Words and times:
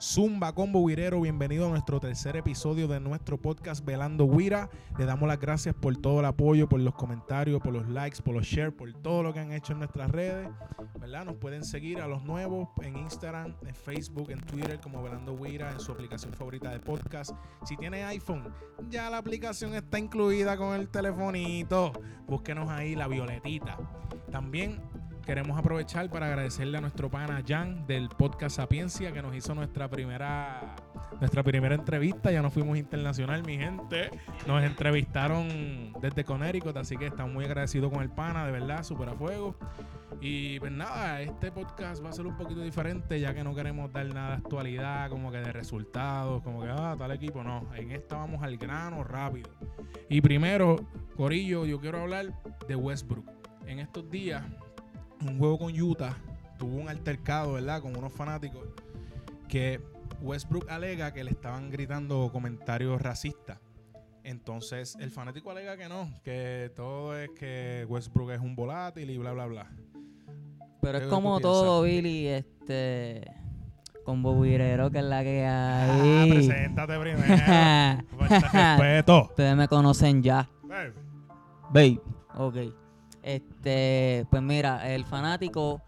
Zumba 0.00 0.54
Combo 0.54 0.86
Guirero, 0.86 1.20
bienvenido 1.20 1.66
a 1.66 1.68
nuestro 1.68 2.00
tercer 2.00 2.34
episodio 2.34 2.88
de 2.88 3.00
nuestro 3.00 3.36
podcast 3.36 3.84
Velando 3.84 4.26
Guira. 4.26 4.70
Le 4.96 5.04
damos 5.04 5.28
las 5.28 5.38
gracias 5.38 5.74
por 5.74 5.94
todo 5.98 6.20
el 6.20 6.24
apoyo, 6.24 6.70
por 6.70 6.80
los 6.80 6.94
comentarios, 6.94 7.60
por 7.60 7.74
los 7.74 7.86
likes, 7.86 8.22
por 8.22 8.34
los 8.34 8.46
shares, 8.46 8.72
por 8.72 8.90
todo 8.94 9.22
lo 9.22 9.34
que 9.34 9.40
han 9.40 9.52
hecho 9.52 9.74
en 9.74 9.80
nuestras 9.80 10.10
redes. 10.10 10.48
¿Verdad? 10.98 11.26
Nos 11.26 11.36
pueden 11.36 11.64
seguir 11.64 12.00
a 12.00 12.08
los 12.08 12.22
nuevos 12.24 12.70
en 12.80 12.96
Instagram, 12.96 13.54
en 13.66 13.74
Facebook, 13.74 14.30
en 14.30 14.40
Twitter 14.40 14.80
como 14.80 15.02
Velando 15.02 15.36
Guira, 15.36 15.70
en 15.70 15.80
su 15.80 15.92
aplicación 15.92 16.32
favorita 16.32 16.70
de 16.70 16.80
podcast. 16.80 17.32
Si 17.66 17.76
tiene 17.76 18.02
iPhone, 18.04 18.54
ya 18.88 19.10
la 19.10 19.18
aplicación 19.18 19.74
está 19.74 19.98
incluida 19.98 20.56
con 20.56 20.80
el 20.80 20.88
telefonito. 20.88 21.92
Búsquenos 22.26 22.70
ahí 22.70 22.96
la 22.96 23.06
violetita. 23.06 23.76
También 24.30 24.80
queremos 25.30 25.56
aprovechar 25.56 26.10
para 26.10 26.26
agradecerle 26.26 26.78
a 26.78 26.80
nuestro 26.80 27.08
pana 27.08 27.40
Jan 27.46 27.86
del 27.86 28.08
podcast 28.08 28.56
Sapiencia 28.56 29.12
que 29.12 29.22
nos 29.22 29.32
hizo 29.36 29.54
nuestra 29.54 29.88
primera 29.88 30.74
nuestra 31.20 31.44
primera 31.44 31.76
entrevista. 31.76 32.32
Ya 32.32 32.42
nos 32.42 32.52
fuimos 32.52 32.76
internacional, 32.76 33.44
mi 33.44 33.56
gente. 33.56 34.10
Nos 34.48 34.60
entrevistaron 34.60 35.92
desde 36.00 36.24
Connecticut, 36.24 36.76
así 36.76 36.96
que 36.96 37.06
estamos 37.06 37.32
muy 37.32 37.44
agradecidos 37.44 37.92
con 37.92 38.02
el 38.02 38.10
pana, 38.10 38.44
de 38.44 38.50
verdad, 38.50 38.82
súper 38.82 39.08
a 39.08 39.14
fuego. 39.14 39.54
Y 40.20 40.58
pues 40.58 40.72
nada, 40.72 41.22
este 41.22 41.52
podcast 41.52 42.04
va 42.04 42.08
a 42.08 42.12
ser 42.12 42.26
un 42.26 42.36
poquito 42.36 42.62
diferente 42.62 43.20
ya 43.20 43.32
que 43.32 43.44
no 43.44 43.54
queremos 43.54 43.92
dar 43.92 44.12
nada 44.12 44.30
de 44.30 44.34
actualidad, 44.38 45.10
como 45.10 45.30
que 45.30 45.38
de 45.38 45.52
resultados, 45.52 46.42
como 46.42 46.62
que, 46.62 46.70
ah, 46.70 46.96
tal 46.98 47.12
equipo, 47.12 47.44
no. 47.44 47.72
En 47.76 47.92
esta 47.92 48.16
vamos 48.16 48.42
al 48.42 48.56
grano 48.56 49.04
rápido. 49.04 49.48
Y 50.08 50.22
primero, 50.22 50.74
Corillo, 51.16 51.66
yo 51.66 51.78
quiero 51.78 52.00
hablar 52.00 52.32
de 52.66 52.74
Westbrook. 52.74 53.30
En 53.66 53.78
estos 53.78 54.10
días 54.10 54.42
un 55.22 55.38
juego 55.38 55.58
con 55.58 55.80
Utah 55.80 56.16
tuvo 56.58 56.76
un 56.76 56.88
altercado, 56.88 57.54
¿verdad? 57.54 57.80
Con 57.80 57.96
unos 57.96 58.12
fanáticos 58.12 58.62
que 59.48 59.80
Westbrook 60.20 60.70
alega 60.70 61.12
que 61.12 61.24
le 61.24 61.30
estaban 61.30 61.70
gritando 61.70 62.30
comentarios 62.32 63.00
racistas. 63.00 63.58
Entonces 64.22 64.96
el 65.00 65.10
fanático 65.10 65.50
alega 65.50 65.76
que 65.78 65.88
no, 65.88 66.10
que 66.22 66.70
todo 66.76 67.18
es 67.18 67.30
que 67.30 67.86
Westbrook 67.88 68.32
es 68.32 68.40
un 68.40 68.54
volátil 68.54 69.08
y 69.08 69.16
bla, 69.16 69.32
bla, 69.32 69.46
bla. 69.46 69.70
Pero 70.82 70.98
es 70.98 71.06
como 71.06 71.40
todo, 71.40 71.82
Billy, 71.82 72.28
este... 72.28 73.22
Con 74.04 74.22
Bobirero, 74.22 74.90
que 74.90 74.98
es 74.98 75.04
la 75.04 75.22
que 75.22 75.44
hay. 75.44 75.46
Ah, 75.46 76.26
preséntate 76.28 76.98
primero. 76.98 77.22
respeto. 78.28 79.24
Ustedes 79.24 79.56
me 79.56 79.68
conocen 79.68 80.22
ya. 80.22 80.48
Babe. 80.62 80.94
Babe. 81.70 82.00
Ok. 82.34 82.56
Este, 83.34 84.26
pues 84.28 84.42
mira, 84.42 84.92
el 84.92 85.04
fanático 85.04 85.80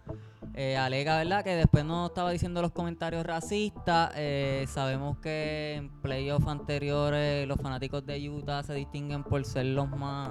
eh, 0.54 0.76
alega, 0.76 1.16
¿verdad? 1.16 1.42
Que 1.42 1.56
después 1.56 1.84
no 1.84 2.06
estaba 2.06 2.30
diciendo 2.30 2.62
los 2.62 2.70
comentarios 2.70 3.26
racistas. 3.26 4.12
Eh, 4.14 4.64
sabemos 4.68 5.18
que 5.18 5.74
en 5.74 5.88
playoffs 6.02 6.46
anteriores 6.46 7.48
los 7.48 7.60
fanáticos 7.60 8.06
de 8.06 8.30
Utah 8.30 8.62
se 8.62 8.74
distinguen 8.74 9.24
por 9.24 9.44
ser 9.44 9.66
los 9.66 9.88
más 9.90 10.30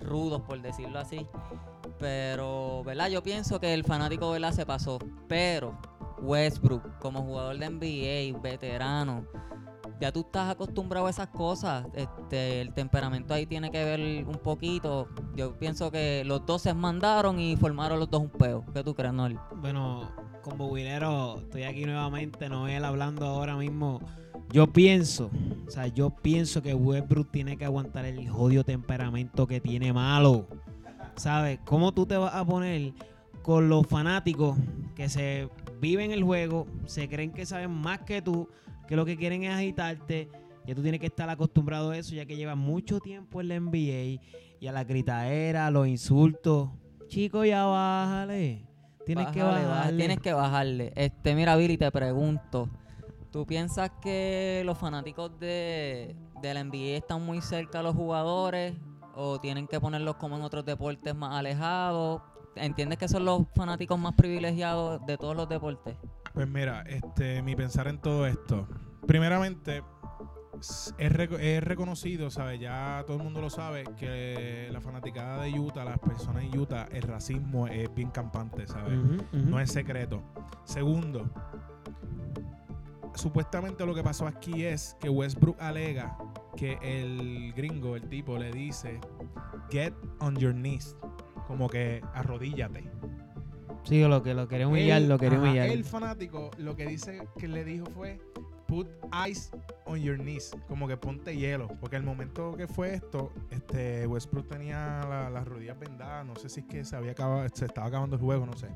rudos, 0.00 0.40
por 0.42 0.60
decirlo 0.60 0.98
así. 0.98 1.24
Pero, 2.00 2.82
¿verdad? 2.84 3.08
Yo 3.10 3.22
pienso 3.22 3.60
que 3.60 3.74
el 3.74 3.84
fanático, 3.84 4.30
¿verdad? 4.32 4.52
Se 4.52 4.66
pasó. 4.66 4.98
Pero 5.28 5.78
Westbrook, 6.20 6.98
como 6.98 7.22
jugador 7.22 7.58
de 7.58 7.70
NBA, 7.70 8.40
veterano, 8.40 9.24
ya 10.00 10.12
tú 10.12 10.20
estás 10.20 10.50
acostumbrado 10.50 11.06
a 11.06 11.10
esas 11.10 11.28
cosas. 11.28 11.86
Este, 11.94 12.60
el 12.60 12.72
temperamento 12.72 13.34
ahí 13.34 13.46
tiene 13.46 13.70
que 13.70 13.84
ver 13.84 14.26
un 14.26 14.38
poquito. 14.38 15.08
Yo 15.36 15.54
pienso 15.54 15.90
que 15.90 16.24
los 16.24 16.44
dos 16.46 16.62
se 16.62 16.74
mandaron 16.74 17.38
y 17.38 17.56
formaron 17.56 17.98
los 17.98 18.10
dos 18.10 18.22
un 18.22 18.30
peo. 18.30 18.64
¿Qué 18.72 18.82
tú 18.82 18.94
crees, 18.94 19.12
Noli? 19.12 19.38
Bueno, 19.56 20.10
con 20.42 20.58
Bobinero, 20.58 21.38
estoy 21.38 21.62
aquí 21.62 21.84
nuevamente, 21.84 22.48
Noel 22.48 22.84
hablando 22.84 23.26
ahora 23.26 23.56
mismo. 23.56 24.00
Yo 24.50 24.66
pienso, 24.66 25.30
o 25.66 25.70
sea, 25.70 25.86
yo 25.86 26.10
pienso 26.10 26.62
que 26.62 26.74
Westbrook 26.74 27.30
tiene 27.30 27.56
que 27.56 27.64
aguantar 27.64 28.04
el 28.04 28.28
jodido 28.28 28.62
temperamento 28.62 29.46
que 29.46 29.60
tiene 29.60 29.92
malo. 29.92 30.46
¿Sabes? 31.16 31.60
¿Cómo 31.64 31.92
tú 31.92 32.06
te 32.06 32.16
vas 32.16 32.34
a 32.34 32.44
poner 32.44 32.92
con 33.42 33.68
los 33.68 33.86
fanáticos 33.86 34.56
que 34.94 35.08
se 35.08 35.48
viven 35.80 36.10
el 36.10 36.22
juego, 36.22 36.66
se 36.86 37.08
creen 37.08 37.32
que 37.32 37.46
saben 37.46 37.70
más 37.70 38.00
que 38.00 38.20
tú? 38.20 38.48
Que 38.86 38.96
lo 38.96 39.04
que 39.04 39.16
quieren 39.16 39.44
es 39.44 39.54
agitarte. 39.54 40.28
Ya 40.66 40.74
tú 40.74 40.82
tienes 40.82 41.00
que 41.00 41.06
estar 41.06 41.28
acostumbrado 41.28 41.90
a 41.90 41.98
eso, 41.98 42.14
ya 42.14 42.24
que 42.24 42.36
lleva 42.36 42.54
mucho 42.54 43.00
tiempo 43.00 43.40
en 43.40 43.48
la 43.48 43.60
NBA 43.60 44.20
y 44.60 44.66
a 44.66 44.72
la 44.72 44.84
gritaera, 44.84 45.66
a 45.66 45.70
los 45.70 45.86
insultos. 45.86 46.70
Chico, 47.08 47.44
ya 47.44 47.64
bájale. 47.64 48.66
Tienes 49.04 49.28
que 49.28 49.42
bajarle. 49.42 49.98
Tienes 49.98 50.20
que 50.20 50.32
bajarle. 50.32 50.92
Este, 50.96 51.34
mira, 51.34 51.56
Billy, 51.56 51.76
te 51.76 51.90
pregunto. 51.90 52.70
¿Tú 53.30 53.44
piensas 53.46 53.90
que 54.00 54.62
los 54.64 54.78
fanáticos 54.78 55.38
de, 55.38 56.16
de 56.40 56.54
la 56.54 56.64
NBA 56.64 56.96
están 56.96 57.24
muy 57.24 57.40
cerca 57.42 57.80
a 57.80 57.82
los 57.82 57.94
jugadores 57.94 58.74
o 59.14 59.38
tienen 59.40 59.66
que 59.66 59.80
ponerlos 59.80 60.16
como 60.16 60.36
en 60.36 60.42
otros 60.42 60.64
deportes 60.64 61.14
más 61.14 61.34
alejados? 61.34 62.22
¿Entiendes 62.56 62.98
que 62.98 63.08
son 63.08 63.24
los 63.24 63.42
fanáticos 63.54 63.98
más 63.98 64.14
privilegiados 64.14 65.04
de 65.04 65.18
todos 65.18 65.36
los 65.36 65.48
deportes? 65.48 65.96
Pues 66.34 66.48
mira, 66.48 66.82
este, 66.82 67.42
mi 67.42 67.54
pensar 67.54 67.88
en 67.88 67.98
todo 67.98 68.26
esto. 68.26 68.68
Primeramente, 69.06 69.82
es, 70.98 71.64
reconocido, 71.64 72.30
¿sabes? 72.30 72.60
Ya 72.60 73.02
todo 73.06 73.18
el 73.18 73.22
mundo 73.22 73.40
lo 73.40 73.50
sabe, 73.50 73.84
que 73.96 74.68
la 74.72 74.80
fanaticada 74.80 75.44
de 75.44 75.58
Utah, 75.58 75.84
las 75.84 75.98
personas 75.98 76.44
en 76.44 76.58
Utah, 76.58 76.88
el 76.90 77.02
racismo 77.02 77.68
es 77.68 77.92
bien 77.94 78.10
campante, 78.10 78.66
¿sabes? 78.66 78.98
No 79.32 79.60
es 79.60 79.70
secreto. 79.70 80.22
Segundo, 80.64 81.30
supuestamente 83.14 83.86
lo 83.86 83.94
que 83.94 84.02
pasó 84.02 84.26
aquí 84.26 84.64
es 84.64 84.96
que 85.00 85.08
Westbrook 85.08 85.60
alega 85.60 86.16
que 86.56 86.78
el 86.82 87.52
gringo, 87.54 87.96
el 87.96 88.08
tipo, 88.08 88.38
le 88.38 88.50
dice, 88.50 89.00
get 89.70 89.92
on 90.20 90.36
your 90.36 90.52
knees, 90.52 90.96
como 91.46 91.68
que 91.68 92.02
arrodíllate. 92.14 92.90
Sí, 93.84 94.00
lo 94.02 94.22
que 94.22 94.32
lo 94.32 94.48
quería 94.48 94.66
humillar, 94.66 95.02
lo 95.02 95.18
quería 95.18 95.38
humillar. 95.38 95.68
El 95.68 95.84
fanático 95.84 96.50
lo 96.58 96.74
que 96.74 96.86
dice 96.86 97.28
que 97.38 97.48
le 97.48 97.64
dijo 97.64 97.84
fue 97.86 98.18
put 98.66 98.88
ice 99.28 99.50
on 99.84 100.00
your 100.00 100.16
knees, 100.16 100.52
como 100.68 100.88
que 100.88 100.96
ponte 100.96 101.36
hielo, 101.36 101.68
porque 101.80 101.96
el 101.96 102.02
momento 102.02 102.56
que 102.56 102.66
fue 102.66 102.94
esto, 102.94 103.30
este 103.50 104.06
Westbrook 104.06 104.48
tenía 104.48 105.30
las 105.30 105.46
rodillas 105.46 105.78
vendadas, 105.78 106.24
no 106.24 106.34
sé 106.36 106.48
si 106.48 106.60
es 106.60 106.66
que 106.66 106.84
se 106.84 106.96
había 106.96 107.12
acabado, 107.12 107.46
se 107.52 107.66
estaba 107.66 107.86
acabando 107.86 108.16
el 108.16 108.22
juego, 108.22 108.46
no 108.46 108.56
sé. 108.56 108.68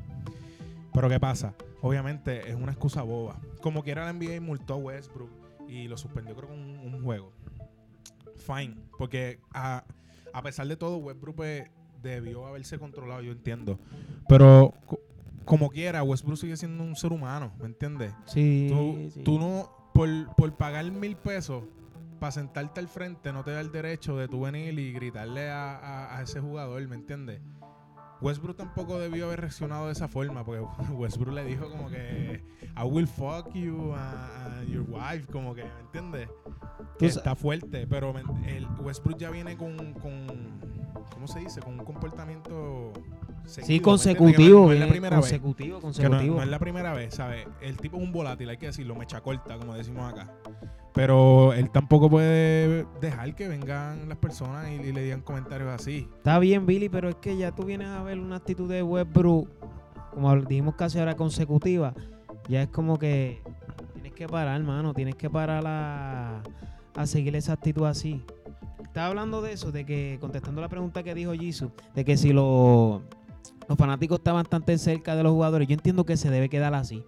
Pero 0.93 1.09
qué 1.09 1.19
pasa, 1.19 1.55
obviamente 1.81 2.49
es 2.49 2.55
una 2.55 2.73
excusa 2.73 3.03
boba. 3.03 3.41
Como 3.63 3.83
quiera 3.83 4.05
la 4.05 4.13
NBA 4.13 4.41
multó 4.41 4.75
a 4.75 4.77
Westbrook 4.77 5.31
y 5.69 5.89
lo 5.89 5.97
suspendió 5.97 6.37
creo 6.37 6.49
con 6.49 6.59
un, 6.59 7.03
juego. 7.03 7.33
Fine, 8.37 8.77
porque 8.99 9.41
a, 9.53 9.85
a 10.33 10.43
pesar 10.43 10.67
de 10.69 10.77
todo 10.77 10.99
Westbrook 10.99 11.37
pues, 11.37 11.71
debió 12.03 12.47
haberse 12.47 12.79
controlado, 12.79 13.23
yo 13.23 13.33
entiendo. 13.33 13.79
Pero 14.29 14.75
como 15.45 15.71
quiera, 15.71 16.03
Westbrook 16.03 16.39
sigue 16.39 16.57
siendo 16.57 16.85
un 16.85 16.95
ser 16.95 17.13
humano, 17.13 17.53
¿me 17.59 17.67
entiendes? 17.67 18.13
Sí 18.27 18.69
tú, 18.71 19.23
tú 19.23 19.39
no, 19.39 19.71
por, 19.95 20.09
por 20.37 20.55
pagar 20.57 20.91
mil 20.91 21.17
pesos 21.17 21.65
para 22.19 22.33
sentarte 22.33 22.81
al 22.81 22.89
frente, 22.89 23.33
no 23.33 23.45
te 23.45 23.53
da 23.53 23.61
el 23.61 23.73
derecho 23.73 24.17
de 24.17 24.29
tú 24.29 24.43
venir 24.43 24.79
y 24.79 24.93
gritarle 24.93 25.49
a, 25.49 26.17
a, 26.17 26.23
ese 26.23 26.41
jugador, 26.41 26.87
¿me 26.87 26.97
entiendes? 26.97 27.41
Westbrook 28.21 28.57
tampoco 28.57 28.99
debió 28.99 29.27
haber 29.27 29.41
reaccionado 29.41 29.87
de 29.87 29.93
esa 29.93 30.09
forma, 30.09 30.45
porque 30.45 30.61
Westbrook 30.93 31.35
le 31.35 31.45
dijo 31.45 31.71
como 31.71 31.89
que 31.89 32.43
I 32.77 32.83
will 32.85 33.07
fuck 33.07 33.53
you 33.55 33.93
a, 33.95 34.63
your 34.69 34.85
wife, 34.89 35.27
como 35.33 35.55
que, 35.55 35.65
¿me 35.65 35.81
entiendes? 35.81 36.29
Que 36.99 37.07
está 37.07 37.35
fuerte, 37.37 37.87
pero 37.87 38.15
el 38.47 38.67
Westbrook 38.81 39.19
ya 39.19 39.31
viene 39.31 39.57
con, 39.57 39.95
con 39.95 40.78
¿cómo 41.13 41.27
se 41.27 41.41
dice? 41.41 41.61
Con 41.61 41.79
un 41.79 41.85
comportamiento 41.85 42.93
sí, 43.47 43.81
consecutivo. 43.81 44.67
No, 44.67 44.73
es 44.73 44.81
la 44.81 44.89
primera 44.89 45.17
consecutivo, 45.17 45.77
vez. 45.77 45.83
Consecutivo, 45.83 46.37
no, 46.37 46.43
es 46.43 46.49
la 46.49 46.59
primera 46.59 46.93
vez, 46.93 47.15
¿sabes? 47.15 47.47
El 47.61 47.77
tipo 47.77 47.97
es 47.97 48.03
un 48.03 48.13
volátil, 48.13 48.49
hay 48.49 48.57
que 48.57 48.67
decirlo, 48.67 48.95
mecha 48.95 49.21
corta, 49.21 49.57
como 49.59 49.75
decimos 49.75 50.13
acá. 50.13 50.33
Pero 50.95 51.53
él 51.53 51.71
tampoco 51.71 52.11
puede 52.11 52.87
dejar 53.01 53.35
que 53.35 53.49
vengan 53.49 54.09
las 54.09 54.19
personas 54.19 54.71
y, 54.71 54.93
le 54.93 55.03
digan 55.03 55.21
comentarios 55.23 55.71
así. 55.71 56.09
Está 56.17 56.39
bien, 56.39 56.67
Billy, 56.67 56.89
pero 56.89 57.09
es 57.09 57.17
que 57.17 57.37
ya 57.37 57.53
tú 57.53 57.65
vienes 57.65 57.89
a 57.89 58.03
ver 58.03 58.19
una 58.19 58.37
actitud 58.37 58.69
de 58.69 58.83
Westbrook, 58.83 59.49
como 60.13 60.35
dijimos 60.37 60.75
casi 60.75 60.99
ahora 60.99 61.15
consecutiva, 61.15 61.95
ya 62.49 62.63
es 62.63 62.69
como 62.69 62.99
que 62.99 63.43
tienes 63.93 64.13
que 64.13 64.27
parar, 64.27 64.61
hermano, 64.61 64.95
tienes 64.95 65.15
que 65.15 65.31
parar 65.31 65.65
a, 65.67 66.43
a 66.97 67.07
seguir 67.07 67.37
esa 67.37 67.53
actitud 67.53 67.85
así 67.85 68.25
estaba 68.89 69.07
hablando 69.07 69.41
de 69.43 69.53
eso, 69.53 69.71
de 69.71 69.87
que 69.87 70.19
contestando 70.21 70.61
la 70.61 70.69
pregunta 70.69 71.03
que 71.03 71.15
dijo 71.15 71.33
Jisoo, 71.33 71.71
de 71.95 72.05
que 72.05 72.17
si 72.17 72.33
los 72.33 73.01
fanáticos 73.77 74.19
están 74.19 74.35
bastante 74.35 74.77
cerca 74.79 75.15
de 75.15 75.23
los 75.23 75.33
jugadores, 75.33 75.69
yo 75.69 75.75
entiendo 75.75 76.05
que 76.05 76.17
se 76.17 76.31
debe 76.31 76.49
quedar 76.49 76.75
así. 76.75 77.05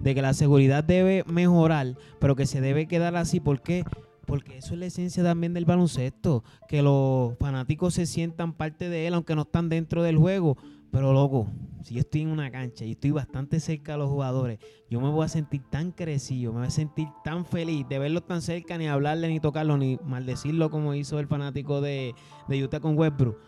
De 0.00 0.14
que 0.14 0.22
la 0.22 0.34
seguridad 0.34 0.82
debe 0.82 1.24
mejorar, 1.26 1.96
pero 2.18 2.34
que 2.34 2.44
se 2.44 2.60
debe 2.60 2.88
quedar 2.88 3.14
así. 3.16 3.38
¿Por 3.38 3.62
qué? 3.62 3.84
Porque 4.26 4.58
eso 4.58 4.74
es 4.74 4.80
la 4.80 4.86
esencia 4.86 5.22
también 5.22 5.54
del 5.54 5.64
baloncesto. 5.64 6.42
Que 6.68 6.82
los 6.82 7.38
fanáticos 7.38 7.94
se 7.94 8.06
sientan 8.06 8.52
parte 8.52 8.88
de 8.88 9.06
él, 9.06 9.14
aunque 9.14 9.36
no 9.36 9.42
están 9.42 9.68
dentro 9.68 10.02
del 10.02 10.18
juego. 10.18 10.56
Pero 10.92 11.14
loco, 11.14 11.48
si 11.82 11.94
yo 11.94 12.00
estoy 12.00 12.20
en 12.20 12.28
una 12.28 12.50
cancha 12.50 12.84
y 12.84 12.92
estoy 12.92 13.12
bastante 13.12 13.60
cerca 13.60 13.92
de 13.92 13.98
los 13.98 14.10
jugadores, 14.10 14.58
yo 14.90 15.00
me 15.00 15.08
voy 15.08 15.24
a 15.24 15.28
sentir 15.28 15.62
tan 15.70 15.90
crecido, 15.90 16.52
me 16.52 16.58
voy 16.58 16.68
a 16.68 16.70
sentir 16.70 17.08
tan 17.24 17.46
feliz 17.46 17.88
de 17.88 17.98
verlos 17.98 18.26
tan 18.26 18.42
cerca, 18.42 18.76
ni 18.76 18.86
hablarle, 18.88 19.28
ni 19.28 19.40
tocarlo, 19.40 19.78
ni 19.78 19.98
maldecirlo 20.04 20.70
como 20.70 20.94
hizo 20.94 21.18
el 21.18 21.26
fanático 21.26 21.80
de, 21.80 22.14
de 22.46 22.62
Utah 22.62 22.80
con 22.80 22.98
Westbrook. 22.98 23.38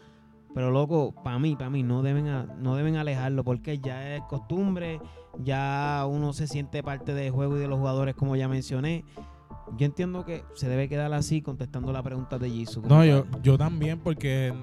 Pero 0.55 0.71
loco, 0.71 1.15
para 1.23 1.39
mí, 1.39 1.55
para 1.55 1.69
mí, 1.69 1.83
no 1.83 2.03
deben, 2.03 2.25
no 2.63 2.77
deben 2.77 2.97
alejarlo 2.97 3.45
porque 3.45 3.79
ya 3.79 4.17
es 4.17 4.23
costumbre, 4.23 5.01
ya 5.43 6.07
uno 6.09 6.33
se 6.33 6.47
siente 6.47 6.83
parte 6.83 7.13
del 7.13 7.31
juego 7.31 7.59
y 7.59 7.61
de 7.61 7.69
los 7.69 7.79
jugadores, 7.79 8.15
como 8.15 8.37
ya 8.37 8.49
mencioné. 8.49 9.05
Yo 9.77 9.87
entiendo 9.87 10.25
que 10.25 10.45
se 10.55 10.69
debe 10.69 10.89
quedar 10.89 11.13
así 11.13 11.43
contestando 11.43 11.93
la 11.93 12.03
pregunta 12.03 12.39
de 12.39 12.51
Jisoo. 12.51 12.83
No, 12.87 13.05
yo, 13.05 13.25
yo 13.43 13.59
también, 13.59 13.99
porque 13.99 14.55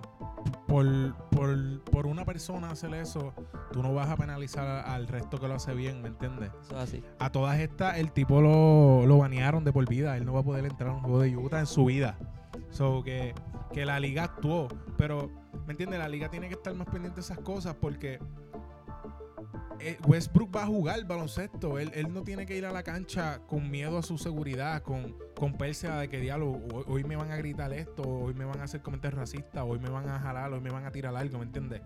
por, 0.68 1.15
por, 1.30 2.06
una 2.06 2.25
persona 2.25 2.69
hacer 2.71 2.94
eso, 2.94 3.33
tú 3.71 3.81
no 3.81 3.94
vas 3.94 4.09
a 4.09 4.18
penalizar 4.18 4.88
al 4.88 5.07
resto 5.07 5.39
que 5.39 5.48
lo 5.48 5.56
hace 5.56 5.74
bien, 5.74 6.01
¿me 6.01 6.09
entiendes? 6.09 6.51
Eso 6.63 6.75
es 6.75 6.83
así. 6.83 7.03
A 7.19 7.31
todas 7.31 7.59
estas, 7.59 7.98
el 7.98 8.12
tipo 8.12 8.42
lo, 8.42 9.06
lo 9.06 9.18
banearon 9.18 9.63
de 9.63 9.74
por 9.74 9.88
vida. 9.88 10.18
Él 10.18 10.25
no 10.25 10.33
va 10.33 10.42
a 10.42 10.44
poder 10.44 10.65
entrar 10.65 10.89
a 10.89 10.94
un 10.94 11.01
juego 11.01 11.19
de 11.21 11.36
Utah 11.36 11.59
en 11.59 11.68
su 11.68 11.86
vida. 11.86 12.18
So 12.69 13.03
que, 13.03 13.33
que 13.74 13.86
la 13.86 14.00
liga 14.00 14.24
actuó. 14.24 14.68
Pero, 14.98 15.30
¿me 15.65 15.71
entiendes? 15.71 16.00
La 16.00 16.09
liga 16.09 16.30
tiene 16.30 16.48
que 16.48 16.56
estar 16.56 16.74
más 16.74 16.88
pendiente 16.88 17.15
de 17.15 17.21
esas 17.21 17.39
cosas 17.39 17.75
porque 17.75 18.19
Westbrook 20.06 20.56
va 20.56 20.64
a 20.64 20.68
jugar 20.68 21.04
baloncesto. 21.06 21.80
Él, 21.80 21.92
no 22.12 22.24
tiene 22.24 22.46
que 22.46 22.58
ir 22.58 22.66
a 22.66 22.72
la 22.72 22.84
cancha 22.84 23.40
con 23.48 23.70
miedo 23.70 23.98
a 23.98 24.04
su 24.04 24.18
seguridad, 24.18 24.82
con, 24.84 25.16
con 25.36 25.58
de 25.58 26.10
que 26.10 26.20
diablo, 26.20 26.62
hoy, 26.88 27.04
me 27.04 27.16
van 27.16 27.32
a 27.32 27.38
gritar 27.38 27.74
esto, 27.74 28.04
hoy 28.04 28.34
me 28.34 28.46
van 28.46 28.60
a 28.60 28.64
hacer 28.64 28.82
comentarios 28.82 29.20
racistas, 29.20 29.64
hoy 29.66 29.80
me 29.80 29.90
van 29.90 30.08
a 30.10 30.20
jalar, 30.20 30.54
hoy 30.54 30.62
me 30.62 30.70
van 30.70 30.86
a 30.86 30.92
tirar 30.92 31.16
algo, 31.16 31.40
¿me 31.40 31.46
entiendes? 31.46 31.82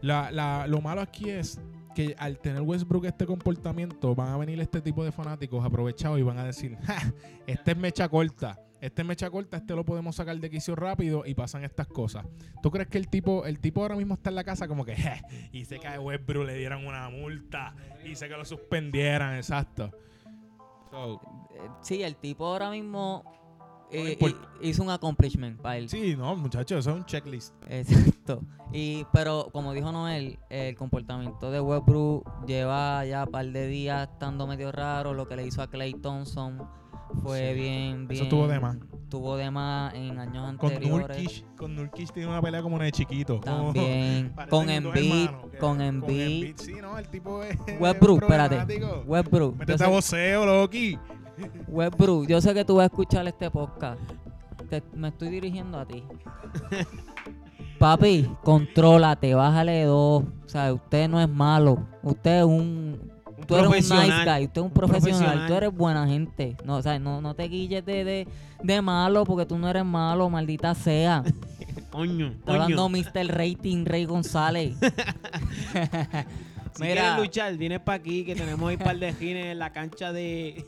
lo 0.00 0.80
malo 0.80 1.00
aquí 1.00 1.30
es 1.30 1.60
que 1.94 2.14
al 2.18 2.38
tener 2.38 2.62
Westbrook 2.62 3.06
este 3.06 3.26
comportamiento, 3.26 4.14
van 4.14 4.28
a 4.28 4.36
venir 4.36 4.60
este 4.60 4.80
tipo 4.80 5.04
de 5.04 5.10
fanáticos 5.10 5.64
aprovechados 5.64 6.18
y 6.20 6.22
van 6.22 6.38
a 6.38 6.44
decir, 6.44 6.76
ja, 6.84 7.12
este 7.46 7.72
es 7.72 7.76
mecha 7.76 8.08
corta 8.08 8.58
este 8.80 9.04
mecha 9.04 9.30
corta, 9.30 9.56
este 9.56 9.74
lo 9.74 9.84
podemos 9.84 10.16
sacar 10.16 10.38
de 10.38 10.50
quicio 10.50 10.76
rápido 10.76 11.24
y 11.26 11.34
pasan 11.34 11.64
estas 11.64 11.86
cosas. 11.88 12.26
¿Tú 12.62 12.70
crees 12.70 12.88
que 12.88 12.98
el 12.98 13.08
tipo, 13.08 13.44
el 13.44 13.60
tipo 13.60 13.82
ahora 13.82 13.96
mismo 13.96 14.14
está 14.14 14.30
en 14.30 14.36
la 14.36 14.44
casa 14.44 14.68
como 14.68 14.84
que, 14.84 14.96
y 15.52 15.64
se 15.64 15.78
cae 15.78 15.98
Westbrook, 15.98 16.46
le 16.46 16.54
dieran 16.54 16.86
una 16.86 17.08
multa, 17.10 17.74
y 18.04 18.14
sé 18.14 18.28
que 18.28 18.36
lo 18.36 18.44
suspendieran, 18.44 19.36
exacto? 19.36 19.90
Eh, 20.92 21.68
sí, 21.82 22.02
el 22.02 22.16
tipo 22.16 22.46
ahora 22.46 22.70
mismo 22.70 23.24
eh, 23.90 24.18
hizo 24.60 24.82
un 24.82 24.90
accomplishment 24.90 25.60
para 25.60 25.78
él. 25.78 25.88
Sí, 25.88 26.14
no, 26.16 26.36
muchachos, 26.36 26.80
eso 26.80 26.90
es 26.90 26.96
un 26.96 27.04
checklist. 27.04 27.54
Exacto. 27.68 28.42
Y, 28.72 29.06
pero 29.12 29.48
como 29.52 29.72
dijo 29.72 29.90
Noel, 29.92 30.38
el 30.50 30.76
comportamiento 30.76 31.50
de 31.50 31.60
Westbrook 31.60 32.46
lleva 32.46 33.04
ya 33.06 33.24
un 33.24 33.30
par 33.30 33.46
de 33.46 33.66
días 33.66 34.08
estando 34.12 34.46
medio 34.46 34.72
raro, 34.72 35.14
lo 35.14 35.26
que 35.26 35.36
le 35.36 35.46
hizo 35.46 35.62
a 35.62 35.68
Clay 35.68 35.94
Thompson 35.94 36.68
fue 37.22 37.54
bien, 37.54 38.06
bien. 38.06 38.22
Eso 38.22 38.28
tuvo 38.28 38.46
de 38.48 38.60
más. 38.60 38.76
Tuvo 39.08 39.36
de 39.36 39.50
más 39.50 39.94
en 39.94 40.18
años 40.18 40.48
anteriores. 40.48 41.44
con 41.56 41.74
Nurkic 41.74 42.12
tiene 42.12 42.28
una 42.28 42.42
pelea 42.42 42.62
como 42.62 42.76
una 42.76 42.84
de 42.84 42.92
chiquito. 42.92 43.40
También. 43.40 44.34
con 44.50 44.68
Embiid. 44.68 45.30
Con 45.58 45.80
Embiid. 45.80 46.56
Sí, 46.56 46.74
no, 46.74 46.98
el 46.98 47.08
tipo 47.08 47.42
es. 47.42 47.56
Westbrook, 47.78 48.22
espérate. 48.22 48.76
Westbrook. 49.06 49.56
Métete 49.56 49.84
a 49.84 49.88
voceo, 49.88 50.44
Loki. 50.44 50.98
Westbrook, 51.68 52.26
yo 52.26 52.40
sé 52.40 52.52
que 52.52 52.64
tú 52.64 52.76
vas 52.76 52.84
a 52.84 52.86
escuchar 52.86 53.26
este 53.26 53.50
podcast. 53.50 54.00
me 54.94 55.08
estoy 55.08 55.28
dirigiendo 55.28 55.78
a 55.78 55.86
ti. 55.86 56.04
Papi, 57.78 58.28
contrólate, 58.42 59.34
bájale 59.34 59.84
dos. 59.84 60.24
O 60.24 60.48
sea, 60.48 60.72
usted 60.72 61.08
no 61.08 61.20
es 61.20 61.28
malo. 61.28 61.86
Usted 62.02 62.40
es 62.40 62.44
un 62.44 63.17
tú 63.48 63.56
eres 63.56 63.90
un 63.90 63.98
nice 63.98 64.24
guy, 64.24 64.44
usted 64.44 64.60
es 64.60 64.64
un, 64.64 64.70
profesional, 64.70 65.46
tú 65.46 65.54
eres 65.54 65.74
buena 65.74 66.06
gente. 66.06 66.56
No, 66.64 66.76
o 66.76 66.82
sea, 66.82 66.98
no, 66.98 67.20
no 67.20 67.34
te 67.34 67.44
guilles 67.44 67.84
de, 67.84 68.28
de, 68.62 68.82
malo 68.82 69.24
porque 69.24 69.46
tú 69.46 69.58
no 69.58 69.68
eres 69.68 69.84
malo, 69.84 70.28
maldita 70.28 70.74
sea. 70.74 71.24
coño, 71.90 72.28
Está 72.28 72.52
hablando 72.52 72.88
Mr. 72.88 73.26
Rating 73.26 73.84
Rey 73.84 74.04
González. 74.04 74.76
Si 76.74 76.84
Mira. 76.84 76.94
quieres 76.94 77.18
luchar, 77.18 77.56
vienes 77.56 77.80
para 77.80 77.96
aquí 77.96 78.24
que 78.24 78.36
tenemos 78.36 78.72
un 78.72 78.78
par 78.78 78.96
de 78.96 79.12
gines 79.12 79.46
en 79.46 79.58
la 79.58 79.72
cancha 79.72 80.12
de. 80.12 80.64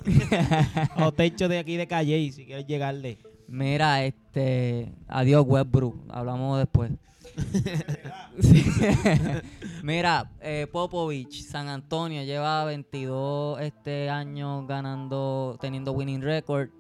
o 0.97 1.12
techo 1.12 1.47
de 1.47 1.59
aquí 1.61 1.77
de 1.77 1.87
Calle, 1.87 2.32
si 2.32 2.47
quieres 2.47 2.67
llegarle. 2.67 3.19
Mira, 3.47 4.03
este. 4.03 4.93
Adiós, 5.06 5.44
Westbrook. 5.47 6.06
Hablamos 6.09 6.59
después. 6.59 6.91
Mira, 9.82 10.31
eh, 10.41 10.67
Popovich, 10.71 11.43
San 11.43 11.69
Antonio 11.69 12.23
lleva 12.23 12.65
22 12.65 13.61
este 13.61 14.11
año 14.11 14.67
ganando, 14.67 15.59
teniendo 15.61 15.93
winning 15.93 16.23
record. 16.23 16.71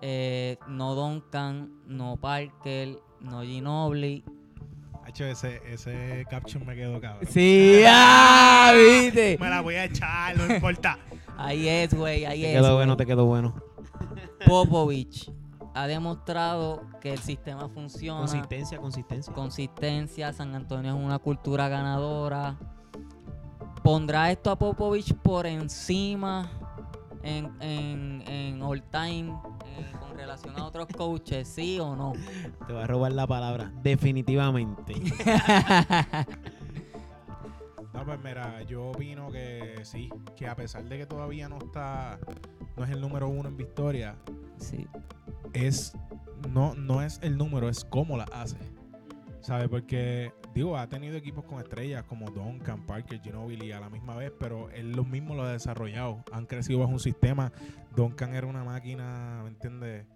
Eh, 0.00 0.56
no 0.68 0.94
Duncan, 0.94 1.70
no 1.86 2.16
Parker, 2.16 2.98
no 3.20 3.42
Ginobili. 3.42 4.24
Hacho, 5.04 5.24
ese, 5.24 5.60
ese 5.66 6.26
caption 6.30 6.64
me 6.66 6.74
quedó 6.74 7.00
cabrón. 7.00 7.26
Sí, 7.30 7.82
ah, 7.86 8.72
viste. 8.74 9.36
Me 9.38 9.48
la 9.48 9.60
voy 9.60 9.74
a 9.74 9.84
echar, 9.84 10.36
no 10.36 10.54
importa. 10.54 10.98
Ahí 11.36 11.68
es, 11.68 11.92
güey, 11.92 12.24
ahí 12.24 12.40
te 12.40 12.46
es. 12.46 12.54
Te 12.54 12.62
quedó 12.62 12.76
bueno, 12.76 12.96
te 12.96 13.06
quedó 13.06 13.24
bueno. 13.26 13.54
Popovich 14.46 15.30
ha 15.74 15.86
demostrado 15.86 16.82
que 17.00 17.12
el 17.12 17.18
sistema 17.18 17.68
funciona. 17.68 18.20
Consistencia, 18.20 18.78
consistencia. 18.78 19.32
Consistencia. 19.32 20.32
San 20.32 20.54
Antonio 20.54 20.96
es 20.96 21.00
una 21.02 21.18
cultura 21.18 21.68
ganadora. 21.68 22.56
¿Pondrá 23.82 24.30
esto 24.30 24.50
a 24.50 24.56
Popovich 24.56 25.12
por 25.14 25.46
encima 25.46 26.50
en, 27.22 27.50
en, 27.60 28.22
en 28.26 28.62
all 28.62 28.82
time 28.84 29.36
eh, 29.66 29.92
con 30.00 30.16
relación 30.16 30.56
a 30.58 30.64
otros 30.64 30.86
coaches? 30.96 31.48
¿Sí 31.48 31.78
o 31.80 31.94
no? 31.94 32.12
Te 32.66 32.72
voy 32.72 32.82
a 32.82 32.86
robar 32.86 33.12
la 33.12 33.26
palabra. 33.26 33.72
Definitivamente. 33.82 34.94
No, 37.94 38.04
pues 38.04 38.18
mira, 38.22 38.62
yo 38.62 38.88
opino 38.88 39.30
que 39.30 39.80
sí, 39.84 40.10
que 40.36 40.46
a 40.46 40.56
pesar 40.56 40.84
de 40.84 40.98
que 40.98 41.06
todavía 41.06 41.48
no 41.48 41.58
está, 41.58 42.18
no 42.76 42.84
es 42.84 42.90
el 42.90 43.00
número 43.00 43.28
uno 43.28 43.48
en 43.48 43.56
victoria, 43.56 44.16
sí 44.58 44.86
es 45.54 45.96
no, 46.50 46.74
no 46.74 47.02
es 47.02 47.18
el 47.22 47.38
número, 47.38 47.68
es 47.68 47.84
cómo 47.84 48.18
la 48.18 48.24
hace. 48.24 48.58
¿Sabes? 49.40 49.68
Porque, 49.68 50.32
digo, 50.54 50.76
ha 50.76 50.88
tenido 50.88 51.16
equipos 51.16 51.44
con 51.44 51.58
estrellas 51.58 52.04
como 52.04 52.30
Duncan, 52.30 52.86
Parker, 52.86 53.20
Ginobili 53.20 53.72
a 53.72 53.80
la 53.80 53.90
misma 53.90 54.16
vez, 54.16 54.32
pero 54.38 54.70
él 54.70 54.92
los 54.92 55.06
mismos 55.06 55.36
lo 55.36 55.44
ha 55.44 55.52
desarrollado. 55.52 56.24
Han 56.32 56.46
crecido 56.46 56.80
bajo 56.80 56.92
un 56.92 57.00
sistema. 57.00 57.52
Duncan 57.94 58.34
era 58.34 58.46
una 58.46 58.64
máquina, 58.64 59.40
¿me 59.42 59.50
entiendes? 59.50 60.06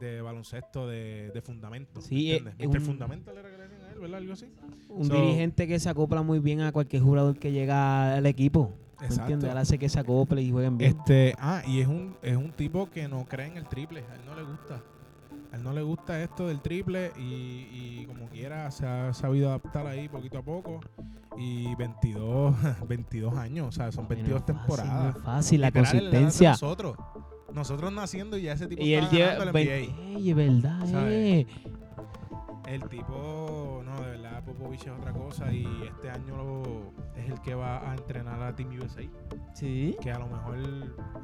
De 0.00 0.20
baloncesto, 0.20 0.86
de, 0.86 1.30
de 1.32 1.42
fundamento. 1.42 2.00
Sí, 2.00 2.32
¿entiendes? 2.32 2.54
Le 2.58 2.66
a 3.30 3.40
él, 3.42 3.55
¿verdad? 4.00 4.18
Algo 4.18 4.32
así. 4.32 4.46
Un 4.88 5.08
dirigente 5.08 5.66
que 5.66 5.78
se 5.78 5.88
acopla 5.88 6.22
muy 6.22 6.38
bien 6.38 6.60
a 6.60 6.72
cualquier 6.72 7.02
jugador 7.02 7.38
que 7.38 7.52
llega 7.52 8.14
al 8.14 8.26
equipo. 8.26 8.72
Exacto. 9.02 9.50
Él 9.50 9.58
hace 9.58 9.78
que 9.78 9.88
se 9.88 10.00
acople 10.00 10.42
y 10.42 10.50
jueguen 10.50 10.78
bien. 10.78 10.96
Este, 10.96 11.34
ah, 11.38 11.62
y 11.66 11.80
es 11.80 11.86
un, 11.86 12.16
es 12.22 12.36
un 12.36 12.52
tipo 12.52 12.88
que 12.90 13.08
no 13.08 13.26
cree 13.26 13.46
en 13.46 13.56
el 13.56 13.66
triple. 13.68 14.00
A 14.10 14.14
él 14.14 14.20
no 14.26 14.34
le 14.34 14.42
gusta. 14.42 14.82
A 15.52 15.56
él 15.56 15.62
no 15.62 15.72
le 15.72 15.82
gusta 15.82 16.22
esto 16.22 16.48
del 16.48 16.60
triple 16.60 17.12
y, 17.18 18.06
como 18.06 18.28
quiera 18.28 18.70
se 18.70 18.86
ha 18.86 19.12
sabido 19.12 19.48
adaptar 19.48 19.86
ahí 19.86 20.08
poquito 20.08 20.38
a 20.38 20.42
poco. 20.42 20.80
Y 21.38 21.74
22, 21.74 22.54
22 22.88 23.34
años, 23.36 23.68
o 23.68 23.72
sea, 23.72 23.92
son 23.92 24.08
22 24.08 24.46
temporadas. 24.46 25.12
Fácil, 25.14 25.22
fácil 25.22 25.60
la 25.60 25.70
consistencia. 25.70 26.50
Nosotros, 26.52 26.96
nosotros 27.52 27.92
naciendo 27.92 28.38
y 28.38 28.42
ya 28.42 28.52
ese 28.52 28.66
tipo 28.66 28.82
y 28.82 28.94
él 28.94 29.08
lleva, 29.10 29.34
el 29.34 29.52
verdad, 30.34 31.12
eh. 31.12 31.46
El 32.66 32.82
tipo, 32.88 33.80
no, 33.84 34.00
de 34.00 34.10
verdad, 34.10 34.42
Popovich 34.44 34.86
es 34.86 34.92
otra 34.92 35.12
cosa 35.12 35.52
y 35.52 35.64
este 35.86 36.10
año 36.10 36.34
es 37.16 37.30
el 37.30 37.40
que 37.40 37.54
va 37.54 37.88
a 37.88 37.94
entrenar 37.94 38.42
a 38.42 38.56
Team 38.56 38.70
USA. 38.80 39.02
Sí. 39.54 39.96
Que 40.00 40.10
a 40.10 40.18
lo 40.18 40.26
mejor, 40.26 40.56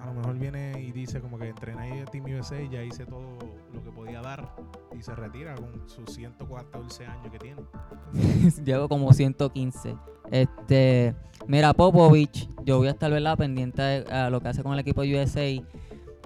a 0.00 0.06
lo 0.06 0.14
mejor 0.14 0.38
viene 0.38 0.80
y 0.80 0.92
dice 0.92 1.20
como 1.20 1.38
que 1.38 1.48
entrené 1.48 2.02
a 2.02 2.04
Team 2.04 2.26
USA 2.26 2.62
y 2.62 2.68
ya 2.68 2.84
hice 2.84 3.06
todo 3.06 3.38
lo 3.72 3.82
que 3.82 3.90
podía 3.90 4.20
dar 4.20 4.54
y 4.96 5.02
se 5.02 5.14
retira 5.16 5.56
con 5.56 5.88
sus 5.88 6.14
114 6.14 7.06
años 7.06 7.32
que 7.32 7.38
tiene. 7.38 7.62
Llevo 8.64 8.88
como 8.88 9.12
115. 9.12 9.96
Este, 10.30 11.14
mira, 11.48 11.72
Popovich, 11.72 12.48
yo 12.64 12.78
voy 12.78 12.86
a 12.86 12.92
estar 12.92 13.10
¿verdad? 13.10 13.36
pendiente 13.36 13.82
a 13.82 14.30
lo 14.30 14.40
que 14.40 14.48
hace 14.48 14.62
con 14.62 14.72
el 14.74 14.78
equipo 14.78 15.02
USA 15.02 15.60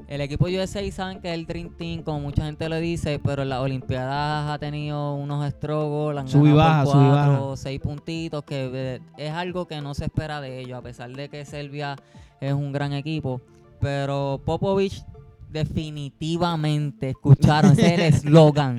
el 0.08 0.20
equipo 0.20 0.46
USA 0.46 0.90
saben 0.92 1.20
que 1.20 1.28
es 1.28 1.34
el 1.34 1.46
Dream 1.46 1.70
Team, 1.76 2.02
como 2.02 2.20
mucha 2.20 2.44
gente 2.44 2.68
lo 2.68 2.76
dice, 2.76 3.18
pero 3.18 3.42
en 3.42 3.48
las 3.48 3.60
Olimpiadas 3.60 4.50
ha 4.50 4.58
tenido 4.58 5.14
unos 5.14 5.44
estrogos, 5.46 6.30
sub 6.30 6.46
y 6.46 6.52
baja, 6.52 6.84
cuatro, 6.84 7.56
seis 7.56 7.80
puntitos, 7.80 8.44
que 8.44 8.70
eh, 8.72 9.00
es 9.18 9.32
algo 9.32 9.66
que 9.66 9.80
no 9.80 9.94
se 9.94 10.04
espera 10.04 10.40
de 10.40 10.60
ellos, 10.60 10.78
a 10.78 10.82
pesar 10.82 11.10
de 11.10 11.28
que 11.28 11.44
Serbia 11.44 11.96
es 12.40 12.52
un 12.52 12.72
gran 12.72 12.92
equipo. 12.92 13.40
Pero 13.80 14.40
Popovich 14.44 15.02
definitivamente, 15.50 17.10
escucharon, 17.10 17.72
ese 17.72 17.86
es 17.86 17.92
el 17.92 18.00
eslogan. 18.28 18.78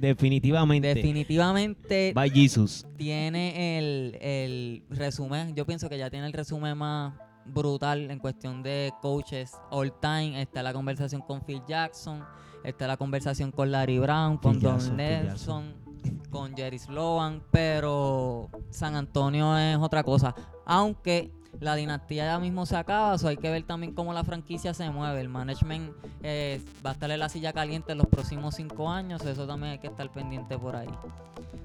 Definitivamente. 0.00 0.94
Definitivamente 0.94 2.12
By 2.14 2.30
Jesus. 2.30 2.86
tiene 2.98 3.78
el, 3.78 4.18
el 4.20 4.82
resumen, 4.90 5.54
yo 5.54 5.64
pienso 5.64 5.88
que 5.88 5.96
ya 5.96 6.10
tiene 6.10 6.26
el 6.26 6.32
resumen 6.34 6.76
más 6.76 7.14
brutal 7.46 8.10
en 8.10 8.18
cuestión 8.18 8.62
de 8.62 8.92
coaches 9.02 9.52
all 9.70 9.92
time. 10.00 10.40
Está 10.40 10.62
la 10.62 10.72
conversación 10.72 11.22
con 11.22 11.42
Phil 11.42 11.62
Jackson, 11.66 12.24
está 12.64 12.86
la 12.86 12.96
conversación 12.96 13.52
con 13.52 13.70
Larry 13.70 13.98
Brown, 13.98 14.38
con 14.38 14.60
Don 14.60 14.96
Nelson, 14.96 15.74
con 16.30 16.56
Jerry 16.56 16.78
Sloan, 16.78 17.42
pero 17.50 18.48
San 18.70 18.96
Antonio 18.96 19.56
es 19.56 19.76
otra 19.78 20.02
cosa. 20.02 20.34
Aunque 20.64 21.32
la 21.60 21.74
dinastía 21.74 22.26
ya 22.26 22.38
mismo 22.38 22.66
se 22.66 22.76
acaba, 22.76 23.16
so 23.18 23.28
hay 23.28 23.36
que 23.36 23.50
ver 23.50 23.62
también 23.62 23.94
cómo 23.94 24.12
la 24.12 24.24
franquicia 24.24 24.74
se 24.74 24.90
mueve. 24.90 25.20
El 25.20 25.28
management 25.28 25.92
eh, 26.22 26.62
va 26.84 26.90
a 26.90 26.92
estar 26.92 27.10
en 27.10 27.18
la 27.18 27.28
silla 27.28 27.52
caliente 27.52 27.92
en 27.92 27.98
los 27.98 28.06
próximos 28.06 28.54
cinco 28.54 28.90
años, 28.90 29.24
eso 29.24 29.46
también 29.46 29.72
hay 29.72 29.78
que 29.78 29.86
estar 29.86 30.10
pendiente 30.10 30.58
por 30.58 30.76
ahí. 30.76 30.88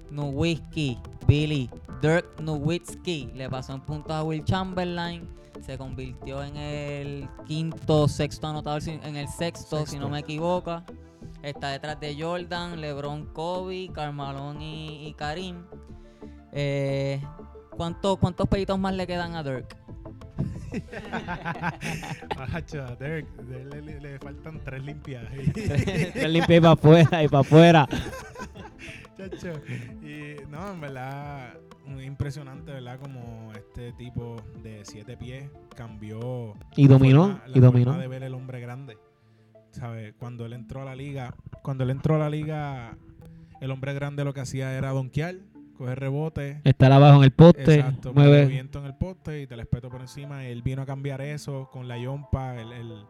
Nowitzki, 0.10 0.98
Billy, 1.28 1.70
Dirk 2.02 2.40
Nowitzki 2.42 3.32
le 3.34 3.50
pasó 3.50 3.74
en 3.74 3.82
puntos 3.82 4.12
a 4.12 4.24
Will 4.24 4.44
Chamberlain, 4.44 5.28
se 5.62 5.78
convirtió 5.78 6.44
en 6.44 6.58
el 6.58 7.30
quinto, 7.46 8.08
sexto 8.08 8.48
anotador, 8.48 8.82
en 8.88 9.16
el 9.16 9.28
sexto, 9.28 9.86
si 9.86 9.98
no 10.00 10.10
me 10.10 10.20
equivoco. 10.20 10.82
Está 11.44 11.70
detrás 11.70 12.00
de 12.00 12.16
Jordan, 12.20 12.82
LeBron, 12.82 13.28
Kobe, 13.34 13.90
Carmalón 13.94 14.62
y, 14.62 15.08
y 15.08 15.14
Karim. 15.14 15.64
Eh, 16.52 17.22
¿cuántos, 17.72 18.18
¿Cuántos 18.18 18.48
peditos 18.48 18.78
más 18.78 18.94
le 18.94 19.08
quedan 19.08 19.36
a 19.36 19.44
Dirk? 19.44 19.78
Acho, 22.54 22.84
a 22.84 22.96
Derek, 22.96 23.28
de- 23.36 23.66
le, 23.66 23.82
le- 23.82 24.00
le 24.00 24.20
faltan 24.20 24.60
tres 24.64 24.84
limpias. 24.84 25.24
Te 26.14 26.28
limpia 26.30 26.58
y 26.58 26.60
para 26.62 26.74
afuera 26.74 27.24
y 27.24 27.28
para 27.28 27.42
afuera. 27.42 27.88
Chacho. 29.18 29.54
Y 30.02 30.36
no, 30.50 30.72
en 30.72 30.82
verdad, 30.82 31.54
muy 31.86 32.06
impresionante, 32.06 32.72
¿verdad? 32.72 33.00
Como 33.00 33.52
este 33.54 33.92
tipo 33.94 34.38
de 34.64 34.82
siete 34.84 35.18
pies 35.18 35.50
cambió. 35.76 36.56
Y 36.76 36.88
dominó, 36.88 37.24
forma- 37.40 37.44
y 37.56 37.60
dominó. 37.60 37.94
de 37.98 38.08
ver 38.08 38.24
el 38.24 38.34
hombre 38.34 38.60
grande. 38.60 38.98
¿Sabes? 39.72 40.14
Cuando 40.18 40.46
él 40.46 40.54
entró 40.54 40.82
a 40.82 40.86
la 40.86 40.96
liga, 40.96 41.34
cuando 41.64 41.84
él 41.86 41.92
entró 41.92 42.16
a 42.16 42.20
la 42.20 42.30
liga, 42.30 42.98
el 43.62 43.72
hombre 43.72 43.94
grande 43.94 44.26
lo 44.26 44.34
que 44.34 44.42
hacía 44.42 44.74
era 44.78 44.90
donkear, 44.90 45.36
coger 45.82 46.00
rebote. 46.00 46.62
Estar 46.64 46.92
abajo 46.92 47.18
en 47.18 47.24
el 47.24 47.32
poste, 47.32 47.76
Exacto, 47.76 48.14
mueve. 48.14 48.44
movimiento 48.44 48.80
en 48.80 48.86
el 48.86 48.96
poste 48.96 49.42
y 49.42 49.48
te 49.48 49.56
respeto 49.56 49.90
por 49.90 50.02
encima. 50.02 50.46
Él 50.46 50.62
vino 50.62 50.82
a 50.82 50.86
cambiar 50.86 51.22
eso 51.22 51.70
con 51.72 51.88
la 51.88 51.98
yompa, 51.98 52.56
el, 52.60 52.72
el, 52.72 53.06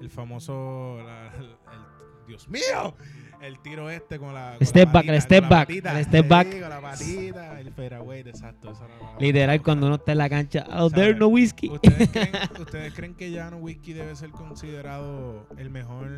el 0.00 0.10
famoso, 0.10 0.98
la- 1.04 1.32
el, 1.36 1.44
el- 1.44 1.94
Dios 2.26 2.48
mío, 2.48 2.96
el 3.42 3.58
tiro 3.58 3.90
este 3.90 4.18
con 4.18 4.32
la 4.32 4.54
con 4.56 4.66
Step 4.66 4.86
la 4.86 4.92
back, 4.94 5.04
el 5.04 5.16
patita, 5.16 5.20
step 5.20 5.40
con 5.42 5.50
la 5.50 5.56
back, 5.58 5.66
patita, 5.68 5.98
el 5.98 6.04
step 6.06 6.28
back. 6.28 6.50
con 6.60 6.70
la 6.70 6.80
patita, 6.80 7.60
el 7.60 7.72
fairway, 7.72 8.20
exacto. 8.20 8.70
eso 8.72 8.88
la- 8.88 9.20
Literal, 9.20 9.62
cuando 9.62 9.86
uno 9.88 9.96
está 9.96 10.12
en 10.12 10.18
la 10.18 10.30
cancha, 10.30 10.64
oh, 10.70 10.88
¿Sabe? 10.88 11.02
there's 11.02 11.18
no 11.18 11.26
whiskey. 11.28 11.68
¿Ustedes 11.68 12.08
creen, 12.08 12.30
¿Ustedes 12.60 12.94
creen 12.94 13.14
que 13.14 13.30
Jano 13.30 13.58
Whisky 13.58 13.92
debe 13.92 14.16
ser 14.16 14.30
considerado 14.30 15.46
el 15.58 15.68
mejor 15.68 16.08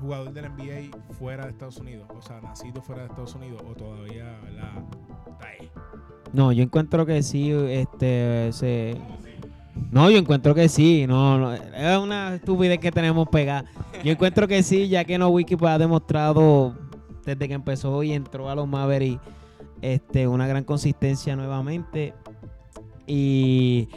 jugador 0.00 0.32
del 0.32 0.50
NBA 0.50 1.14
fuera 1.18 1.44
de 1.44 1.50
Estados 1.50 1.78
Unidos? 1.78 2.08
O 2.16 2.22
sea, 2.22 2.40
nacido 2.40 2.82
fuera 2.82 3.02
de 3.02 3.08
Estados 3.08 3.34
Unidos 3.34 3.62
o 3.68 3.74
todavía, 3.74 4.38
¿verdad? 4.42 4.84
Está 5.30 5.46
ahí. 5.46 5.70
No, 6.32 6.52
yo 6.52 6.62
encuentro 6.62 7.06
que 7.06 7.22
sí, 7.22 7.50
este, 7.50 8.52
se... 8.52 8.96
No, 9.90 10.10
yo 10.10 10.18
encuentro 10.18 10.54
que 10.54 10.68
sí, 10.68 11.06
no, 11.08 11.38
no, 11.38 11.52
es 11.52 11.98
una 11.98 12.34
estupidez 12.34 12.78
que 12.78 12.92
tenemos 12.92 13.28
pegada. 13.28 13.64
Yo 14.04 14.12
encuentro 14.12 14.46
que 14.46 14.62
sí, 14.62 14.88
ya 14.88 15.04
que 15.04 15.18
no 15.18 15.28
Wiki 15.28 15.56
pues, 15.56 15.72
ha 15.72 15.78
demostrado 15.78 16.74
desde 17.24 17.48
que 17.48 17.54
empezó 17.54 18.02
y 18.02 18.12
entró 18.12 18.50
a 18.50 18.54
los 18.54 18.68
Mavericks 18.68 19.20
este, 19.80 20.28
una 20.28 20.46
gran 20.46 20.64
consistencia 20.64 21.34
nuevamente. 21.34 22.14
Y 23.06 23.88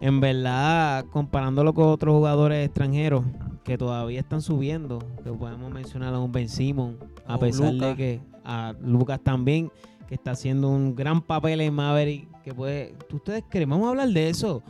en 0.00 0.20
verdad, 0.20 1.06
comparándolo 1.10 1.72
con 1.72 1.86
otros 1.88 2.14
jugadores 2.14 2.66
extranjeros 2.66 3.24
que 3.68 3.76
todavía 3.76 4.20
están 4.20 4.40
subiendo, 4.40 4.98
que 5.22 5.30
podemos 5.30 5.70
mencionar 5.70 6.14
a 6.14 6.18
un 6.18 6.32
Ben 6.32 6.48
Simon, 6.48 6.96
a 7.26 7.34
A 7.34 7.38
pesar 7.38 7.74
de 7.74 7.94
que 7.96 8.20
a 8.42 8.74
Lucas 8.80 9.20
también, 9.22 9.70
que 10.08 10.14
está 10.14 10.30
haciendo 10.30 10.70
un 10.70 10.96
gran 10.96 11.20
papel 11.20 11.60
en 11.60 11.74
Maverick, 11.74 12.26
que 12.40 12.54
puede... 12.54 12.94
¿Ustedes 13.12 13.44
creen? 13.46 13.68
Vamos 13.68 13.84
a 13.84 13.90
hablar 13.90 14.08
de 14.08 14.30
eso. 14.30 14.62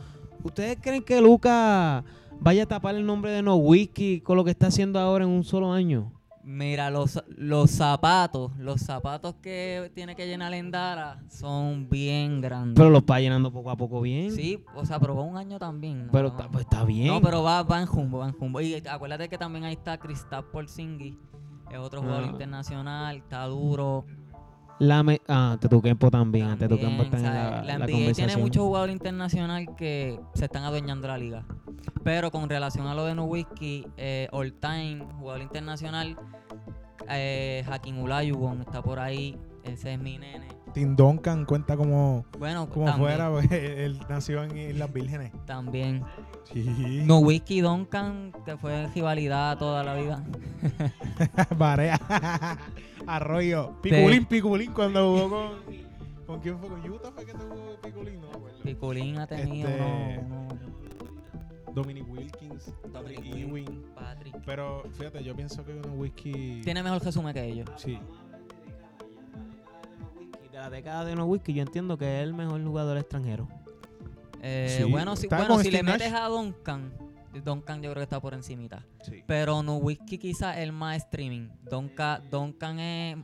¿Ustedes 0.43 0.77
creen 0.81 1.01
que 1.01 1.21
Lucas 1.21 2.03
vaya 2.41 2.63
a 2.63 2.65
tapar 2.65 2.95
el 2.95 3.05
nombre 3.05 3.31
de 3.31 3.41
No 3.41 3.55
Whisky 3.55 4.19
con 4.19 4.35
lo 4.35 4.43
que 4.43 4.51
está 4.51 4.67
haciendo 4.67 4.99
ahora 4.99 5.23
en 5.23 5.31
un 5.31 5.45
solo 5.45 5.71
año? 5.71 6.11
Mira, 6.51 6.89
los, 6.89 7.23
los 7.37 7.69
zapatos, 7.69 8.57
los 8.57 8.81
zapatos 8.81 9.35
que 9.35 9.91
tiene 9.93 10.15
que 10.15 10.25
llenar 10.25 10.51
en 10.55 10.71
Dara 10.71 11.21
son 11.29 11.87
bien 11.87 12.41
grandes. 12.41 12.73
Pero 12.75 12.89
lo 12.89 12.97
está 12.97 13.19
llenando 13.19 13.51
poco 13.51 13.69
a 13.69 13.77
poco 13.77 14.01
bien. 14.01 14.31
Sí, 14.31 14.63
o 14.73 14.83
sea, 14.83 14.99
pero 14.99 15.15
va 15.15 15.21
un 15.21 15.37
año 15.37 15.59
también. 15.59 16.07
¿no? 16.07 16.11
Pero 16.11 16.29
está, 16.29 16.49
pues 16.49 16.63
está 16.63 16.83
bien. 16.85 17.05
No, 17.05 17.21
pero 17.21 17.43
va, 17.43 17.61
va 17.61 17.79
en 17.79 17.85
jumbo, 17.85 18.17
va 18.17 18.29
en 18.29 18.33
jumbo. 18.33 18.61
Y 18.61 18.73
acuérdate 18.89 19.29
que 19.29 19.37
también 19.37 19.63
ahí 19.63 19.73
está 19.73 19.99
Kristaps 19.99 20.47
Porzingis, 20.51 21.13
es 21.71 21.77
otro 21.77 22.01
jugador 22.01 22.23
Ah. 22.23 22.31
internacional, 22.31 23.17
está 23.17 23.45
duro. 23.45 24.05
La 24.79 25.03
me- 25.03 25.21
ah, 25.27 25.57
Tetuquempo 25.59 26.09
también. 26.09 26.47
También, 26.47 26.69
Tetuquempo 26.69 27.03
está 27.03 27.19
¿sabes? 27.19 27.33
la, 27.33 27.63
la 27.63 27.77
la 27.79 27.85
NBA 27.85 28.13
tiene 28.13 28.37
muchos 28.37 28.63
jugadores 28.63 28.93
internacional 28.93 29.75
que 29.75 30.19
se 30.33 30.45
están 30.45 30.63
adueñando 30.63 31.07
la 31.07 31.17
liga. 31.17 31.45
Pero 32.03 32.31
con 32.31 32.49
relación 32.49 32.87
a 32.87 32.93
lo 32.95 33.05
de 33.05 33.13
Nowitzki, 33.15 33.85
eh, 33.97 34.27
all 34.31 34.53
time, 34.53 35.05
jugador 35.19 35.41
internacional, 35.41 36.17
eh, 37.09 37.63
Hakim 37.69 37.99
Olajuwon 37.99 38.61
está 38.61 38.81
por 38.81 38.99
ahí, 38.99 39.37
ese 39.63 39.93
es 39.93 39.99
mi 39.99 40.17
nene. 40.17 40.47
Tim 40.73 40.95
Duncan 40.95 41.45
cuenta 41.45 41.75
como, 41.77 42.25
Bueno, 42.37 42.69
como 42.69 42.85
también, 42.85 43.09
fuera, 43.09 43.29
porque 43.31 43.85
él 43.85 43.99
nació 44.09 44.43
en 44.43 44.57
Islas 44.57 44.93
Vírgenes. 44.93 45.31
También. 45.45 46.03
Sí. 46.51 47.03
Nowitzki 47.05 47.57
y 47.57 47.61
Duncan, 47.61 48.31
que 48.45 48.57
fue 48.57 48.83
en 48.83 48.93
rivalidad 48.93 49.57
toda 49.57 49.83
la 49.83 49.95
vida. 49.95 50.23
Barea. 51.57 51.99
Arroyo. 53.07 53.73
Piculín, 53.81 54.25
Piculín 54.25 54.71
cuando 54.73 55.11
jugó 55.15 55.29
con. 55.29 55.79
¿Con 56.27 56.39
quién 56.41 56.59
fue? 56.59 56.69
¿Con 56.69 56.89
Utah 56.91 57.11
fue 57.11 57.25
que 57.25 57.33
tuvo 57.33 57.75
Piculín? 57.81 58.21
No 58.21 58.27
acuerdo. 58.29 58.59
Piculín 58.63 59.17
ha 59.17 59.25
tenido 59.27 59.67
Este, 59.69 60.19
uno- 60.27 60.47
uno- 60.47 60.59
Dominic 61.73 62.07
Wilkins. 62.09 62.71
Dominic. 62.91 63.25
Ewing. 63.35 63.85
Patrick. 63.95 64.35
Pero 64.45 64.83
fíjate, 64.97 65.23
yo 65.23 65.35
pienso 65.35 65.63
que 65.65 65.73
un 65.73 65.99
whisky. 65.99 66.61
Tiene 66.63 66.83
mejor 66.83 67.03
resumen 67.03 67.33
que 67.33 67.45
ellos. 67.45 67.69
Sí. 67.77 67.97
De 70.59 70.63
la 70.63 70.69
década 70.69 71.05
de 71.05 71.15
No 71.15 71.23
Whisky, 71.25 71.53
yo 71.53 71.61
entiendo 71.61 71.97
que 71.97 72.17
es 72.17 72.23
el 72.23 72.33
mejor 72.33 72.61
jugador 72.61 72.97
extranjero. 72.97 73.47
Eh, 74.41 74.75
Sí, 74.77 74.83
bueno, 74.83 75.15
si, 75.15 75.27
bueno, 75.27 75.57
si 75.59 75.71
le 75.71 75.83
metes 75.83 76.11
a 76.11 76.27
Duncan, 76.27 76.91
Duncan 77.45 77.81
yo 77.81 77.91
creo 77.91 78.01
que 78.01 78.03
está 78.03 78.19
por 78.19 78.33
encimita. 78.33 78.85
Sí. 79.01 79.23
Pero 79.25 79.63
Nowitzki 79.63 80.17
quizás 80.17 80.57
el 80.57 80.73
más 80.73 80.97
streaming. 80.97 81.47
Duncan, 81.63 82.29
Duncan 82.29 82.77
es 82.77 83.17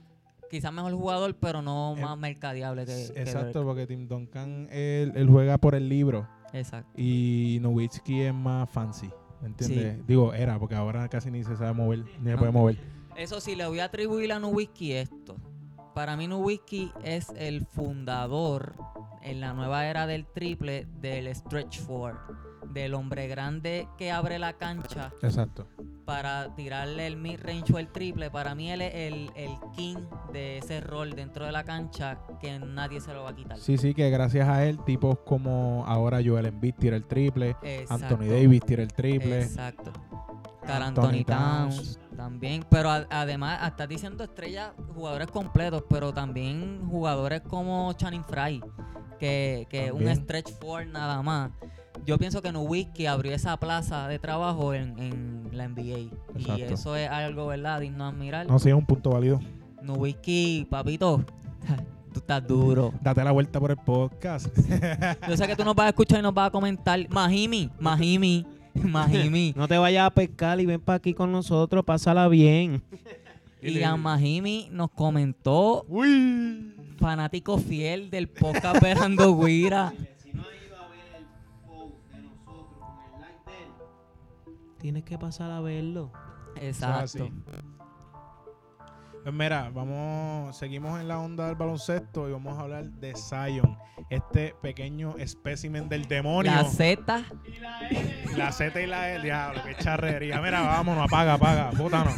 quizás 0.50 0.72
mejor 0.72 0.94
jugador, 0.94 1.36
pero 1.36 1.62
no 1.62 1.94
más 1.98 2.18
mercadeable 2.18 2.86
que, 2.86 3.08
Exacto, 3.08 3.66
porque 3.66 3.86
Tim 3.86 4.08
Duncan 4.08 4.70
él, 4.72 5.12
él 5.14 5.28
juega 5.30 5.58
por 5.58 5.76
el 5.76 5.90
libro 5.90 6.26
Exacto. 6.54 6.90
y 6.96 7.58
Nowitzki 7.62 8.22
es 8.22 8.34
más 8.34 8.70
fancy. 8.70 9.10
¿Me 9.42 9.50
entiendes? 9.50 10.08
Digo, 10.08 10.34
era, 10.34 10.58
porque 10.58 10.76
ahora 10.76 11.10
casi 11.10 11.30
ni 11.32 11.44
se 11.44 11.58
sabe 11.58 11.74
mover, 11.74 12.06
ni 12.22 12.32
se 12.32 12.38
puede 12.38 12.54
mover. 12.54 12.78
Eso 13.18 13.42
sí, 13.42 13.58
le 13.58 13.68
voy 13.68 13.80
a 13.80 13.86
atribuir 13.86 14.32
a 14.32 14.40
Nowitzki 14.40 14.94
esto. 14.94 15.36
Para 15.96 16.18
mí 16.18 16.28
Nowitzki 16.28 16.92
es 17.06 17.30
el 17.38 17.66
fundador 17.66 18.76
en 19.22 19.40
la 19.40 19.54
nueva 19.54 19.88
era 19.88 20.06
del 20.06 20.26
triple 20.26 20.86
del 21.00 21.34
stretch 21.34 21.80
four. 21.80 22.20
Del 22.74 22.94
hombre 22.94 23.28
grande 23.28 23.88
que 23.98 24.12
abre 24.12 24.38
la 24.40 24.54
cancha 24.54 25.12
Exacto. 25.22 25.68
para 26.06 26.54
tirarle 26.56 27.08
el 27.08 27.18
mid-range 27.18 27.74
o 27.74 27.80
el 27.80 27.88
triple. 27.90 28.30
Para 28.30 28.54
mí 28.56 28.70
él 28.72 28.82
es 28.82 28.94
el, 28.94 29.32
el 29.36 29.52
king 29.76 29.98
de 30.34 30.58
ese 30.58 30.82
rol 30.82 31.12
dentro 31.16 31.46
de 31.46 31.52
la 31.52 31.64
cancha 31.64 32.20
que 32.40 32.60
nadie 32.60 33.00
se 33.02 33.14
lo 33.14 33.24
va 33.24 33.30
a 33.32 33.36
quitar. 33.36 33.58
Sí, 33.58 33.78
sí, 33.78 33.94
que 33.94 34.10
gracias 34.10 34.48
a 34.50 34.66
él, 34.66 34.78
tipos 34.86 35.20
como 35.26 35.84
ahora 35.88 36.20
Joel 36.24 36.48
Embiid 36.48 36.76
tira 36.76 36.96
el 36.98 37.06
triple, 37.06 37.56
Exacto. 37.64 38.06
Anthony 38.16 38.26
Davis 38.28 38.62
tira 38.66 38.84
el 38.84 38.94
triple. 38.94 39.42
Exacto. 39.42 39.92
Anthony 40.68 41.24
Towns 41.26 42.00
también. 42.18 42.66
Pero 42.70 42.90
a- 42.90 43.06
además, 43.10 43.60
estás 43.68 43.88
diciendo 43.88 44.24
estrellas, 44.24 44.72
jugadores 44.96 45.28
completos, 45.28 45.84
pero 45.90 46.12
también 46.14 46.82
jugadores 46.90 47.42
como 47.42 47.94
Channing 47.94 48.26
Fry, 48.26 48.62
que, 49.20 49.68
que 49.70 49.92
un 49.92 50.00
También. 50.00 50.18
stretch 50.24 50.52
four 50.60 50.88
nada 50.88 51.22
más. 51.22 51.52
Yo 52.06 52.18
pienso 52.18 52.42
que 52.42 52.52
Nowitzki 52.52 53.06
abrió 53.06 53.34
esa 53.34 53.58
plaza 53.58 54.08
de 54.08 54.20
trabajo 54.20 54.74
en, 54.74 54.98
en 55.00 55.50
la 55.52 55.68
NBA. 55.68 56.10
Y 56.38 56.62
eso 56.62 56.96
es 56.96 57.10
algo, 57.10 57.48
¿verdad? 57.48 57.82
Digno 57.82 58.04
de 58.06 58.10
admirar. 58.12 58.48
No, 58.48 58.60
sí, 58.60 58.70
es 58.70 58.76
un 58.76 58.86
punto 58.86 59.12
válido. 59.12 59.40
Nowitzki, 59.82 60.68
papito, 60.70 61.24
tú 62.14 62.20
estás 62.20 62.46
duro. 62.48 62.94
Date 63.02 63.24
la 63.24 63.32
vuelta 63.32 63.60
por 63.60 63.72
el 63.72 63.78
podcast. 63.78 64.48
Yo 65.28 65.38
sé 65.38 65.48
que 65.48 65.56
tú 65.56 65.64
nos 65.64 65.76
vas 65.76 65.86
a 65.88 65.90
escuchar 65.90 66.20
y 66.20 66.22
nos 66.24 66.34
vas 66.34 66.48
a 66.48 66.52
comentar. 66.52 67.00
Mahimi, 67.10 67.70
Mahimi, 67.80 68.46
Mahimi. 68.74 69.54
No 69.56 69.68
te 69.68 69.78
vayas 69.78 70.06
a 70.08 70.10
pescar 70.12 70.60
y 70.60 70.66
ven 70.66 70.82
para 70.82 70.98
aquí 70.98 71.14
con 71.14 71.32
nosotros, 71.32 71.84
pásala 71.86 72.28
bien. 72.28 72.84
y 73.62 73.82
a 73.84 73.96
Mahimi 73.96 74.70
nos 74.72 74.92
comentó, 74.92 75.86
Uy. 75.88 76.74
fanático 77.00 77.58
fiel 77.58 78.10
del 78.10 78.28
podcast 78.28 78.82
Velando 78.82 79.38
Guira. 79.40 79.94
Tienes 84.86 85.04
que 85.04 85.18
pasar 85.18 85.50
a 85.50 85.62
verlo. 85.62 86.12
Exacto. 86.62 87.28
Pues 89.24 89.34
mira, 89.34 89.72
vamos, 89.74 90.56
seguimos 90.56 91.02
en 91.02 91.08
la 91.08 91.18
onda 91.18 91.48
del 91.48 91.56
baloncesto 91.56 92.30
y 92.30 92.34
vamos 92.34 92.56
a 92.56 92.62
hablar 92.62 92.86
de 92.92 93.16
Zion, 93.16 93.80
este 94.12 94.54
pequeño 94.62 95.16
espécimen 95.18 95.90
del 95.90 96.08
demonio. 96.08 96.52
La 96.52 96.66
Z, 96.66 97.26
La 98.38 98.52
Z 98.52 98.80
y 98.80 98.86
la 98.86 99.16
E, 99.16 99.24
diablo, 99.24 99.64
qué 99.66 99.76
charrería. 99.84 100.40
Mira, 100.40 100.62
vámonos, 100.62 101.06
apaga, 101.06 101.34
apaga, 101.34 101.72
puta 101.72 102.04
no. 102.04 102.12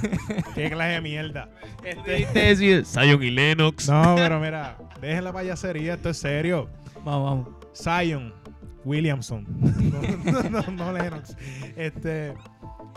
Qué 0.54 0.70
clase 0.70 0.92
de 0.92 1.02
mierda. 1.02 1.50
Este, 1.86 2.84
Zion 2.84 3.24
y 3.24 3.30
Lennox. 3.30 3.88
no, 3.88 4.16
pero 4.18 4.42
mira, 4.42 4.78
dejen 5.00 5.24
la 5.24 5.32
payasería, 5.32 5.94
esto 5.94 6.10
es 6.10 6.18
serio. 6.18 6.70
vamos, 7.06 7.46
vamos. 7.46 7.68
Zion 7.74 8.34
Williamson. 8.88 9.46
No, 10.28 10.44
no, 10.50 10.62
no, 10.62 10.72
no 10.72 10.94
Lennox. 10.94 11.36
Este, 11.76 12.34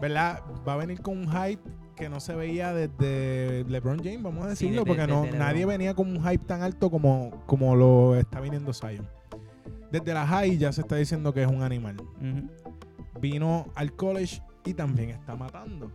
¿verdad? 0.01 0.43
Va 0.67 0.75
a 0.75 0.77
venir 0.77 1.01
con 1.01 1.19
un 1.19 1.29
hype 1.31 1.63
que 1.97 2.09
no 2.09 2.19
se 2.19 2.35
veía 2.35 2.73
desde 2.73 3.65
LeBron 3.69 3.99
James, 3.99 4.23
vamos 4.23 4.47
a 4.47 4.49
decirlo, 4.49 4.87
porque 4.87 5.07
no, 5.07 5.27
nadie 5.27 5.67
venía 5.67 5.95
con 5.95 6.09
un 6.09 6.23
hype 6.23 6.45
tan 6.47 6.63
alto 6.63 6.91
como, 6.91 7.45
como 7.47 7.77
lo 7.77 8.17
está 8.17 8.41
viniendo 8.41 8.73
Zion. 8.73 9.07
Desde 9.93 10.15
la 10.15 10.27
high 10.27 10.57
ya 10.57 10.73
se 10.73 10.81
está 10.81 10.97
diciendo 10.97 11.35
que 11.35 11.43
es 11.43 11.49
un 11.49 11.63
animal. 11.63 11.97
Vino 13.21 13.67
al 13.75 13.93
college 13.95 14.41
y 14.65 14.73
también 14.73 15.11
está 15.11 15.37
matando. 15.37 15.93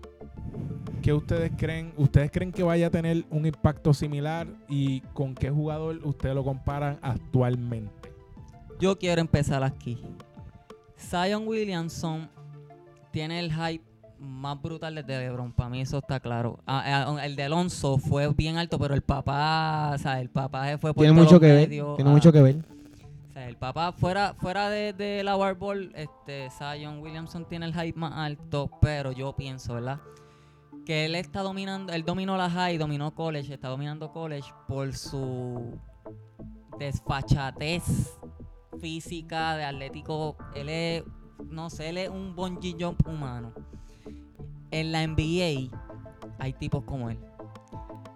¿Qué 1.02 1.14
ustedes 1.14 1.52
creen? 1.58 1.94
¿Ustedes 1.98 2.30
creen 2.32 2.52
que 2.52 2.64
vaya 2.64 2.88
a 2.88 2.90
tener 2.90 3.26
un 3.30 3.46
impacto 3.46 3.94
similar 3.94 4.48
y 4.70 5.02
con 5.14 5.34
qué 5.34 5.50
jugador 5.50 6.00
ustedes 6.04 6.36
lo 6.36 6.44
comparan 6.44 7.00
actualmente? 7.02 8.14
Yo 8.80 8.98
quiero 8.98 9.22
empezar 9.22 9.64
aquí. 9.64 10.04
Zion 10.98 11.48
Williamson 11.48 12.30
tiene 13.16 13.40
el 13.40 13.54
hype 13.54 13.82
más 14.20 14.62
brutal 14.62 14.94
desde 14.94 15.18
LeBron. 15.18 15.54
Para 15.54 15.70
mí 15.70 15.80
eso 15.80 16.00
está 16.00 16.20
claro. 16.20 16.60
Ah, 16.68 17.06
ah, 17.08 17.26
el 17.26 17.38
de 17.38 17.44
Alonso 17.44 17.98
fue 17.98 18.28
bien 18.34 18.58
alto, 18.58 18.78
pero 18.78 18.94
el 18.94 19.04
papá, 19.04 19.92
o 19.96 19.98
sea, 19.98 20.20
el 20.20 20.30
papá 20.30 20.68
se 20.68 20.78
fue 20.78 20.94
por 20.94 21.02
Tiene 21.02 21.18
mucho 21.18 21.40
que 21.40 21.46
ver. 21.50 21.70
Tiene 21.70 22.10
ah, 22.10 22.14
mucho 22.14 22.34
que 22.34 22.42
ver. 22.42 22.58
O 23.30 23.32
sea, 23.32 23.48
el 23.48 23.56
papá 23.56 23.94
fuera, 23.94 24.34
fuera 24.34 24.70
de, 24.70 24.92
de 24.92 25.24
la 25.24 25.36
Ball, 25.36 25.94
este, 25.96 26.50
Zion 26.50 27.00
Williamson 27.00 27.48
tiene 27.48 27.68
el 27.68 27.74
hype 27.74 27.98
más 27.98 28.12
alto, 28.18 28.70
pero 28.82 29.14
yo 29.14 29.34
pienso, 29.34 29.76
¿verdad? 29.76 30.02
Que 30.86 31.06
él 31.06 31.16
está 31.16 31.40
dominando, 31.40 31.94
él 31.94 32.04
dominó 32.04 32.36
la 32.36 32.50
high, 32.50 32.78
dominó 32.78 33.16
college, 33.16 33.54
está 33.54 33.70
dominando 33.70 34.12
college 34.12 34.52
por 34.68 34.94
su 34.94 35.80
desfachatez 36.78 38.20
física, 38.82 39.56
de 39.56 39.64
atlético. 39.64 40.36
Él 40.54 40.68
es, 40.68 41.04
no 41.44 41.70
sé, 41.70 41.90
él 41.90 41.98
es 41.98 42.10
un 42.10 42.36
bungee 42.36 42.76
jump 42.80 43.06
humano. 43.08 43.52
En 44.72 44.92
la 44.92 45.06
NBA 45.06 45.70
hay 46.40 46.54
tipos 46.54 46.84
como 46.84 47.10
él. 47.10 47.20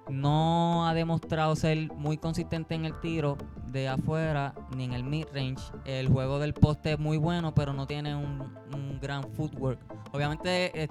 No 0.10 0.88
ha 0.88 0.94
demostrado 0.94 1.56
ser 1.56 1.94
muy 1.94 2.18
consistente 2.18 2.74
en 2.74 2.86
el 2.86 3.00
tiro 3.00 3.38
de 3.68 3.88
afuera 3.88 4.56
ni 4.76 4.86
en 4.86 4.94
el 4.94 5.04
mid-range. 5.04 5.64
El 5.86 6.10
juego 6.10 6.40
del 6.40 6.54
poste 6.54 6.94
es 6.94 7.00
muy 7.00 7.18
bueno, 7.18 7.54
pero 7.54 7.74
no 7.74 7.86
tiene 7.86 8.16
un, 8.16 8.58
gran 9.00 9.24
footwork. 9.34 9.80
Obviamente, 10.12 10.90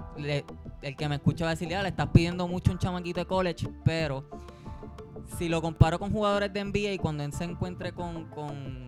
el 0.80 0.96
que 0.96 1.08
me 1.10 1.16
escucha 1.16 1.44
va 1.44 1.50
a 1.50 1.54
"Ya, 1.54 1.82
le 1.82 1.90
estás 1.90 2.06
pidiendo 2.08 2.48
mucho 2.48 2.72
un 2.72 2.78
chamaquito 2.78 3.20
de 3.20 3.26
college, 3.26 3.68
pero 3.84 4.24
si 5.36 5.50
lo 5.50 5.60
comparo 5.60 5.98
con 5.98 6.10
jugadores 6.10 6.50
de 6.50 6.60
NBA 6.64 7.02
cuando 7.02 7.22
él 7.22 7.32
se 7.34 7.44
encuentre 7.44 7.92
con, 7.92 8.24
con 8.30 8.87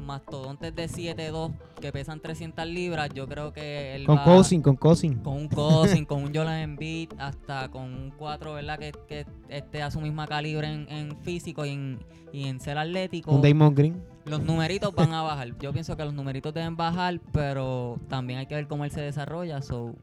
mastodontes 0.00 0.74
de 0.74 0.88
7'2 0.88 1.52
que 1.80 1.92
pesan 1.92 2.20
300 2.20 2.66
libras, 2.66 3.08
yo 3.14 3.26
creo 3.26 3.52
que 3.52 3.94
él 3.94 4.04
Con 4.06 4.16
va 4.18 4.24
Cousin, 4.24 4.62
con 4.62 4.76
Cousin. 4.76 5.14
con 5.16 5.34
un 5.34 5.48
Cousin, 5.48 6.04
con 6.04 6.22
un 6.24 6.34
Joel 6.34 6.48
Embiid, 6.48 7.10
hasta 7.18 7.70
con 7.70 7.84
un 7.84 8.10
4, 8.16 8.54
¿verdad? 8.54 8.78
Que, 8.78 8.92
que 9.08 9.26
esté 9.48 9.82
a 9.82 9.90
su 9.90 10.00
misma 10.00 10.26
calibre 10.26 10.72
en, 10.72 10.88
en 10.90 11.16
físico 11.22 11.64
y 11.64 11.70
en, 11.70 11.98
y 12.32 12.48
en 12.48 12.60
ser 12.60 12.78
atlético. 12.78 13.30
Con 13.30 13.42
Damon 13.42 13.74
Green. 13.74 14.02
Los 14.26 14.42
numeritos 14.42 14.94
van 14.94 15.12
a 15.12 15.22
bajar. 15.22 15.56
Yo 15.58 15.72
pienso 15.72 15.96
que 15.96 16.04
los 16.04 16.12
numeritos 16.14 16.52
deben 16.52 16.76
bajar, 16.76 17.20
pero 17.32 17.98
también 18.08 18.38
hay 18.38 18.46
que 18.46 18.54
ver 18.54 18.68
cómo 18.68 18.84
él 18.84 18.90
se 18.90 19.00
desarrolla. 19.00 19.62
So, 19.62 19.94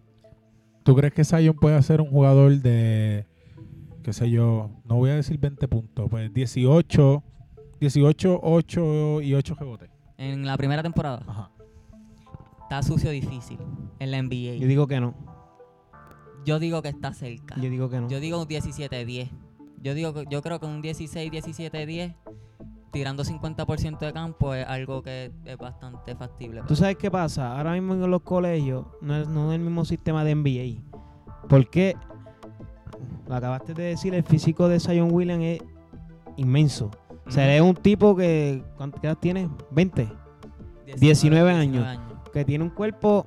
¿Tú 0.84 0.96
crees 0.96 1.14
que 1.14 1.24
Zion 1.24 1.56
puede 1.56 1.82
ser 1.84 2.02
un 2.02 2.10
jugador 2.10 2.52
de, 2.60 3.26
qué 4.04 4.14
sé 4.14 4.30
yo, 4.30 4.72
no 4.86 4.96
voy 4.96 5.10
a 5.10 5.16
decir 5.16 5.38
20 5.38 5.68
puntos, 5.68 6.10
pues 6.10 6.34
18, 6.34 7.24
18, 7.80 8.40
8 8.42 9.22
y 9.22 9.34
8 9.34 9.56
rebotes? 9.56 9.90
en 10.20 10.46
la 10.48 10.58
primera 10.58 10.82
temporada 10.82 11.22
Ajá. 11.28 11.52
está 12.64 12.82
sucio 12.82 13.12
difícil 13.12 13.60
en 14.00 14.10
la 14.12 14.18
Yo 14.18 14.24
NBA. 14.24 14.66
digo 14.68 14.88
que 14.88 15.00
no. 15.00 15.14
Yo 16.46 16.60
digo 16.60 16.82
que 16.82 16.90
está 16.90 17.14
cerca. 17.14 17.56
Yo 17.56 17.70
digo 17.70 17.90
que 17.90 18.00
no. 18.00 18.08
Yo 18.10 18.20
digo 18.20 18.42
un 18.42 18.48
17-10. 18.48 19.30
Yo 19.84 19.94
digo 19.94 20.24
yo 20.24 20.42
creo 20.42 20.60
que 20.60 20.66
un 20.66 20.82
16-17-10 20.82 22.16
tirando 22.92 23.24
50% 23.24 24.00
de 24.00 24.14
campo 24.14 24.54
es 24.56 24.66
algo 24.66 25.04
que 25.04 25.32
es 25.46 25.58
bastante 25.58 26.16
factible. 26.16 26.64
¿Tú 26.68 26.76
sabes 26.76 26.96
qué 26.96 27.12
pasa? 27.12 27.56
Ahora 27.58 27.74
mismo 27.74 27.94
en 27.94 28.10
los 28.10 28.22
colegios 28.22 28.88
no 29.02 29.16
es, 29.18 29.28
no 29.28 29.52
es 29.52 29.56
el 29.60 29.62
mismo 29.64 29.86
sistema 29.86 30.24
de 30.24 30.34
NBA. 30.34 30.82
Porque, 31.48 31.96
lo 33.28 33.36
acabaste 33.36 33.74
de 33.74 33.84
decir, 33.84 34.16
el 34.16 34.24
físico 34.24 34.68
de 34.68 34.80
Zion 34.80 35.12
Williams 35.12 35.44
es 35.44 35.64
inmenso. 36.38 36.90
O 37.28 37.32
sea, 37.32 37.62
un 37.64 37.76
tipo 37.76 38.16
que, 38.16 38.64
¿cuántas 38.78 39.04
edad 39.04 39.18
tiene? 39.18 39.50
20. 39.72 40.08
19 40.98 41.52
años. 41.52 41.86
Que 42.34 42.46
tiene 42.46 42.64
un 42.64 42.70
cuerpo, 42.70 43.26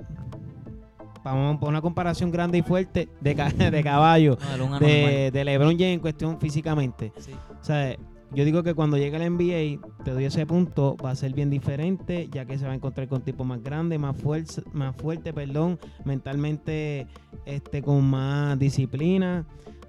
vamos 1.22 1.56
a 1.56 1.60
poner 1.60 1.70
una 1.70 1.82
comparación 1.82 2.30
grande 2.30 2.58
y 2.58 2.62
fuerte, 2.62 3.08
de, 3.20 3.34
ca- 3.34 3.50
de 3.70 3.82
caballo. 3.82 4.38
No, 4.58 4.78
el. 4.78 4.80
De, 4.80 5.30
de 5.32 5.44
LeBron 5.44 5.72
James 5.72 5.94
en 5.94 6.00
cuestión 6.00 6.40
físicamente. 6.40 7.12
Sí. 7.18 7.32
O 7.60 7.64
sea, 7.64 7.94
yo 8.32 8.44
digo 8.44 8.62
que 8.62 8.74
cuando 8.74 8.96
llegue 8.96 9.16
al 9.16 9.28
NBA, 9.36 10.04
te 10.04 10.12
doy 10.12 10.24
ese 10.24 10.46
punto, 10.46 10.96
va 11.04 11.10
a 11.10 11.16
ser 11.16 11.34
bien 11.34 11.50
diferente, 11.50 12.28
ya 12.30 12.44
que 12.44 12.56
se 12.58 12.64
va 12.64 12.72
a 12.72 12.74
encontrar 12.76 13.08
con 13.08 13.22
tipos 13.22 13.46
más 13.46 13.62
grandes, 13.62 13.98
más 13.98 14.16
fuerza, 14.16 14.62
más 14.72 14.94
fuerte, 14.96 15.32
perdón, 15.32 15.78
mentalmente 16.04 17.06
este 17.44 17.82
con 17.82 18.04
más 18.08 18.58
disciplina. 18.58 19.44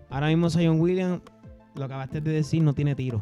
Ahora 0.10 0.28
mismo 0.28 0.50
Zion 0.50 0.80
Williams, 0.82 1.22
lo 1.76 1.86
acabaste 1.86 2.20
de 2.20 2.32
decir, 2.32 2.62
no 2.64 2.74
tiene 2.74 2.96
tiro. 2.96 3.22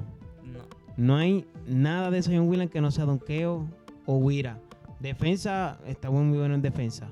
No. 1.00 1.16
Hay 1.16 1.46
nada 1.68 2.12
de 2.12 2.22
Zion 2.22 2.48
Williams 2.48 2.72
que 2.72 2.82
no 2.82 2.92
sea 2.92 3.06
donqueo 3.06 3.66
o 4.06 4.16
Wira. 4.18 4.60
Defensa, 5.00 5.80
está 5.86 6.10
muy 6.12 6.38
bueno 6.38 6.56
en 6.56 6.62
defensa. 6.62 7.08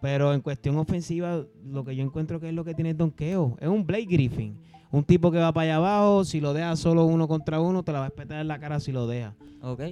Pero 0.00 0.32
en 0.32 0.40
cuestión 0.40 0.76
ofensiva, 0.76 1.42
lo 1.66 1.84
que 1.84 1.96
yo 1.96 2.04
encuentro 2.04 2.38
que 2.38 2.48
es 2.48 2.54
lo 2.54 2.64
que 2.64 2.74
tiene 2.74 2.90
es 2.90 2.96
donqueo. 2.96 3.56
Es 3.60 3.68
un 3.68 3.84
Blake 3.84 4.06
Griffin. 4.06 4.56
Un 4.90 5.02
tipo 5.04 5.30
que 5.30 5.38
va 5.38 5.52
para 5.52 5.64
allá 5.64 5.76
abajo, 5.76 6.24
si 6.24 6.40
lo 6.40 6.54
deja 6.54 6.74
solo 6.76 7.04
uno 7.04 7.26
contra 7.28 7.60
uno, 7.60 7.82
te 7.82 7.92
la 7.92 7.98
va 7.98 8.04
a 8.06 8.08
espetar 8.08 8.40
en 8.40 8.48
la 8.48 8.58
cara 8.58 8.80
si 8.80 8.92
lo 8.92 9.06
deja. 9.06 9.34
Ok. 9.60 9.82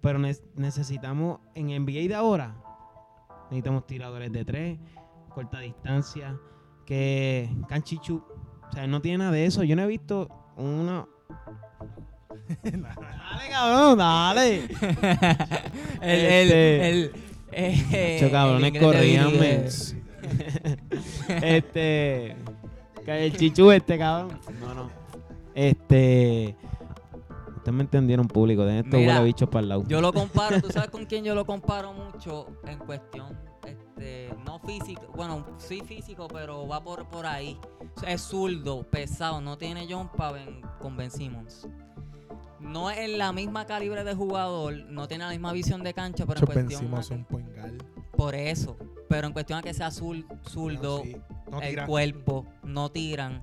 Pero 0.00 0.18
ne- 0.18 0.34
necesitamos, 0.56 1.38
en 1.54 1.66
NBA 1.68 2.08
de 2.08 2.14
ahora, 2.14 2.56
necesitamos 3.50 3.86
tiradores 3.86 4.32
de 4.32 4.44
tres, 4.44 4.78
corta 5.28 5.60
distancia, 5.60 6.36
que 6.86 7.48
canchichu. 7.68 8.16
O 8.68 8.72
sea, 8.72 8.86
no 8.86 9.00
tiene 9.02 9.18
nada 9.18 9.30
de 9.32 9.44
eso. 9.46 9.62
Yo 9.62 9.76
no 9.76 9.82
he 9.82 9.86
visto 9.86 10.28
una... 10.56 11.06
dale, 12.62 13.50
cabrón, 13.50 13.98
dale. 13.98 14.64
el, 16.00 16.02
Este- 16.02 16.90
el, 16.90 17.12
el, 17.52 17.84
eh, 17.92 18.28
cabrones, 18.30 18.66
el 18.68 18.72
de 18.72 18.80
corrían, 18.80 19.32
este. 21.42 22.36
El 23.06 23.36
chichu 23.36 23.70
este, 23.72 23.98
cabrón. 23.98 24.38
No, 24.60 24.74
no. 24.74 24.90
Este. 25.54 26.56
Ustedes 27.56 27.74
me 27.74 27.82
entendieron, 27.82 28.26
público. 28.26 28.64
Dejen 28.64 28.84
estos 28.86 28.98
Mira, 29.00 29.14
huele 29.14 29.24
bichos 29.26 29.48
para 29.48 29.62
el 29.62 29.68
lado. 29.68 29.84
Yo 29.86 30.00
lo 30.00 30.12
comparo, 30.12 30.60
¿tú 30.60 30.70
sabes 30.70 30.90
con 30.90 31.04
quién 31.06 31.24
yo 31.24 31.34
lo 31.34 31.44
comparo 31.44 31.92
mucho 31.92 32.46
en 32.66 32.78
cuestión, 32.78 33.38
este, 33.66 34.30
no 34.44 34.58
físico, 34.60 35.02
bueno, 35.14 35.46
sí 35.58 35.80
físico, 35.86 36.26
pero 36.28 36.66
va 36.66 36.82
por, 36.82 37.08
por 37.08 37.26
ahí. 37.26 37.58
Es 38.06 38.22
zurdo, 38.22 38.82
pesado, 38.84 39.40
no 39.40 39.56
tiene 39.58 39.86
jumpa 39.92 40.32
Ben- 40.32 40.60
con 40.80 40.96
Ben 40.96 41.10
Simmons. 41.10 41.68
No 42.62 42.90
es 42.90 42.98
en 42.98 43.18
la 43.18 43.32
misma 43.32 43.66
calibre 43.66 44.04
de 44.04 44.14
jugador, 44.14 44.74
no 44.88 45.08
tiene 45.08 45.24
la 45.24 45.30
misma 45.30 45.52
visión 45.52 45.82
de 45.82 45.92
cancha, 45.94 46.24
pero 46.26 46.40
en 46.40 46.46
cuestión 46.46 46.94
a- 46.94 47.14
un 47.14 47.26
por 48.16 48.34
eso, 48.34 48.76
pero 49.08 49.26
en 49.26 49.32
cuestión 49.32 49.58
a 49.58 49.62
que 49.62 49.74
sea 49.74 49.88
zur- 49.90 50.24
zurdo, 50.48 50.98
No, 50.98 51.04
sí. 51.04 51.16
No 51.50 51.60
el 51.60 51.84
cuerpo, 51.84 52.46
no 52.62 52.90
tiran. 52.90 53.42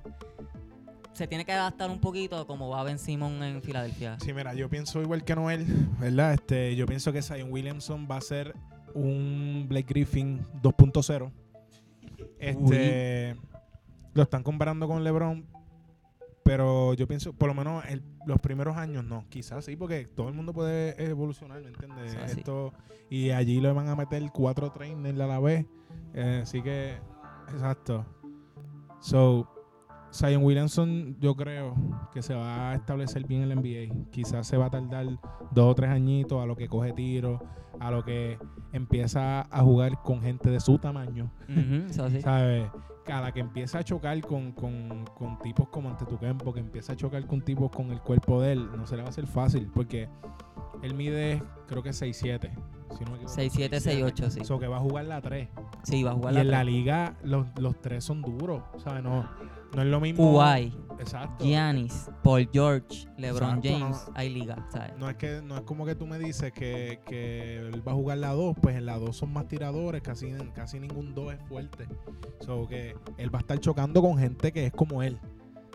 Se 1.12 1.26
tiene 1.28 1.44
que 1.44 1.52
adaptar 1.52 1.90
un 1.90 2.00
poquito 2.00 2.46
como 2.46 2.70
va 2.70 2.82
Ben 2.82 2.98
Simmons 2.98 3.42
en 3.42 3.62
Filadelfia. 3.62 4.16
Sí, 4.20 4.32
mira, 4.32 4.54
yo 4.54 4.68
pienso 4.70 5.02
igual 5.02 5.22
que 5.22 5.34
Noel, 5.36 5.66
¿verdad? 6.00 6.32
Este, 6.34 6.74
yo 6.76 6.86
pienso 6.86 7.12
que 7.12 7.20
Zion 7.22 7.52
Williamson 7.52 8.08
va 8.10 8.16
a 8.16 8.20
ser 8.20 8.54
un 8.94 9.66
Blake 9.68 9.86
Griffin 9.88 10.40
2.0. 10.62 11.30
Este, 12.38 13.36
lo 14.14 14.22
están 14.22 14.42
comparando 14.42 14.88
con 14.88 15.04
LeBron, 15.04 15.44
pero 16.42 16.94
yo 16.94 17.06
pienso, 17.06 17.32
por 17.32 17.48
lo 17.48 17.54
menos 17.54 17.84
el- 17.86 18.02
los 18.26 18.38
primeros 18.40 18.76
años 18.76 19.04
no, 19.04 19.24
quizás 19.28 19.64
sí, 19.64 19.76
porque 19.76 20.06
todo 20.06 20.28
el 20.28 20.34
mundo 20.34 20.52
puede 20.52 21.02
evolucionar, 21.02 21.60
¿me 21.62 21.68
entiendes? 21.68 22.12
Sí. 22.12 22.38
Esto, 22.40 22.72
y 23.08 23.30
allí 23.30 23.60
le 23.60 23.72
van 23.72 23.88
a 23.88 23.96
meter 23.96 24.22
cuatro 24.32 24.70
trainers 24.70 25.18
a 25.20 25.26
la 25.26 25.40
vez, 25.40 25.66
eh, 26.14 26.40
así 26.42 26.62
que, 26.62 26.96
exacto. 27.52 28.04
So, 29.00 29.48
Zion 30.12 30.42
Williamson, 30.42 31.16
yo 31.20 31.36
creo 31.36 31.74
que 32.12 32.22
se 32.22 32.34
va 32.34 32.70
a 32.70 32.74
establecer 32.74 33.26
bien 33.26 33.42
en 33.42 33.52
el 33.52 33.58
NBA. 33.58 34.10
Quizás 34.10 34.46
se 34.46 34.56
va 34.56 34.66
a 34.66 34.70
tardar 34.70 35.06
dos 35.52 35.70
o 35.70 35.74
tres 35.74 35.90
añitos 35.90 36.42
a 36.42 36.46
lo 36.46 36.56
que 36.56 36.68
coge 36.68 36.92
tiro, 36.92 37.40
a 37.78 37.90
lo 37.90 38.04
que 38.04 38.38
empieza 38.72 39.42
a 39.42 39.62
jugar 39.62 40.02
con 40.02 40.20
gente 40.20 40.50
de 40.50 40.60
su 40.60 40.78
tamaño. 40.78 41.30
Sí. 41.90 42.20
¿Sabes? 42.20 42.70
A 43.06 43.20
la 43.20 43.32
que 43.32 43.40
empieza 43.40 43.78
a 43.78 43.84
chocar 43.84 44.20
con, 44.20 44.52
con, 44.52 45.04
con 45.16 45.38
tipos 45.40 45.68
como 45.68 45.88
Antetokounmpo, 45.88 46.52
que 46.52 46.60
empieza 46.60 46.92
a 46.92 46.96
chocar 46.96 47.26
con 47.26 47.42
tipos 47.42 47.70
con 47.70 47.90
el 47.90 48.00
cuerpo 48.00 48.40
de 48.40 48.52
él, 48.52 48.68
no 48.76 48.86
se 48.86 48.96
le 48.96 49.02
va 49.02 49.08
a 49.08 49.10
hacer 49.10 49.26
fácil, 49.26 49.68
porque 49.74 50.08
él 50.82 50.94
mide, 50.94 51.42
creo 51.66 51.82
que 51.82 51.90
6'7". 51.90 52.50
Si 52.96 53.04
no 53.04 53.12
me 53.12 53.16
equivoco, 53.18 53.36
6'7", 53.40 53.70
6'8", 53.80 54.30
sí. 54.30 54.44
So 54.44 54.58
que 54.58 54.66
va 54.66 54.78
a 54.78 54.80
jugar 54.80 55.04
la 55.04 55.20
3. 55.20 55.48
Sí, 55.84 56.02
va 56.02 56.10
a 56.10 56.14
jugar 56.14 56.32
Y 56.32 56.36
la 56.36 56.40
en 56.42 56.50
la 56.50 56.64
liga 56.64 57.16
los, 57.22 57.46
los 57.58 57.80
tres 57.80 58.02
son 58.04 58.20
duros, 58.20 58.62
¿sabes? 58.78 59.02
No, 59.02 59.28
no 59.74 59.82
es 59.82 59.88
lo 59.88 60.00
mismo. 60.00 60.32
Kuwait, 60.32 60.74
Exacto. 60.98 61.44
Giannis, 61.44 62.10
Paul 62.22 62.48
George, 62.52 63.06
LeBron 63.16 63.58
Exacto, 63.58 63.68
James, 63.78 64.04
no. 64.08 64.12
hay 64.16 64.28
liga, 64.28 64.66
¿sabes? 64.70 64.92
No 64.98 65.08
es 65.08 65.16
que 65.16 65.40
no 65.40 65.56
es 65.56 65.62
como 65.62 65.86
que 65.86 65.94
tú 65.94 66.06
me 66.06 66.18
dices 66.18 66.52
que, 66.52 67.00
que 67.06 67.58
él 67.58 67.86
va 67.86 67.92
a 67.92 67.94
jugar 67.94 68.18
la 68.18 68.32
2, 68.32 68.56
pues 68.60 68.76
en 68.76 68.84
la 68.86 68.98
2 68.98 69.16
son 69.16 69.32
más 69.32 69.46
tiradores, 69.46 70.02
casi, 70.02 70.32
casi 70.52 70.80
ningún 70.80 71.14
2 71.14 71.34
es 71.34 71.40
fuerte. 71.48 71.86
So 72.40 72.66
que 72.66 72.96
él 73.16 73.32
va 73.32 73.38
a 73.38 73.42
estar 73.42 73.58
chocando 73.60 74.02
con 74.02 74.18
gente 74.18 74.52
que 74.52 74.66
es 74.66 74.72
como 74.72 75.02
él. 75.02 75.18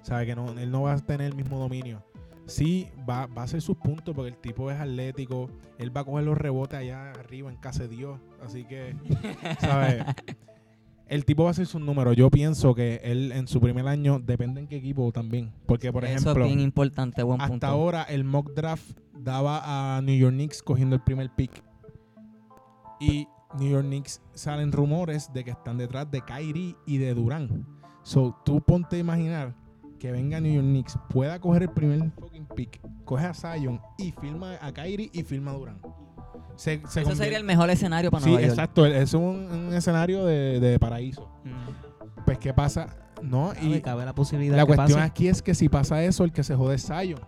Sabe 0.03 0.25
que 0.27 0.35
no, 0.35 0.49
él 0.51 0.69
no 0.69 0.83
va 0.83 0.93
a 0.93 0.97
tener 0.99 1.27
el 1.31 1.35
mismo 1.35 1.57
dominio. 1.57 2.03
Sí, 2.45 2.89
va, 3.09 3.25
va 3.27 3.41
a 3.41 3.45
hacer 3.45 3.61
sus 3.61 3.75
puntos 3.77 4.13
porque 4.15 4.29
el 4.29 4.37
tipo 4.37 4.69
es 4.69 4.79
atlético. 4.79 5.49
Él 5.79 5.95
va 5.95 6.01
a 6.01 6.03
coger 6.03 6.25
los 6.25 6.37
rebotes 6.37 6.79
allá 6.79 7.11
arriba 7.11 7.49
en 7.51 7.57
casa 7.57 7.83
de 7.83 7.89
Dios. 7.89 8.19
Así 8.43 8.65
que, 8.65 8.95
¿sabes? 9.59 10.05
El 11.07 11.25
tipo 11.25 11.43
va 11.43 11.49
a 11.49 11.51
hacer 11.51 11.65
sus 11.67 11.81
números. 11.81 12.15
Yo 12.15 12.29
pienso 12.29 12.73
que 12.73 12.99
él 13.03 13.31
en 13.31 13.47
su 13.47 13.59
primer 13.61 13.87
año, 13.87 14.19
depende 14.19 14.61
en 14.61 14.67
qué 14.67 14.77
equipo 14.77 15.11
también. 15.11 15.53
Porque, 15.65 15.91
por 15.91 16.03
Eso 16.05 16.13
ejemplo, 16.31 16.45
es 16.45 16.49
bien 16.49 16.59
importante, 16.59 17.23
buen 17.23 17.41
hasta 17.41 17.51
punto. 17.51 17.67
ahora 17.67 18.03
el 18.03 18.23
mock 18.23 18.53
draft 18.53 18.97
daba 19.13 19.97
a 19.97 20.01
New 20.01 20.17
York 20.17 20.33
Knicks 20.33 20.61
cogiendo 20.63 20.95
el 20.95 21.01
primer 21.03 21.29
pick. 21.35 21.63
Y 22.99 23.27
New 23.59 23.69
York 23.69 23.85
Knicks 23.85 24.21
salen 24.33 24.71
rumores 24.71 25.31
de 25.33 25.43
que 25.43 25.51
están 25.51 25.77
detrás 25.77 26.09
de 26.09 26.21
Kyrie 26.21 26.75
y 26.85 26.97
de 26.97 27.13
Durán. 27.13 27.65
So, 28.03 28.35
tú 28.45 28.61
ponte 28.61 28.95
a 28.97 28.99
imaginar 28.99 29.55
que 29.99 30.11
venga 30.11 30.39
New 30.39 30.53
York 30.53 30.65
Knicks, 30.67 30.97
pueda 31.09 31.39
coger 31.39 31.63
el 31.63 31.69
primer 31.69 32.11
fucking 32.19 32.45
pick, 32.55 32.79
coge 33.05 33.25
a 33.25 33.33
Zion 33.33 33.79
y 33.97 34.11
firma 34.11 34.55
a 34.61 34.71
Kyrie 34.73 35.09
y 35.13 35.23
firma 35.23 35.51
a 35.51 35.53
Durán. 35.55 35.81
Se, 36.55 36.81
se 36.87 37.01
Eso 37.01 37.15
sería 37.15 37.37
el 37.37 37.43
mejor 37.43 37.69
escenario 37.69 38.09
para 38.11 38.23
Sí, 38.23 38.29
Nueva 38.29 38.41
York. 38.43 38.53
exacto. 38.53 38.85
Es 38.85 39.13
un, 39.13 39.21
un 39.23 39.73
escenario 39.73 40.25
de, 40.25 40.59
de 40.59 40.79
paraíso. 40.79 41.29
Mm. 41.43 42.23
Pues, 42.23 42.37
¿qué 42.37 42.53
pasa? 42.53 42.95
No, 43.21 43.53
Y 43.61 43.73
y 43.75 43.81
cabe 43.81 44.05
la 44.05 44.13
posibilidad 44.15 44.55
la 44.55 44.63
que 44.65 44.67
cuestión 44.75 44.99
pase. 44.99 45.09
aquí 45.11 45.27
es 45.27 45.41
que 45.41 45.53
si 45.55 45.67
pasa 45.69 46.03
eso, 46.03 46.23
el 46.23 46.31
que 46.31 46.43
se 46.43 46.55
jode 46.55 46.75
es 46.75 46.85
Zion. 46.87 47.19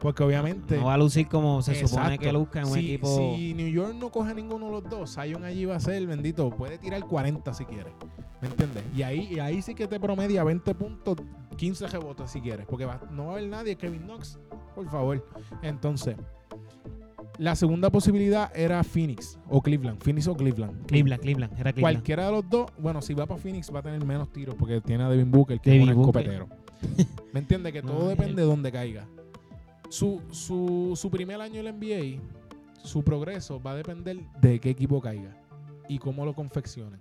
Porque 0.00 0.22
obviamente. 0.22 0.76
No 0.78 0.86
va 0.86 0.94
a 0.94 0.98
lucir 0.98 1.26
como 1.28 1.62
se 1.62 1.74
supone 1.86 2.18
que 2.18 2.32
luzca 2.32 2.60
en 2.60 2.66
un 2.66 2.74
si, 2.74 2.80
equipo. 2.80 3.34
Si 3.36 3.54
New 3.54 3.68
York 3.68 3.94
no 3.98 4.10
coge 4.10 4.34
ninguno 4.34 4.66
de 4.66 4.72
los 4.72 4.84
dos, 4.90 5.14
Zion 5.14 5.44
allí 5.44 5.64
va 5.64 5.76
a 5.76 5.80
ser, 5.80 6.06
bendito, 6.06 6.50
puede 6.50 6.78
tirar 6.78 7.02
40 7.04 7.52
si 7.54 7.64
quiere. 7.64 7.92
¿Me 8.40 8.48
entiendes? 8.48 8.84
Y 8.94 9.02
ahí, 9.02 9.28
y 9.32 9.38
ahí 9.38 9.62
sí 9.62 9.74
que 9.74 9.86
te 9.88 9.98
promedia 9.98 10.44
20 10.44 10.74
puntos, 10.74 11.16
15 11.56 11.86
rebotes 11.88 12.30
si 12.30 12.40
quieres. 12.40 12.66
Porque 12.66 12.84
va- 12.84 13.00
no 13.10 13.26
va 13.26 13.30
a 13.32 13.36
haber 13.36 13.48
nadie, 13.48 13.76
Kevin 13.76 14.02
Knox, 14.02 14.38
por 14.74 14.88
favor. 14.88 15.26
Entonces, 15.62 16.16
la 17.38 17.54
segunda 17.54 17.90
posibilidad 17.90 18.50
era 18.56 18.82
Phoenix 18.82 19.38
o 19.48 19.60
Cleveland. 19.60 20.00
Phoenix 20.02 20.26
o 20.26 20.34
Cleveland. 20.34 20.86
Cleveland, 20.86 21.22
Cleveland, 21.22 21.52
era 21.58 21.72
Cleveland. 21.72 21.80
Cualquiera 21.96 22.26
de 22.26 22.32
los 22.32 22.48
dos, 22.48 22.70
bueno, 22.78 23.02
si 23.02 23.12
va 23.14 23.26
para 23.26 23.40
Phoenix 23.40 23.72
va 23.74 23.80
a 23.80 23.82
tener 23.82 24.04
menos 24.04 24.32
tiros 24.32 24.54
porque 24.54 24.80
tiene 24.80 25.04
a 25.04 25.08
Devin 25.10 25.30
Booker, 25.30 25.60
que 25.60 25.76
es 25.76 25.82
un 25.82 25.88
escopetero. 25.90 26.48
¿Me 27.32 27.40
entiendes? 27.40 27.72
Que 27.72 27.82
todo 27.82 27.98
No, 28.00 28.08
depende 28.08 28.30
él- 28.32 28.36
de 28.36 28.42
dónde 28.42 28.72
caiga. 28.72 29.06
Su, 29.88 30.20
su, 30.30 30.92
su 30.96 31.10
primer 31.10 31.40
año 31.40 31.60
en 31.60 31.64
la 31.66 31.72
NBA, 31.72 32.20
su 32.82 33.02
progreso 33.04 33.62
va 33.62 33.72
a 33.72 33.74
depender 33.76 34.18
de 34.40 34.58
qué 34.58 34.70
equipo 34.70 35.00
caiga 35.00 35.36
y 35.88 35.98
cómo 35.98 36.24
lo 36.24 36.34
confeccionen. 36.34 37.00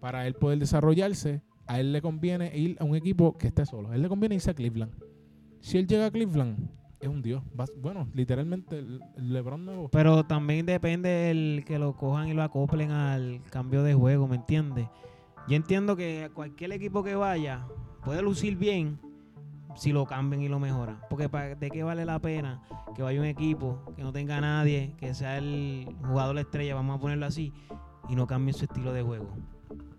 Para 0.00 0.26
él 0.26 0.34
poder 0.34 0.58
desarrollarse, 0.58 1.40
a 1.66 1.80
él 1.80 1.92
le 1.92 2.00
conviene 2.00 2.56
ir 2.56 2.76
a 2.80 2.84
un 2.84 2.96
equipo 2.96 3.36
que 3.36 3.48
esté 3.48 3.66
solo. 3.66 3.90
A 3.90 3.94
él 3.94 4.02
le 4.02 4.08
conviene 4.08 4.34
irse 4.34 4.50
a 4.50 4.54
Cleveland. 4.54 4.92
Si 5.60 5.78
él 5.78 5.86
llega 5.86 6.06
a 6.06 6.10
Cleveland, 6.10 6.68
es 7.00 7.08
un 7.08 7.22
dios. 7.22 7.42
Bueno, 7.80 8.08
literalmente, 8.14 8.84
LeBron 9.16 9.64
nuevo. 9.64 9.88
Pero 9.88 10.24
también 10.24 10.66
depende 10.66 11.30
el 11.30 11.64
que 11.66 11.78
lo 11.78 11.96
cojan 11.96 12.28
y 12.28 12.34
lo 12.34 12.42
acoplen 12.42 12.90
al 12.90 13.42
cambio 13.50 13.82
de 13.82 13.94
juego, 13.94 14.28
¿me 14.28 14.36
entiendes? 14.36 14.88
Yo 15.48 15.56
entiendo 15.56 15.96
que 15.96 16.30
cualquier 16.34 16.72
equipo 16.72 17.02
que 17.02 17.14
vaya 17.14 17.66
puede 18.04 18.22
lucir 18.22 18.56
bien 18.56 18.98
si 19.76 19.92
lo 19.92 20.06
cambian 20.06 20.42
y 20.42 20.48
lo 20.48 20.58
mejoran. 20.58 21.00
Porque 21.10 21.28
¿de 21.28 21.70
qué 21.70 21.82
vale 21.82 22.04
la 22.04 22.18
pena 22.18 22.62
que 22.94 23.02
vaya 23.02 23.20
un 23.20 23.26
equipo 23.26 23.92
que 23.94 24.02
no 24.02 24.12
tenga 24.12 24.40
nadie, 24.40 24.94
que 24.98 25.14
sea 25.14 25.38
el 25.38 25.86
jugador 26.06 26.38
estrella, 26.38 26.74
vamos 26.74 26.96
a 26.96 27.00
ponerlo 27.00 27.26
así, 27.26 27.52
y 28.08 28.16
no 28.16 28.26
cambie 28.26 28.54
su 28.54 28.64
estilo 28.64 28.92
de 28.92 29.02
juego? 29.02 29.28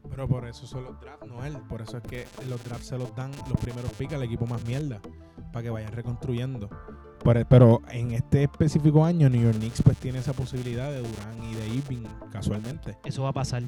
Pero 0.09 0.27
por 0.27 0.47
eso 0.47 0.65
son 0.65 0.83
los 0.85 0.99
drafts, 0.99 1.27
no 1.27 1.43
él. 1.45 1.57
Por 1.69 1.81
eso 1.81 1.97
es 1.97 2.03
que 2.03 2.25
los 2.49 2.63
drafts 2.63 2.87
se 2.87 2.97
los 2.97 3.15
dan 3.15 3.31
los 3.49 3.59
primeros 3.61 3.91
picks 3.93 4.13
al 4.13 4.23
equipo 4.23 4.45
más 4.47 4.63
mierda. 4.65 4.99
Para 5.51 5.63
que 5.63 5.69
vayan 5.69 5.91
reconstruyendo. 5.91 6.69
Por- 7.23 7.45
pero 7.47 7.81
en 7.89 8.11
este 8.11 8.43
específico 8.43 9.03
año, 9.03 9.29
New 9.29 9.41
York 9.41 9.57
Knicks 9.57 9.81
pues 9.81 9.97
tiene 9.97 10.19
esa 10.19 10.33
posibilidad 10.33 10.89
de 10.91 10.99
Durán 10.99 11.43
y 11.43 11.53
de 11.55 11.67
Irving, 11.69 12.05
casualmente. 12.31 12.97
Eso 13.05 13.23
va 13.23 13.29
a 13.29 13.33
pasar. 13.33 13.63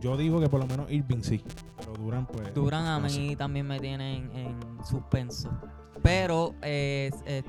Yo 0.00 0.16
digo 0.16 0.40
que 0.40 0.48
por 0.48 0.60
lo 0.60 0.66
menos 0.66 0.90
Irving 0.90 1.22
sí. 1.22 1.42
Pero 1.76 1.92
Durán 1.94 2.26
pues... 2.26 2.54
Durán 2.54 2.86
a 2.86 2.98
mí 3.00 3.10
sé. 3.30 3.36
también 3.36 3.66
me 3.66 3.80
tiene 3.80 4.16
en, 4.18 4.36
en 4.36 4.84
suspenso. 4.84 5.50
Pero 6.02 6.54
eh, 6.62 7.10
eh, 7.26 7.42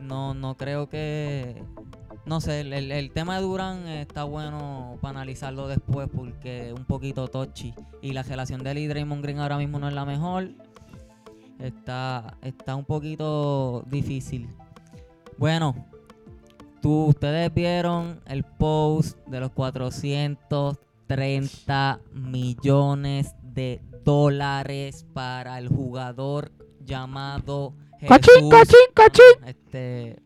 no, 0.00 0.34
no 0.34 0.56
creo 0.56 0.88
que... 0.88 1.62
No 2.26 2.40
sé, 2.40 2.60
el, 2.60 2.72
el- 2.72 2.90
el 2.92 3.10
tema 3.12 3.36
de 3.36 3.42
Durán 3.42 3.86
está 3.86 4.24
bueno 4.24 4.98
para 5.00 5.20
analizarlo 5.20 5.68
después 5.68 6.08
porque 6.14 6.68
es 6.68 6.72
un 6.74 6.84
poquito 6.84 7.28
touchy. 7.28 7.72
Y 8.02 8.12
la 8.12 8.22
relación 8.24 8.62
de 8.64 8.72
él 8.72 8.78
y 8.78 8.86
Draymond 8.88 9.22
Green 9.22 9.38
ahora 9.38 9.56
mismo 9.58 9.78
no 9.78 9.86
es 9.88 9.94
la 9.94 10.04
mejor. 10.04 10.48
Está, 11.60 12.36
está 12.42 12.74
un 12.76 12.84
poquito 12.84 13.84
difícil. 13.86 14.48
Bueno, 15.38 15.86
tú, 16.82 17.04
ustedes 17.06 17.52
vieron 17.54 18.20
el 18.26 18.42
post 18.44 19.16
de 19.28 19.40
los 19.40 19.50
430 19.52 22.00
millones 22.12 23.34
de 23.42 23.80
dólares 24.04 25.06
para 25.12 25.58
el 25.58 25.68
jugador 25.68 26.52
llamado 26.84 27.72
Jesús, 27.98 28.10
este 29.46 30.20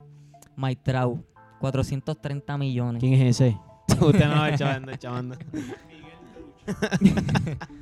Maitrau. 0.57 1.23
430 1.61 2.59
millones. 2.59 3.01
¿Quién 3.01 3.15
es 3.15 3.41
ese? 3.41 3.57
Usted 4.01 4.27
no 4.27 4.41
va 4.41 4.57
chavando, 4.57 4.97
chavando. 4.97 5.37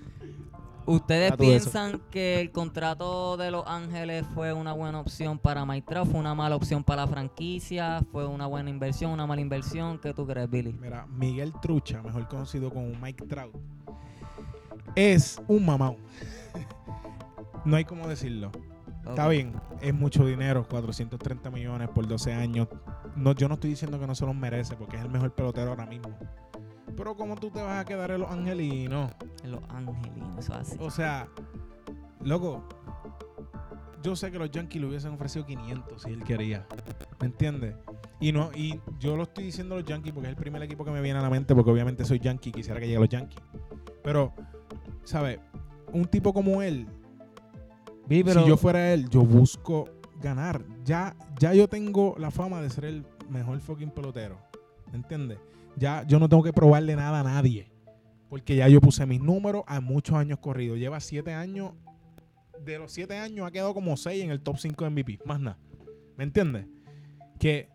¿Ustedes 0.87 1.29
eso. 1.29 1.37
piensan 1.37 2.01
que 2.11 2.41
el 2.41 2.51
contrato 2.51 3.37
de 3.37 3.51
Los 3.51 3.67
Ángeles 3.67 4.25
fue 4.35 4.55
una 4.55 4.73
buena 4.73 4.99
opción 5.01 5.39
para 5.39 5.67
Maitrau? 5.67 6.07
¿Fue 6.07 6.19
una 6.19 6.35
mala 6.35 6.57
opción 6.57 6.83
para 6.83 7.03
la 7.03 7.09
franquicia? 7.09 8.03
¿Fue 8.11 8.27
una 8.27 8.47
buena 8.47 8.71
inversión? 8.71 9.11
¿Una 9.11 9.27
mala 9.27 9.43
inversión? 9.43 9.99
¿Qué 9.99 10.15
tú 10.15 10.27
crees, 10.27 10.49
Billy? 10.49 10.73
Mira, 10.81 11.07
Miguel 11.07 11.53
Trucha, 11.61 12.03
mejor 12.03 12.27
conocido 12.27 12.71
como 12.71 12.89
Mike 13.03 13.27
Trout, 13.27 13.55
es 14.95 15.39
un 15.47 15.67
mamau. 15.67 15.99
no 17.67 17.77
hay 17.77 17.85
cómo 17.85 18.09
decirlo. 18.09 18.51
Está 19.09 19.29
bien, 19.29 19.53
es 19.81 19.95
mucho 19.95 20.27
dinero, 20.27 20.67
430 20.69 21.51
millones 21.51 21.89
por 21.89 22.07
12 22.07 22.33
años. 22.33 22.69
No, 23.17 23.33
yo 23.33 23.49
no 23.49 23.55
estoy 23.55 23.71
diciendo 23.71 23.99
que 23.99 24.07
no 24.07 24.15
se 24.15 24.27
los 24.27 24.35
merece, 24.35 24.77
porque 24.77 24.97
es 24.97 25.03
el 25.03 25.11
mejor 25.11 25.35
pelotero 25.35 25.71
ahora 25.71 25.87
mismo. 25.87 26.17
Pero 26.97 27.17
¿cómo 27.17 27.37
tú 27.37 27.51
te 27.51 27.63
vas 27.63 27.81
a 27.81 27.85
quedar 27.85 28.11
en 28.11 28.21
los 28.21 28.31
angelinos? 28.31 29.11
En 29.45 29.53
Los 29.53 29.63
Angelinos, 29.69 30.39
eso 30.39 30.55
así. 30.55 30.77
O 30.81 30.91
sea, 30.91 31.29
loco, 32.23 32.69
yo 34.03 34.17
sé 34.17 34.31
que 34.31 34.39
los 34.39 34.51
Yankees 34.51 34.81
le 34.81 34.89
hubiesen 34.89 35.13
ofrecido 35.13 35.47
500 35.47 36.03
si 36.03 36.11
él 36.11 36.25
quería. 36.25 36.67
¿Me 37.21 37.27
entiendes? 37.27 37.77
Y 38.21 38.33
no 38.33 38.51
y 38.55 38.81
yo 38.99 39.17
lo 39.17 39.25
estoy 39.25 39.45
diciendo 39.45 39.77
a 39.77 39.79
los 39.79 39.87
Yankees 39.87 40.13
porque 40.13 40.29
es 40.29 40.37
el 40.37 40.41
primer 40.41 40.63
equipo 40.63 40.85
que 40.85 40.91
me 40.91 41.01
viene 41.01 41.19
a 41.19 41.23
la 41.23 41.31
mente 41.31 41.55
porque 41.55 41.71
obviamente 41.71 42.05
soy 42.05 42.19
Yankee 42.19 42.51
y 42.51 42.53
quisiera 42.53 42.81
que 42.81 42.87
llegue 42.87 42.97
a 42.97 43.01
los 43.01 43.09
Yankees. 43.09 43.41
Pero, 44.03 44.35
¿sabes? 45.05 45.39
Un 45.93 46.05
tipo 46.07 46.33
como 46.35 46.63
él, 46.63 46.89
Vi, 48.09 48.25
pero 48.25 48.43
si 48.43 48.49
yo 48.49 48.57
fuera 48.57 48.93
él, 48.93 49.09
yo 49.11 49.23
busco 49.23 49.89
ganar. 50.21 50.65
Ya, 50.85 51.15
ya 51.39 51.55
yo 51.55 51.69
tengo 51.69 52.15
la 52.19 52.31
fama 52.31 52.63
de 52.63 52.71
ser 52.71 52.87
el 52.87 53.05
mejor 53.29 53.61
fucking 53.61 53.91
pelotero. 53.91 54.39
¿Me 54.91 54.97
entiendes? 54.97 55.39
ya 55.79 56.05
yo 56.07 56.19
no 56.19 56.29
tengo 56.29 56.43
que 56.43 56.53
probarle 56.53 56.97
nada 56.97 57.21
a 57.21 57.23
nadie. 57.23 57.71
Porque 58.29 58.57
ya 58.57 58.69
yo 58.69 58.81
puse 58.81 59.07
mis 59.07 59.21
números 59.23 59.63
a 59.67 59.81
muchos 59.81 60.17
años 60.17 60.39
corridos. 60.39 60.79
Lleva 60.79 61.01
siete 61.01 61.33
años. 61.33 61.73
De 62.65 62.79
los 62.79 62.93
siete 62.93 63.17
años 63.17 63.47
ha 63.47 63.51
quedado 63.51 63.73
como 63.73 63.97
seis 63.97 64.23
en 64.23 64.31
el 64.31 64.41
top 64.41 64.59
5 64.59 64.85
de 64.85 64.91
MVP. 64.91 65.21
Más 65.25 65.41
nada. 65.41 65.59
¿Me 66.17 66.25
entiendes? 66.25 66.67
Que 67.39 67.71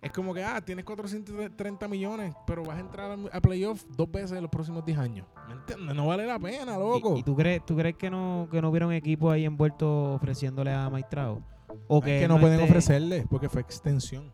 es 0.00 0.12
como 0.12 0.32
que, 0.32 0.44
ah, 0.44 0.60
tienes 0.60 0.84
430 0.84 1.88
millones, 1.88 2.34
pero 2.46 2.62
vas 2.62 2.76
a 2.76 2.80
entrar 2.80 3.18
a 3.32 3.40
playoff 3.40 3.84
dos 3.96 4.10
veces 4.10 4.32
en 4.32 4.42
los 4.42 4.50
próximos 4.50 4.84
10 4.84 4.98
años. 4.98 5.26
¿Me 5.48 5.54
entiendes? 5.54 5.94
No 5.94 6.06
vale 6.06 6.24
la 6.26 6.38
pena, 6.38 6.78
loco. 6.78 7.16
¿Y, 7.16 7.22
tú 7.22 7.34
crees, 7.34 7.64
tú 7.66 7.76
crees 7.76 7.96
que 7.96 8.08
no, 8.08 8.48
que 8.50 8.62
no 8.62 8.70
hubiera 8.70 8.86
un 8.86 8.92
equipo 8.92 9.30
ahí 9.30 9.44
envuelto 9.44 10.14
ofreciéndole 10.14 10.72
a 10.72 10.88
Maestrao? 10.88 11.42
¿O 11.88 12.00
que, 12.00 12.20
que 12.20 12.28
no, 12.28 12.38
pueden 12.38 12.60
ofrecerle 12.60 13.26
porque 13.28 13.48
fue 13.48 13.60
extensión. 13.60 14.32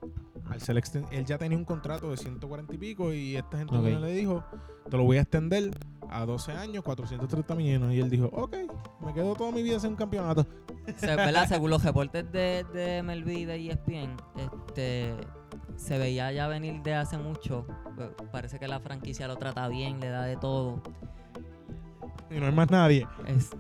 Al 0.51 0.61
ser 0.61 0.81
él 1.11 1.25
ya 1.25 1.39
tenía 1.39 1.57
un 1.57 1.65
contrato 1.65 2.11
de 2.11 2.19
140 2.19 2.75
y 2.75 2.79
pico 2.79 3.15
y 3.15 3.37
esta 3.37 3.57
gente 3.57 3.75
le 3.75 4.13
dijo, 4.13 4.45
te 4.91 4.97
lo 4.97 5.05
voy 5.05 5.17
a 5.17 5.23
extender 5.23 5.71
a 6.11 6.27
12 6.27 6.53
años, 6.53 6.85
430 6.85 7.55
millones. 7.55 7.97
Y 7.97 8.01
él 8.01 8.11
dijo, 8.11 8.27
ok, 8.27 8.55
me 9.01 9.15
quedo 9.15 9.35
toda 9.35 9.51
mi 9.51 9.63
vida 9.63 9.79
en 9.83 9.87
un 9.87 9.97
campeonato. 9.97 10.47
Según 11.49 11.71
los 11.71 11.83
reportes 11.83 12.31
de, 12.31 12.65
de 12.75 13.03
MLB 13.03 13.29
y 13.31 13.45
de 13.47 13.71
ESPN, 13.71 14.17
este, 14.37 15.17
se 15.77 15.99
veía 15.99 16.33
ya 16.33 16.49
venir 16.49 16.83
de 16.83 16.95
hace 16.95 17.19
mucho. 17.19 17.67
Parece 18.33 18.59
que 18.59 18.69
la 18.69 18.81
franquicia 18.81 19.29
lo 19.29 19.37
trata 19.37 19.69
bien, 19.69 20.01
le 20.01 20.09
da 20.09 20.23
de 20.23 20.37
todo. 20.37 20.83
Y 22.31 22.39
no 22.41 22.47
hay 22.47 22.53
más 22.53 22.71
nadie. 22.71 23.07
Es, 23.27 23.51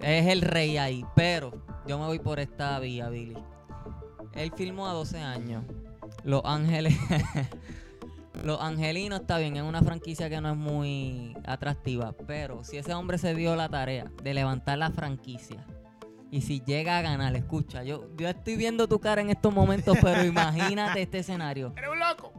es 0.00 0.26
el 0.26 0.42
rey 0.42 0.76
ahí, 0.76 1.04
pero 1.14 1.52
yo 1.86 1.98
me 1.98 2.06
voy 2.06 2.18
por 2.18 2.40
esta 2.40 2.78
vía, 2.80 3.08
Billy. 3.08 3.36
Él 4.32 4.52
filmó 4.56 4.88
a 4.88 4.92
12 4.92 5.18
años. 5.18 5.64
Los 6.24 6.42
Ángeles. 6.44 6.96
Los 8.44 8.60
Angelinos 8.60 9.20
está 9.20 9.38
bien, 9.38 9.56
es 9.56 9.62
una 9.62 9.80
franquicia 9.80 10.28
que 10.28 10.40
no 10.40 10.50
es 10.50 10.56
muy 10.56 11.34
atractiva, 11.46 12.14
pero 12.26 12.62
si 12.64 12.76
ese 12.76 12.92
hombre 12.92 13.16
se 13.16 13.34
dio 13.34 13.56
la 13.56 13.68
tarea 13.68 14.10
de 14.22 14.34
levantar 14.34 14.76
la 14.76 14.90
franquicia 14.90 15.64
y 16.34 16.40
si 16.40 16.60
llega 16.64 16.98
a 16.98 17.00
ganar, 17.00 17.36
escucha, 17.36 17.84
yo, 17.84 18.08
yo 18.16 18.28
estoy 18.28 18.56
viendo 18.56 18.88
tu 18.88 18.98
cara 18.98 19.20
en 19.20 19.30
estos 19.30 19.54
momentos, 19.54 19.96
pero 20.02 20.24
imagínate 20.24 21.00
este 21.00 21.20
escenario. 21.20 21.72
¡Eres 21.76 21.90
un 21.90 21.98
loco! 22.00 22.32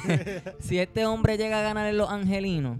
si 0.58 0.78
este 0.78 1.04
hombre 1.04 1.36
llega 1.36 1.60
a 1.60 1.62
ganar 1.62 1.86
en 1.86 1.98
Los 1.98 2.08
Angelinos, 2.08 2.78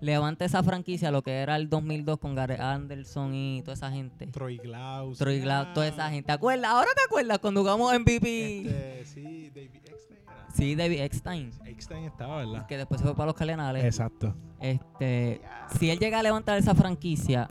levanta 0.00 0.46
esa 0.46 0.62
franquicia, 0.62 1.10
lo 1.10 1.20
que 1.20 1.32
era 1.42 1.56
el 1.56 1.68
2002 1.68 2.18
con 2.18 2.34
Gary 2.34 2.54
Anderson 2.58 3.34
y 3.34 3.60
toda 3.64 3.74
esa 3.74 3.90
gente. 3.90 4.28
Troy 4.28 4.56
Glaus. 4.56 5.18
Troy 5.18 5.40
Glaus, 5.40 5.74
toda 5.74 5.88
esa 5.88 6.08
gente. 6.08 6.28
¿Te 6.28 6.32
acuerdas? 6.32 6.70
¿Ahora 6.70 6.88
te 6.94 7.02
acuerdas 7.04 7.38
cuando 7.38 7.60
jugamos 7.60 7.92
MVP? 7.92 8.60
Este, 8.62 9.04
sí, 9.04 9.50
David 9.54 9.80
Eckstein. 9.84 10.18
Sí, 10.54 10.74
David 10.74 11.00
Eckstein. 11.00 11.50
Eckstein 11.66 12.04
estaba, 12.04 12.38
¿verdad? 12.38 12.66
Que 12.66 12.78
después 12.78 12.98
se 12.98 13.06
fue 13.06 13.14
para 13.14 13.26
los 13.26 13.34
Cardenales. 13.34 13.84
Exacto. 13.84 14.34
Este, 14.58 15.42
si 15.78 15.90
él 15.90 15.98
llega 15.98 16.20
a 16.20 16.22
levantar 16.22 16.56
esa 16.56 16.74
franquicia, 16.74 17.50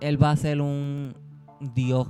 él 0.00 0.20
va 0.20 0.32
a 0.32 0.36
ser 0.36 0.60
un 0.60 1.27
dios 1.60 2.08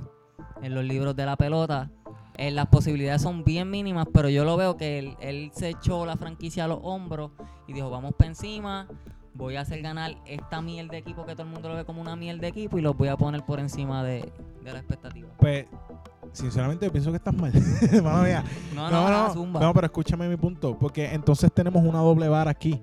en 0.61 0.75
los 0.75 0.83
libros 0.83 1.15
de 1.15 1.25
la 1.25 1.35
pelota. 1.35 1.89
Eh, 2.37 2.51
las 2.51 2.67
posibilidades 2.67 3.21
son 3.21 3.43
bien 3.43 3.69
mínimas, 3.69 4.07
pero 4.13 4.29
yo 4.29 4.45
lo 4.45 4.55
veo 4.55 4.77
que 4.77 4.99
él, 4.99 5.17
él 5.19 5.51
se 5.53 5.69
echó 5.69 6.05
la 6.05 6.15
franquicia 6.15 6.65
a 6.65 6.67
los 6.67 6.79
hombros 6.83 7.31
y 7.67 7.73
dijo, 7.73 7.89
vamos 7.89 8.13
para 8.13 8.29
encima, 8.29 8.87
voy 9.33 9.55
a 9.55 9.61
hacer 9.61 9.81
ganar 9.81 10.15
esta 10.25 10.61
miel 10.61 10.89
de 10.89 10.97
equipo 10.97 11.25
que 11.25 11.33
todo 11.33 11.43
el 11.43 11.49
mundo 11.49 11.69
lo 11.69 11.75
ve 11.75 11.85
como 11.85 12.01
una 12.01 12.15
miel 12.15 12.39
de 12.39 12.47
equipo 12.47 12.77
y 12.77 12.81
los 12.81 12.95
voy 12.95 13.07
a 13.07 13.17
poner 13.17 13.43
por 13.45 13.59
encima 13.59 14.03
de, 14.03 14.31
la 14.63 14.77
expectativa. 14.77 15.29
Pues, 15.37 15.65
sinceramente, 16.31 16.85
yo 16.85 16.91
pienso 16.91 17.09
que 17.11 17.17
estás 17.17 17.33
mal. 17.33 17.51
No, 18.73 18.89
no, 18.89 19.09
no, 19.09 19.59
no, 19.59 19.73
pero 19.73 19.85
escúchame 19.85 20.29
mi 20.29 20.37
punto, 20.37 20.77
porque 20.77 21.13
entonces 21.13 21.51
tenemos 21.51 21.83
una 21.83 21.99
doble 21.99 22.27
vara 22.27 22.51
aquí. 22.51 22.79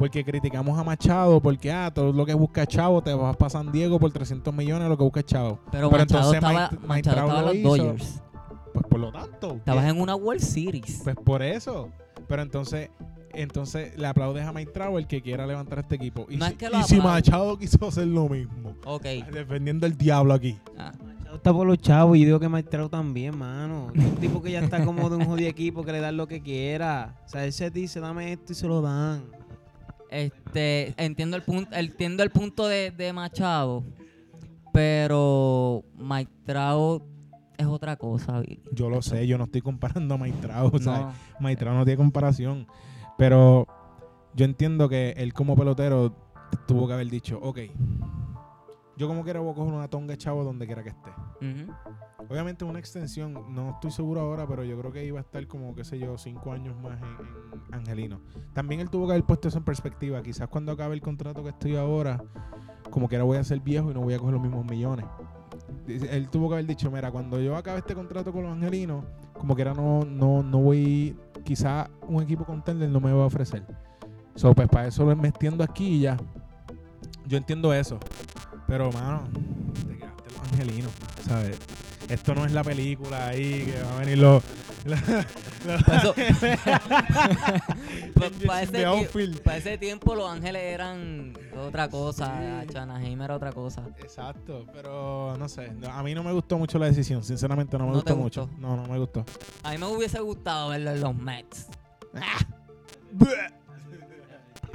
Porque 0.00 0.24
criticamos 0.24 0.78
a 0.78 0.82
Machado 0.82 1.42
porque, 1.42 1.70
ah, 1.70 1.90
todo 1.92 2.10
lo 2.10 2.24
que 2.24 2.32
busca 2.32 2.64
Chavo 2.64 3.02
te 3.02 3.12
vas 3.12 3.36
para 3.36 3.50
San 3.50 3.70
Diego 3.70 4.00
por 4.00 4.10
300 4.10 4.54
millones 4.54 4.88
lo 4.88 4.96
que 4.96 5.04
busca 5.04 5.22
Chavo. 5.22 5.60
Pero, 5.70 5.90
Machado 5.90 6.32
estaba, 6.32 6.70
Machado 6.86 7.52
los 7.52 7.62
Dodgers. 7.62 8.22
Pues 8.72 8.86
por 8.86 8.98
lo 8.98 9.12
tanto. 9.12 9.56
Estabas 9.56 9.84
en 9.84 10.00
una 10.00 10.16
World 10.16 10.40
Series. 10.40 11.02
Pues 11.04 11.16
por 11.16 11.42
eso. 11.42 11.90
Pero 12.26 12.40
entonces 12.40 12.88
entonces 13.34 13.94
le 13.98 14.06
aplaudes 14.06 14.46
a 14.46 14.54
Mike 14.54 14.72
el 14.96 15.06
que 15.06 15.20
quiera 15.20 15.46
levantar 15.46 15.80
este 15.80 15.96
equipo. 15.96 16.26
Y, 16.30 16.40
si, 16.86 16.96
Machado 16.98 17.58
quiso 17.58 17.86
hacer 17.86 18.06
lo 18.06 18.26
mismo. 18.26 18.74
Ok. 18.86 19.04
Defendiendo 19.30 19.86
el 19.86 19.98
diablo 19.98 20.32
aquí. 20.32 20.58
Ah. 20.78 20.94
Machado 21.04 21.36
está 21.36 21.52
por 21.52 21.66
los 21.66 21.76
chavos 21.76 22.16
y 22.16 22.24
digo 22.24 22.40
que 22.40 22.48
Mike 22.48 22.88
también, 22.90 23.36
mano. 23.36 23.92
un 23.94 24.16
tipo 24.16 24.40
que 24.40 24.50
ya 24.50 24.60
está 24.60 24.82
como 24.82 25.10
de 25.10 25.16
un 25.16 25.26
jodido 25.26 25.50
equipo 25.50 25.84
que 25.84 25.92
le 25.92 26.00
dan 26.00 26.16
lo 26.16 26.26
que 26.26 26.40
quiera. 26.40 27.20
O 27.26 27.28
sea, 27.28 27.44
él 27.44 27.52
se 27.52 27.68
dice, 27.68 28.00
dame 28.00 28.32
esto 28.32 28.54
y 28.54 28.56
se 28.56 28.66
lo 28.66 28.80
dan. 28.80 29.39
Este, 30.10 30.92
entiendo 30.96 31.36
el 31.36 31.42
punto, 31.42 31.74
entiendo 31.74 32.22
el 32.22 32.30
punto 32.30 32.66
de, 32.66 32.90
de 32.90 33.12
Machado, 33.12 33.84
pero 34.72 35.84
Mike 35.96 36.30
es 37.56 37.66
otra 37.66 37.96
cosa. 37.96 38.42
Yo 38.72 38.90
lo 38.90 39.02
sé, 39.02 39.26
yo 39.26 39.38
no 39.38 39.44
estoy 39.44 39.60
comparando 39.60 40.14
a 40.14 40.18
Mike 40.18 40.48
O 40.72 40.78
sea, 40.78 41.12
Mike 41.38 41.64
no 41.64 41.84
tiene 41.84 41.96
comparación. 41.96 42.66
Pero 43.18 43.66
yo 44.34 44.44
entiendo 44.44 44.88
que 44.88 45.14
él 45.16 45.32
como 45.32 45.54
pelotero 45.56 46.14
tuvo 46.66 46.86
que 46.86 46.94
haber 46.94 47.08
dicho, 47.08 47.38
ok, 47.40 47.58
yo 49.00 49.08
como 49.08 49.24
quiera 49.24 49.40
voy 49.40 49.52
a 49.52 49.54
coger 49.54 49.72
una 49.72 49.88
tonga 49.88 50.14
chavo 50.14 50.44
donde 50.44 50.66
quiera 50.66 50.82
que 50.82 50.90
esté. 50.90 51.10
Obviamente 52.28 52.66
una 52.66 52.78
extensión, 52.78 53.32
no 53.48 53.70
estoy 53.70 53.90
seguro 53.90 54.20
ahora, 54.20 54.46
pero 54.46 54.62
yo 54.62 54.78
creo 54.78 54.92
que 54.92 55.06
iba 55.06 55.18
a 55.18 55.22
estar 55.22 55.46
como, 55.46 55.74
qué 55.74 55.84
sé 55.84 55.98
yo, 55.98 56.18
cinco 56.18 56.52
años 56.52 56.76
más 56.82 57.00
en, 57.00 57.74
Angelino. 57.74 58.20
También 58.52 58.82
él 58.82 58.90
tuvo 58.90 59.06
que 59.06 59.12
haber 59.12 59.24
puesto 59.24 59.48
eso 59.48 59.56
en 59.56 59.64
perspectiva. 59.64 60.22
Quizás 60.22 60.48
cuando 60.48 60.72
acabe 60.72 60.94
el 60.94 61.00
contrato 61.00 61.42
que 61.42 61.48
estoy 61.48 61.76
ahora, 61.76 62.22
como 62.90 63.08
quiera 63.08 63.24
voy 63.24 63.38
a 63.38 63.44
ser 63.44 63.60
viejo 63.60 63.90
y 63.90 63.94
no 63.94 64.00
voy 64.02 64.12
a 64.12 64.18
coger 64.18 64.34
los 64.34 64.42
mismos 64.42 64.66
millones. 64.66 65.06
Él 65.88 66.28
tuvo 66.28 66.48
que 66.48 66.56
haber 66.56 66.66
dicho, 66.66 66.90
mira, 66.90 67.10
cuando 67.10 67.40
yo 67.40 67.56
acabe 67.56 67.78
este 67.78 67.94
contrato 67.94 68.34
con 68.34 68.42
los 68.42 68.52
angelinos, 68.52 69.02
como 69.32 69.54
quiera 69.54 69.72
no, 69.72 70.04
no, 70.04 70.42
no 70.42 70.58
voy 70.58 71.16
quizá 71.42 71.88
un 72.06 72.22
equipo 72.22 72.44
contender 72.44 72.90
no 72.90 73.00
me 73.00 73.14
va 73.14 73.22
a 73.22 73.26
ofrecer. 73.26 73.64
So, 74.34 74.54
pues 74.54 74.68
para 74.68 74.88
eso 74.88 75.06
me 75.16 75.28
extiendo 75.28 75.64
aquí 75.64 75.86
y 75.86 76.00
ya. 76.00 76.18
Yo 77.26 77.38
entiendo 77.38 77.72
eso. 77.72 77.98
Pero, 78.70 78.90
mano, 78.92 79.24
te 79.88 79.98
quedaste 79.98 80.30
los 80.30 80.38
angelinos, 80.52 80.92
¿sabes? 81.26 81.58
Esto 82.08 82.36
no 82.36 82.46
es 82.46 82.52
la 82.52 82.62
película 82.62 83.26
ahí 83.26 83.64
que 83.64 83.82
va 83.82 83.96
a 83.96 83.98
venir 83.98 84.18
los. 84.18 84.44
para, 88.46 88.62
ese 89.56 89.76
tiempo 89.76 90.14
los 90.14 90.30
ángeles 90.30 90.62
eran 90.62 91.36
otra 91.58 91.88
cosa, 91.88 92.62
sí. 92.62 92.68
era 93.20 93.34
otra 93.34 93.52
cosa. 93.52 93.82
Exacto, 93.98 94.64
pero 94.72 95.36
no 95.36 95.48
sé, 95.48 95.72
a 95.90 96.02
mí 96.04 96.14
no 96.14 96.22
me 96.22 96.32
gustó 96.32 96.56
mucho 96.56 96.78
la 96.78 96.86
decisión, 96.86 97.24
sinceramente 97.24 97.76
no 97.76 97.88
me 97.88 97.94
gustó, 97.94 98.16
mucho. 98.16 98.48
No, 98.56 98.76
no 98.76 98.86
me 98.86 99.00
gustó. 99.00 99.24
A 99.64 99.72
mí 99.72 99.78
me 99.78 99.86
hubiese 99.86 100.20
gustado 100.20 100.68
verlo 100.68 100.92
en 100.92 101.00
los 101.00 101.16
Mets. 101.16 101.66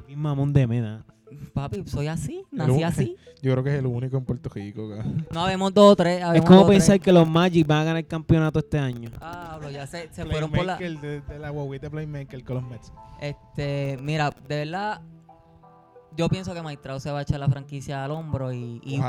Mi 0.05 0.17
mamón 0.17 0.51
de 0.51 0.67
mena. 0.67 1.05
Papi, 1.54 1.84
soy 1.86 2.08
así, 2.08 2.43
nací 2.52 2.84
así. 2.84 3.15
Yo 3.41 3.52
creo 3.52 3.63
que 3.63 3.74
es 3.74 3.80
el 3.80 3.86
único 3.86 4.17
en 4.17 4.26
Puerto 4.26 4.50
Rico. 4.50 4.89
No, 5.32 5.41
habemos 5.45 5.74
dos 5.74 5.91
o 5.91 5.95
tres. 5.95 6.24
Es 6.34 6.41
como 6.41 6.67
pensar 6.67 7.00
que 7.00 7.12
los 7.12 7.28
Magic 7.28 7.67
van 7.67 7.80
a 7.80 7.84
ganar 7.84 7.98
el 7.98 8.08
campeonato 8.08 8.60
este 8.60 8.80
año. 8.80 9.12
Ah, 9.21 9.58
bro, 9.60 9.69
ya 9.69 9.86
se, 9.86 10.10
se 10.12 10.26
fueron 10.26 10.52
por 10.52 10.65
la... 10.65 10.78
De, 10.78 11.21
de 11.21 11.39
la 11.39 11.50
guaguita 11.50 11.89
Playmaker 11.89 12.43
con 12.43 12.56
los 12.56 12.63
Mets. 12.67 12.91
Este, 13.21 13.98
mira, 14.02 14.32
de 14.48 14.65
verdad, 14.65 15.02
yo 16.17 16.30
pienso 16.30 16.54
que 16.54 16.62
Maestrao 16.62 17.00
se 17.00 17.12
va 17.12 17.19
a 17.19 17.21
echar 17.21 17.39
la 17.39 17.48
franquicia 17.50 18.04
al 18.04 18.12
hombro 18.12 18.52
y, 18.52 18.82
y, 18.84 19.02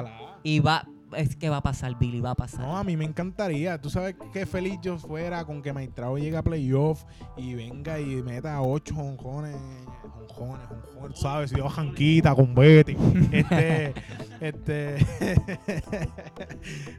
y 0.42 0.60
va, 0.60 0.86
es 1.14 1.36
que 1.36 1.48
va 1.48 1.58
a 1.58 1.62
pasar, 1.62 1.98
Billy, 1.98 2.20
va 2.20 2.30
a 2.30 2.34
pasar. 2.34 2.60
No, 2.60 2.76
a 2.76 2.84
mí 2.84 2.96
me 2.96 3.04
encantaría. 3.04 3.80
Tú 3.80 3.90
sabes 3.90 4.16
qué 4.32 4.46
feliz 4.46 4.78
yo 4.82 4.98
fuera 4.98 5.44
con 5.44 5.62
que 5.62 5.72
Maestrao 5.72 6.18
llegue 6.18 6.36
a 6.36 6.42
playoff 6.42 7.04
y 7.36 7.54
venga 7.54 8.00
y 8.00 8.22
meta 8.22 8.60
ocho 8.60 8.94
jonjones, 8.94 9.56
jonjones, 10.02 10.66
jonjones, 10.68 11.18
¿sabes? 11.18 11.52
Y 11.52 11.56
yo 11.56 11.68
janquita 11.68 12.34
con 12.34 12.54
Betty. 12.54 12.96
Este, 13.30 13.94
este. 14.40 15.06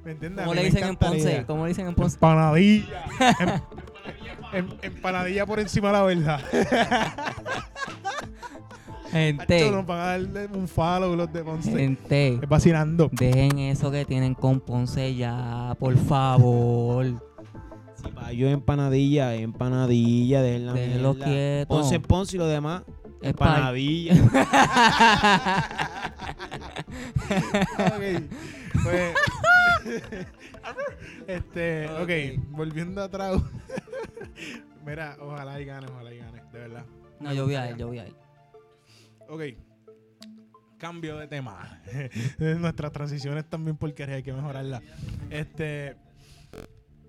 ¿Me 0.06 0.12
entiendes? 0.12 0.46
¿Cómo 0.46 0.54
le 0.56 0.64
dicen 0.64 0.84
en 0.84 0.96
Ponce? 0.96 1.46
¿Cómo 1.46 1.64
le 1.64 1.70
dicen 1.70 1.88
en 1.88 1.96
Ponce? 1.96 2.16
Empanadilla. 2.16 3.06
Em, 4.54 4.66
empanadilla 4.82 5.46
por 5.46 5.60
encima 5.60 5.90
de 5.90 5.94
la 5.94 6.04
verdad. 6.04 6.40
Gente. 9.12 9.70
a 9.70 9.84
darle 9.84 10.48
un 10.48 10.68
follow 10.68 11.16
los 11.16 11.32
de 11.32 11.44
Ponce. 11.44 11.72
Gente. 11.72 12.40
Es 12.42 12.50
vacilando. 12.50 13.10
Dejen 13.12 13.58
eso 13.60 13.92
que 13.92 14.06
tienen 14.06 14.34
con 14.34 14.60
Ponce 14.60 15.16
ya, 15.16 15.76
por 15.80 15.98
favor. 15.98 17.06
Si 17.96 18.12
va 18.12 18.32
yo 18.32 18.48
empanadilla, 18.48 19.34
empanadilla, 19.36 20.42
déjenla 20.42 20.74
Déjenlo 20.74 21.16
quieto. 21.16 21.68
Ponce, 21.68 22.00
Ponce 22.00 22.36
y 22.36 22.40
lo 22.40 22.48
demás. 22.48 22.84
Empanadilla. 23.22 24.14
ok. 27.80 28.04
Pues, 28.84 29.14
este, 31.28 31.90
ok, 31.90 32.10
volviendo 32.50 33.02
atrás. 33.02 33.42
Mira, 34.86 35.18
ojalá 35.20 35.60
y 35.60 35.66
gane, 35.66 35.88
ojalá 35.88 36.14
y 36.14 36.18
gane, 36.20 36.44
de 36.52 36.60
verdad. 36.60 36.86
No, 37.20 37.34
yo 37.34 37.46
vi 37.46 37.56
a 37.56 37.70
él, 37.70 37.78
yo 37.78 37.90
vi 37.90 38.00
a 38.00 38.06
él. 38.06 38.16
Ok. 39.30 39.42
Cambio 40.78 41.18
de 41.18 41.28
tema. 41.28 41.82
Nuestras 42.38 42.92
transiciones 42.92 43.50
también 43.50 43.78
porque 43.78 44.04
hay 44.04 44.24
que 44.24 44.34
mejorarlas. 44.34 44.82
Este. 45.30 45.98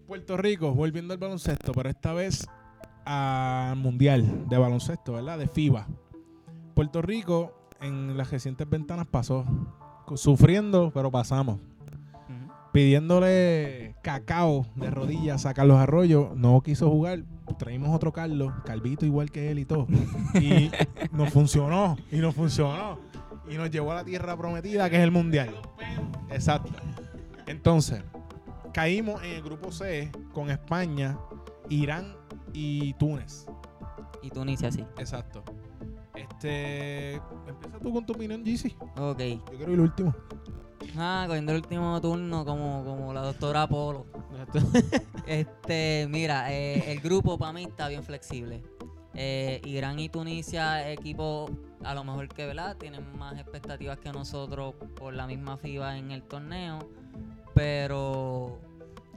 Puerto 0.06 0.38
Rico, 0.38 0.74
volviendo 0.74 1.12
al 1.12 1.18
baloncesto, 1.18 1.72
pero 1.72 1.90
esta 1.90 2.14
vez 2.14 2.46
al 3.04 3.76
Mundial 3.76 4.48
de 4.48 4.56
Baloncesto, 4.56 5.12
¿verdad? 5.12 5.38
De 5.38 5.48
FIBA. 5.48 5.86
Puerto 6.74 7.02
Rico 7.02 7.68
en 7.80 8.16
las 8.16 8.30
recientes 8.30 8.68
ventanas 8.68 9.06
pasó 9.06 9.44
sufriendo, 10.16 10.90
pero 10.92 11.10
pasamos. 11.10 11.58
Pidiéndole 12.72 13.96
cacao 14.02 14.66
de 14.76 14.90
rodillas 14.90 15.46
a 15.46 15.54
Carlos 15.54 15.78
Arroyo, 15.78 16.32
no 16.36 16.60
quiso 16.62 16.90
jugar. 16.90 17.24
Traímos 17.56 17.94
otro 17.94 18.12
Carlos, 18.12 18.52
Calvito 18.64 19.06
igual 19.06 19.30
que 19.30 19.50
él 19.50 19.58
y 19.58 19.64
todo. 19.64 19.86
Y 20.34 20.70
nos 21.12 21.30
funcionó, 21.30 21.96
y 22.10 22.16
nos 22.16 22.34
funcionó. 22.34 22.98
Y 23.48 23.56
nos 23.56 23.70
llevó 23.70 23.92
a 23.92 23.96
la 23.96 24.04
tierra 24.04 24.36
prometida, 24.36 24.90
que 24.90 24.96
es 24.96 25.02
el 25.02 25.10
Mundial. 25.10 25.54
Exacto. 26.30 26.70
Entonces, 27.46 28.02
caímos 28.72 29.22
en 29.22 29.30
el 29.30 29.42
grupo 29.42 29.72
C 29.72 30.10
con 30.32 30.50
España, 30.50 31.18
Irán 31.70 32.14
y 32.52 32.92
Túnez. 32.94 33.46
Y 34.22 34.30
Tunisia, 34.30 34.70
sí. 34.70 34.84
Exacto. 34.98 35.42
Este. 36.14 37.14
Empieza 37.14 37.78
tú 37.80 37.92
con 37.92 38.04
tu 38.04 38.12
opinión, 38.12 38.42
GC. 38.44 38.76
Ok. 38.98 39.18
Yo 39.20 39.56
quiero 39.56 39.72
ir 39.72 39.78
el 39.78 39.80
último. 39.80 40.14
Ah, 40.96 41.24
cogiendo 41.26 41.52
el 41.52 41.58
último 41.58 42.00
turno 42.00 42.44
como, 42.44 42.84
como 42.84 43.12
la 43.12 43.22
doctora 43.22 43.66
Polo. 43.66 44.06
Este, 45.26 46.06
mira, 46.08 46.50
eh, 46.52 46.90
el 46.90 47.00
grupo 47.00 47.36
para 47.38 47.52
mí 47.52 47.64
está 47.64 47.88
bien 47.88 48.02
flexible. 48.02 48.62
Eh, 49.14 49.60
Irán 49.64 49.98
y 49.98 50.08
Tunisia, 50.08 50.90
equipos 50.90 51.50
a 51.84 51.94
lo 51.94 52.02
mejor 52.02 52.28
que, 52.28 52.46
¿verdad? 52.46 52.76
Tienen 52.76 53.04
más 53.18 53.38
expectativas 53.38 53.98
que 53.98 54.10
nosotros 54.10 54.74
por 54.96 55.12
la 55.12 55.26
misma 55.26 55.58
FIBA 55.58 55.98
en 55.98 56.12
el 56.12 56.22
torneo. 56.22 56.78
Pero, 57.54 58.58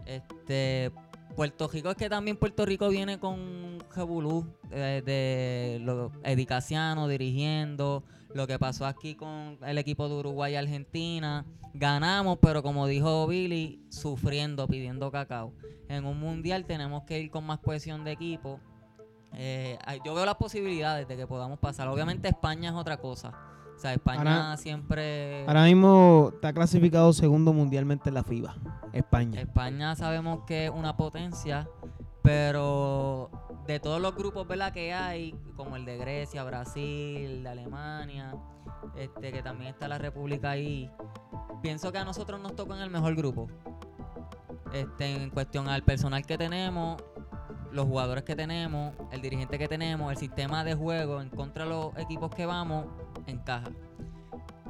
este, 0.06 0.92
Puerto 1.36 1.68
Rico 1.68 1.92
es 1.92 1.98
que 1.98 2.10
también 2.10 2.38
Puerto 2.38 2.66
Rico 2.66 2.90
viene 2.90 3.20
con 3.20 3.80
Jebulú 3.94 4.46
eh, 4.72 5.02
de 5.06 5.80
lo, 5.84 6.12
Eddie 6.24 6.46
Casiano 6.46 7.08
dirigiendo. 7.08 8.04
Lo 8.34 8.48
que 8.48 8.58
pasó 8.58 8.86
aquí 8.86 9.16
con 9.16 9.58
el 9.66 9.78
equipo 9.78 10.08
de 10.08 10.16
Uruguay 10.16 10.54
y 10.54 10.56
Argentina. 10.56 11.46
Ganamos, 11.74 12.38
pero 12.42 12.64
como 12.64 12.88
dijo 12.88 13.28
Billy, 13.28 13.82
sufriendo, 13.90 14.68
pidiendo 14.68 15.12
cacao. 15.12 15.54
En 15.88 16.06
un 16.06 16.20
mundial 16.20 16.66
tenemos 16.66 17.04
que 17.04 17.20
ir 17.20 17.32
con 17.32 17.46
más 17.46 17.60
cohesión 17.60 18.04
de 18.04 18.12
equipo. 18.12 18.60
Eh, 19.34 19.78
yo 20.06 20.14
veo 20.14 20.26
las 20.26 20.36
posibilidades 20.36 21.08
de 21.08 21.16
que 21.18 21.28
podamos 21.28 21.60
pasar. 21.60 21.88
Obviamente 21.88 22.28
España 22.28 22.70
es 22.70 22.76
otra 22.76 22.98
cosa. 22.98 23.34
O 23.76 23.80
sea, 23.80 23.94
España 23.94 24.20
Ahora- 24.50 24.58
siempre... 24.58 25.46
Ahora 25.48 25.64
mismo 25.64 26.32
está 26.36 26.54
clasificado 26.54 27.12
segundo 27.14 27.52
mundialmente 27.54 28.10
en 28.10 28.16
la 28.16 28.24
FIBA, 28.24 28.56
España. 28.94 29.42
España 29.42 29.96
sabemos 29.96 30.42
que 30.46 30.66
es 30.66 30.72
una 30.72 30.96
potencia, 30.98 31.68
pero 32.22 33.32
de 33.68 33.80
todos 33.80 34.02
los 34.02 34.16
grupos 34.16 34.48
¿verdad? 34.48 34.74
que 34.74 34.94
hay, 34.94 35.36
como 35.56 35.76
el 35.76 35.86
de 35.86 35.98
Grecia, 35.98 36.44
Brasil, 36.44 37.44
de 37.44 37.50
Alemania, 37.50 38.36
este, 38.96 39.32
que 39.32 39.42
también 39.42 39.74
está 39.74 39.88
la 39.88 39.98
República 39.98 40.52
ahí, 40.52 40.90
pienso 41.62 41.92
que 41.92 41.98
a 41.98 42.06
nosotros 42.06 42.40
nos 42.40 42.56
toca 42.56 42.76
en 42.76 42.82
el 42.82 42.90
mejor 42.90 43.16
grupo. 43.16 43.48
Este, 44.74 45.24
en 45.24 45.30
cuestión 45.30 45.68
al 45.68 45.84
personal 45.84 46.26
que 46.26 46.38
tenemos, 46.38 47.02
los 47.72 47.86
jugadores 47.86 48.24
que 48.24 48.36
tenemos, 48.36 48.94
el 49.12 49.22
dirigente 49.22 49.58
que 49.58 49.68
tenemos, 49.68 50.12
el 50.12 50.18
sistema 50.18 50.64
de 50.64 50.76
juego 50.76 51.22
en 51.22 51.30
contra 51.30 51.64
de 51.64 51.70
los 51.70 51.98
equipos 51.98 52.34
que 52.34 52.46
vamos, 52.46 52.86
encaja. 53.28 53.72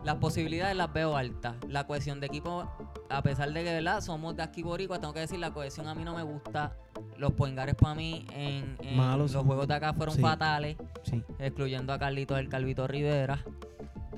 Las 0.04 0.16
posibilidades 0.16 0.76
las 0.76 0.92
veo 0.92 1.16
altas. 1.16 1.56
La 1.68 1.86
cohesión 1.86 2.20
de 2.20 2.28
equipo, 2.28 2.68
a 3.10 3.22
pesar 3.22 3.52
de 3.54 3.64
que 3.64 3.72
¿verdad? 3.74 4.02
somos 4.02 4.36
de 4.36 4.42
aquí 4.44 4.64
boricua, 4.64 5.00
tengo 5.00 5.14
que 5.14 5.20
decir, 5.22 5.38
la 5.40 5.52
cohesión 5.52 5.88
a 5.88 5.94
mí 5.96 6.04
no 6.04 6.16
me 6.16 6.24
gusta. 6.24 6.76
Los 7.18 7.34
poingares 7.34 7.76
para 7.76 7.94
mí 7.94 8.26
en, 8.34 8.78
en 8.82 8.98
Malos 8.98 9.34
los 9.34 9.46
juegos 9.46 9.68
de 9.68 9.76
acá 9.76 9.94
fueron 9.94 10.16
Sí. 10.16 10.22
fatales, 10.22 10.76
Sí. 11.04 11.24
excluyendo 11.40 11.94
a 11.94 12.00
Carlito 12.00 12.34
del 12.36 12.50
Calvito 12.50 12.88
Rivera. 12.88 13.44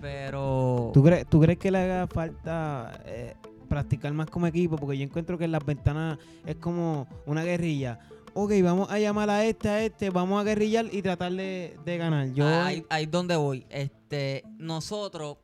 Pero 0.02 0.92
¿Tú, 0.94 1.04
crees, 1.04 1.28
¿Tú 1.28 1.40
crees 1.40 1.58
que 1.60 1.72
le 1.72 1.80
haga 1.80 2.08
falta 2.08 2.92
eh, 3.06 3.36
practicar 3.70 4.12
más 4.14 4.30
como 4.30 4.48
equipo? 4.48 4.76
Porque 4.76 4.98
yo 4.98 5.04
encuentro 5.04 5.38
que 5.38 5.46
en 5.46 5.52
las 5.52 5.66
ventanas 5.66 6.18
es 6.46 6.56
como 6.58 7.08
una 7.26 7.44
guerrilla. 7.44 8.00
Ok, 8.34 8.52
vamos 8.64 8.90
a 8.90 8.98
llamar 9.00 9.30
a 9.30 9.46
este, 9.46 9.70
a 9.70 9.82
este, 9.84 10.10
vamos 10.10 10.42
a 10.42 10.44
guerrillar 10.44 10.86
y 10.92 11.02
tratar 11.02 11.32
de, 11.34 11.78
de 11.86 11.98
ganar. 11.98 12.28
Yo, 12.34 12.48
ahí, 12.48 12.84
ahí 12.90 13.04
es 13.04 13.12
donde 13.12 13.36
voy. 13.36 13.66
Este, 13.70 14.44
nosotros 14.58 15.38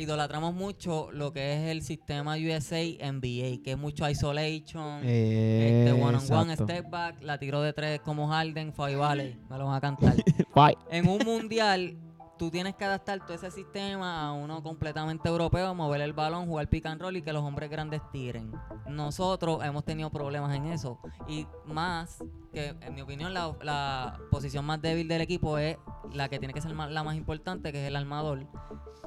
idolatramos 0.00 0.54
mucho 0.54 1.10
lo 1.12 1.32
que 1.32 1.52
es 1.54 1.70
el 1.70 1.82
sistema 1.82 2.34
USA 2.36 2.82
NBA, 3.12 3.62
que 3.62 3.72
es 3.72 3.78
mucho 3.78 4.08
isolation, 4.08 5.02
Eh, 5.04 5.84
este 5.86 5.92
one 6.02 6.16
on 6.16 6.32
one, 6.32 6.56
step 6.56 6.88
back, 6.88 7.22
la 7.22 7.38
tiro 7.38 7.60
de 7.60 7.72
tres 7.72 8.00
como 8.00 8.28
Harden, 8.28 8.72
Five 8.72 8.96
Valley, 8.96 9.38
me 9.48 9.58
lo 9.58 9.66
van 9.66 9.74
a 9.76 9.80
cantar. 9.80 10.14
En 10.90 11.08
un 11.08 11.18
mundial, 11.24 11.96
tú 12.40 12.50
tienes 12.50 12.74
que 12.74 12.86
adaptar 12.86 13.20
todo 13.20 13.34
ese 13.34 13.50
sistema 13.50 14.28
a 14.28 14.32
uno 14.32 14.62
completamente 14.62 15.28
europeo, 15.28 15.74
mover 15.74 16.00
el 16.00 16.14
balón, 16.14 16.46
jugar 16.46 16.68
pick 16.68 16.86
and 16.86 16.98
roll 16.98 17.14
y 17.14 17.20
que 17.20 17.34
los 17.34 17.44
hombres 17.44 17.68
grandes 17.68 18.00
tiren. 18.12 18.50
Nosotros 18.88 19.62
hemos 19.62 19.84
tenido 19.84 20.08
problemas 20.08 20.56
en 20.56 20.64
eso. 20.64 20.98
Y 21.28 21.46
más 21.66 22.24
que, 22.50 22.74
en 22.80 22.94
mi 22.94 23.02
opinión, 23.02 23.34
la, 23.34 23.54
la 23.60 24.18
posición 24.30 24.64
más 24.64 24.80
débil 24.80 25.06
del 25.06 25.20
equipo 25.20 25.58
es 25.58 25.76
la 26.14 26.30
que 26.30 26.38
tiene 26.38 26.54
que 26.54 26.62
ser 26.62 26.72
la 26.72 27.04
más 27.04 27.14
importante, 27.14 27.72
que 27.72 27.82
es 27.82 27.88
el 27.88 27.94
armador. 27.94 28.46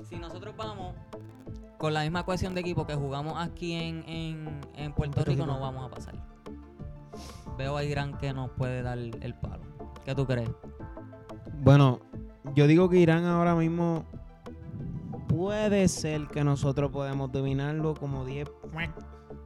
Si 0.08 0.18
nosotros 0.18 0.56
vamos 0.56 0.94
con 1.80 1.92
la 1.92 2.02
misma 2.02 2.26
cohesión 2.26 2.54
de 2.54 2.62
equipo 2.62 2.86
que 2.86 2.94
jugamos 2.94 3.34
aquí 3.40 3.74
en, 3.74 4.08
en, 4.08 4.62
en 4.76 4.94
Puerto 4.94 5.16
Puerto 5.16 5.32
Rico, 5.32 5.44
Rico. 5.44 5.46
no 5.48 5.60
vamos 5.60 5.88
a 5.88 5.90
pasar. 5.90 6.14
Veo 7.58 7.78
a 7.78 7.84
Irán 7.84 8.16
que 8.20 8.32
nos 8.32 8.52
puede 8.52 8.84
dar 8.84 9.00
el 9.00 9.36
palo. 9.42 9.64
¿Qué 10.06 10.14
tú 10.14 10.28
crees? 10.28 10.52
Bueno, 11.64 12.00
yo 12.56 12.68
digo 12.68 12.90
que 12.90 13.00
Irán 13.00 13.26
ahora 13.26 13.56
mismo 13.56 14.06
puede 15.28 15.88
ser 15.88 16.28
que 16.28 16.44
nosotros 16.44 16.92
podemos 16.92 17.32
dominarlo 17.32 17.96
como 17.96 18.26
10. 18.26 18.50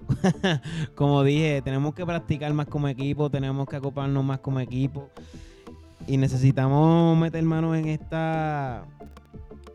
como 0.96 1.24
dije, 1.24 1.62
tenemos 1.62 1.94
que 1.94 2.06
practicar 2.06 2.54
más 2.54 2.68
como 2.68 2.88
equipo, 2.88 3.30
tenemos 3.30 3.68
que 3.68 3.78
acoplarnos 3.78 4.24
más 4.24 4.40
como 4.40 4.60
equipo. 4.60 5.10
Y 6.08 6.18
necesitamos 6.18 7.18
meter 7.18 7.44
manos 7.44 7.78
en 7.78 7.88
esta 7.88 8.86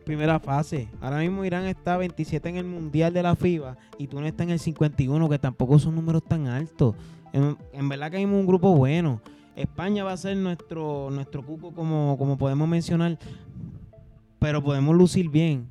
primera 0.05 0.39
fase. 0.39 0.89
Ahora 1.01 1.19
mismo 1.19 1.45
Irán 1.45 1.65
está 1.65 1.97
27 1.97 2.49
en 2.49 2.57
el 2.57 2.65
Mundial 2.65 3.13
de 3.13 3.23
la 3.23 3.35
FIBA 3.35 3.77
y 3.97 4.07
tú 4.07 4.19
no 4.19 4.27
estás 4.27 4.45
en 4.45 4.51
el 4.51 4.59
51, 4.59 5.29
que 5.29 5.39
tampoco 5.39 5.79
son 5.79 5.95
números 5.95 6.23
tan 6.23 6.47
altos. 6.47 6.95
En, 7.31 7.57
en 7.71 7.89
verdad 7.89 8.11
que 8.11 8.17
hay 8.17 8.25
un 8.25 8.45
grupo 8.45 8.75
bueno. 8.75 9.21
España 9.55 10.03
va 10.03 10.13
a 10.13 10.17
ser 10.17 10.37
nuestro, 10.37 11.09
nuestro 11.11 11.45
cuco, 11.45 11.73
como, 11.73 12.15
como 12.17 12.37
podemos 12.37 12.67
mencionar, 12.67 13.19
pero 14.39 14.63
podemos 14.63 14.95
lucir 14.95 15.29
bien. 15.29 15.69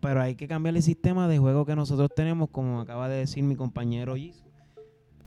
Pero 0.00 0.20
hay 0.20 0.34
que 0.34 0.46
cambiar 0.46 0.76
el 0.76 0.82
sistema 0.82 1.28
de 1.28 1.38
juego 1.38 1.64
que 1.64 1.76
nosotros 1.76 2.10
tenemos, 2.14 2.50
como 2.50 2.80
acaba 2.80 3.08
de 3.08 3.18
decir 3.18 3.42
mi 3.42 3.56
compañero 3.56 4.16
Gisu. 4.16 4.44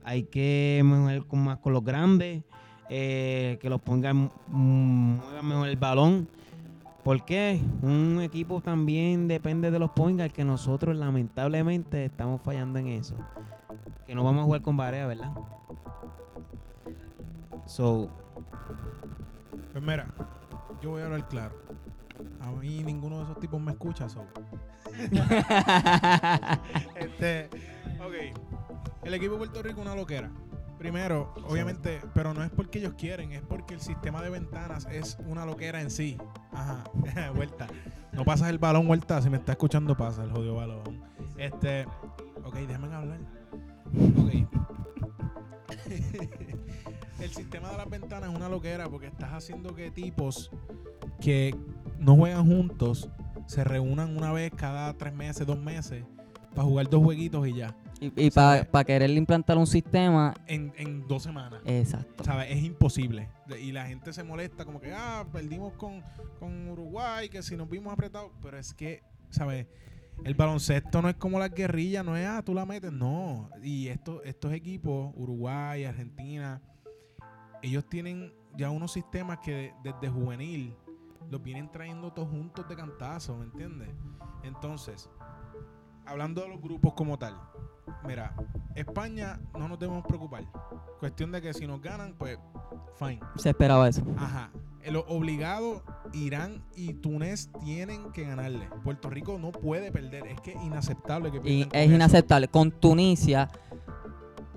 Hay 0.04 0.24
que 0.24 0.82
mejorar 0.86 1.26
con, 1.26 1.44
más 1.44 1.58
con 1.58 1.74
los 1.74 1.84
grandes, 1.84 2.44
eh, 2.90 3.58
que 3.62 3.70
los 3.70 3.82
pongan, 3.82 4.32
mm, 4.48 5.18
muevan 5.18 5.48
mejor 5.48 5.68
el 5.68 5.78
balón. 5.78 6.28
¿Por 7.04 7.26
qué? 7.26 7.62
Un 7.82 8.22
equipo 8.22 8.62
también 8.62 9.28
depende 9.28 9.72
de 9.72 9.80
los 9.80 9.92
point 9.92 10.18
guard, 10.18 10.32
que 10.32 10.44
nosotros 10.44 10.96
lamentablemente 10.96 12.06
estamos 12.06 12.42
fallando 12.42 12.80
en 12.80 12.88
eso. 12.88 13.16
Que 14.06 14.14
no 14.14 14.24
vamos 14.24 14.42
a 14.42 14.46
jugar 14.46 14.62
con 14.62 14.78
Barea, 14.78 15.08
¿verdad? 15.08 15.32
So, 17.68 18.10
Pues 19.72 19.84
mira, 19.84 20.08
yo 20.82 20.92
voy 20.92 21.02
a 21.02 21.06
hablar 21.06 21.28
claro. 21.28 21.56
A 22.42 22.52
mí 22.52 22.82
ninguno 22.84 23.18
de 23.18 23.24
esos 23.24 23.40
tipos 23.40 23.62
me 23.62 23.72
escucha, 23.72 24.10
so. 24.10 24.26
este, 26.96 27.50
ok. 28.00 28.14
El 29.04 29.14
equipo 29.14 29.34
de 29.34 29.38
Puerto 29.38 29.62
Rico 29.62 29.82
es 29.82 29.86
una 29.86 29.96
loquera. 29.96 30.32
Primero, 30.80 31.34
obviamente, 31.48 32.02
pero 32.14 32.34
no 32.34 32.44
es 32.44 32.52
porque 32.52 32.80
ellos 32.80 32.94
quieren, 32.98 33.32
es 33.32 33.42
porque 33.42 33.74
el 33.74 33.82
sistema 33.82 34.22
de 34.22 34.30
ventanas 34.30 34.88
es 34.92 35.18
una 35.26 35.46
loquera 35.46 35.82
en 35.82 35.90
sí. 35.92 36.18
Ajá, 36.52 36.84
vuelta. 37.36 37.68
No 38.14 38.24
pasas 38.24 38.50
el 38.50 38.60
balón, 38.60 38.88
vuelta. 38.88 39.22
Si 39.22 39.30
me 39.30 39.38
está 39.38 39.52
escuchando, 39.54 39.96
pasa 39.98 40.24
el 40.24 40.32
jodido 40.32 40.56
balón. 40.56 41.04
Este, 41.38 41.86
ok, 42.44 42.56
déjame 42.56 42.94
hablar. 42.94 43.20
Ok. 44.18 44.48
el 47.20 47.32
sistema 47.32 47.70
de 47.72 47.78
las 47.78 47.90
ventanas 47.90 48.30
es 48.30 48.36
una 48.36 48.50
loquera 48.50 48.90
porque 48.90 49.08
estás 49.08 49.32
haciendo 49.32 49.76
que 49.76 49.92
tipos 49.92 50.52
que 51.20 51.56
no 52.00 52.16
juegan 52.16 52.46
juntos 52.46 53.10
se 53.48 53.64
reúnan 53.64 54.16
una 54.16 54.32
vez 54.34 54.52
cada 54.56 54.94
tres 54.94 55.14
meses, 55.14 55.48
dos 55.48 55.60
meses 55.60 56.04
para 56.54 56.68
jugar 56.68 56.90
dos 56.90 57.04
jueguitos 57.04 57.48
y 57.48 57.54
ya. 57.54 57.76
Y, 58.00 58.30
para 58.32 58.84
querer 58.84 59.10
implantar 59.12 59.58
un 59.58 59.66
sistema. 59.66 60.34
En, 60.46 60.74
en 60.78 61.08
dos 61.08 61.24
semanas. 61.24 61.62
Exacto. 61.66 62.24
¿Sabes? 62.24 62.48
Es 62.52 62.64
imposible. 62.64 63.28
Y 63.60 63.72
la 63.72 63.86
gente 63.88 64.14
se 64.14 64.24
molesta 64.24 64.66
como 64.66 64.80
que, 64.80 64.92
ah, 64.92 65.26
perdimos 65.32 65.74
con, 65.74 66.04
con 66.40 66.68
Uruguay, 66.68 67.30
que 67.30 67.42
si 67.42 67.56
nos 67.56 67.70
vimos 67.70 67.94
apretados. 67.94 68.32
Pero 68.42 68.58
es 68.58 68.74
que, 68.74 69.04
¿sabes? 69.30 69.68
El 70.24 70.34
baloncesto 70.34 71.02
no 71.02 71.10
es 71.10 71.16
como 71.16 71.40
la 71.40 71.50
guerrilla, 71.50 72.04
no 72.04 72.18
es, 72.18 72.28
ah, 72.28 72.42
tú 72.44 72.54
la 72.54 72.66
metes, 72.66 72.92
no. 72.92 73.50
Y 73.64 73.88
estos, 73.88 74.22
estos 74.26 74.52
equipos, 74.54 75.14
Uruguay, 75.16 75.86
Argentina, 75.86 76.62
ellos 77.68 77.86
tienen 77.90 78.34
ya 78.56 78.70
unos 78.70 78.92
sistemas 78.92 79.40
que 79.40 79.74
desde 79.84 80.10
juvenil 80.10 80.76
los 81.30 81.42
vienen 81.42 81.70
trayendo 81.72 82.12
todos 82.12 82.30
juntos 82.30 82.68
de 82.68 82.76
cantazo, 82.76 83.38
¿me 83.38 83.46
entiendes? 83.46 83.90
Entonces, 84.44 85.10
hablando 86.06 86.42
de 86.42 86.50
los 86.50 86.62
grupos 86.62 86.94
como 86.94 87.20
tal, 87.20 87.38
mira, 88.06 88.34
España 88.76 89.40
no 89.58 89.68
nos 89.68 89.78
debemos 89.78 90.06
preocupar. 90.06 90.46
Cuestión 91.00 91.32
de 91.32 91.42
que 91.42 91.54
si 91.54 91.68
nos 91.68 91.82
ganan, 91.82 92.16
pues, 92.18 92.40
fine. 92.98 93.20
Se 93.36 93.50
esperaba 93.50 93.88
eso. 93.88 94.04
Ajá. 94.18 94.52
Lo 94.86 95.02
obligado, 95.08 95.84
Irán 96.14 96.64
y 96.74 96.94
Túnez 96.94 97.52
tienen 97.66 98.14
que 98.14 98.24
ganarle. 98.24 98.70
Puerto 98.86 99.10
Rico 99.10 99.38
no 99.38 99.52
puede 99.52 99.92
perder. 99.92 100.26
Es 100.28 100.40
que 100.40 100.54
es 100.54 100.64
inaceptable 100.64 101.30
que 101.30 101.42
Y 101.44 101.68
es 101.74 101.92
inaceptable. 101.92 102.48
Con 102.48 102.72
Tunisia, 102.72 103.50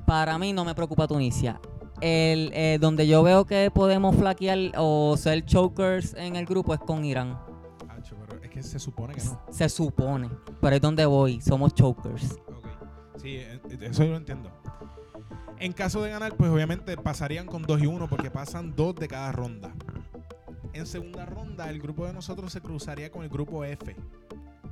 para 0.06 0.38
mí 0.38 0.52
no 0.52 0.64
me 0.64 0.72
preocupa 0.72 1.08
Tunisia. 1.08 1.60
El, 2.00 2.50
eh, 2.54 2.78
donde 2.80 3.06
yo 3.06 3.22
veo 3.22 3.44
que 3.44 3.70
podemos 3.70 4.16
flaquear 4.16 4.72
o 4.76 5.16
ser 5.16 5.44
chokers 5.44 6.14
en 6.14 6.36
el 6.36 6.46
grupo 6.46 6.72
es 6.74 6.80
con 6.80 7.04
Irán 7.04 7.38
se 8.62 8.78
supone 8.78 9.14
que 9.14 9.22
no. 9.24 9.40
Se 9.50 9.68
supone. 9.68 10.30
Pero 10.60 10.76
es 10.76 10.82
donde 10.82 11.06
voy. 11.06 11.40
Somos 11.40 11.74
chokers. 11.74 12.38
Sí, 13.16 13.36
eh, 13.36 13.60
eh, 13.68 13.78
eso 13.80 14.04
yo 14.04 14.10
lo 14.10 14.16
entiendo. 14.16 14.50
En 15.58 15.72
caso 15.72 16.02
de 16.02 16.10
ganar, 16.10 16.36
pues 16.36 16.50
obviamente 16.50 16.96
pasarían 16.96 17.46
con 17.46 17.62
2 17.62 17.82
y 17.82 17.86
1 17.86 18.08
porque 18.08 18.30
pasan 18.30 18.74
2 18.74 18.94
de 18.94 19.08
cada 19.08 19.30
ronda. 19.32 19.74
En 20.72 20.86
segunda 20.86 21.26
ronda, 21.26 21.68
el 21.68 21.80
grupo 21.80 22.06
de 22.06 22.12
nosotros 22.12 22.52
se 22.52 22.60
cruzaría 22.60 23.10
con 23.10 23.24
el 23.24 23.28
grupo 23.28 23.64
F. 23.64 23.94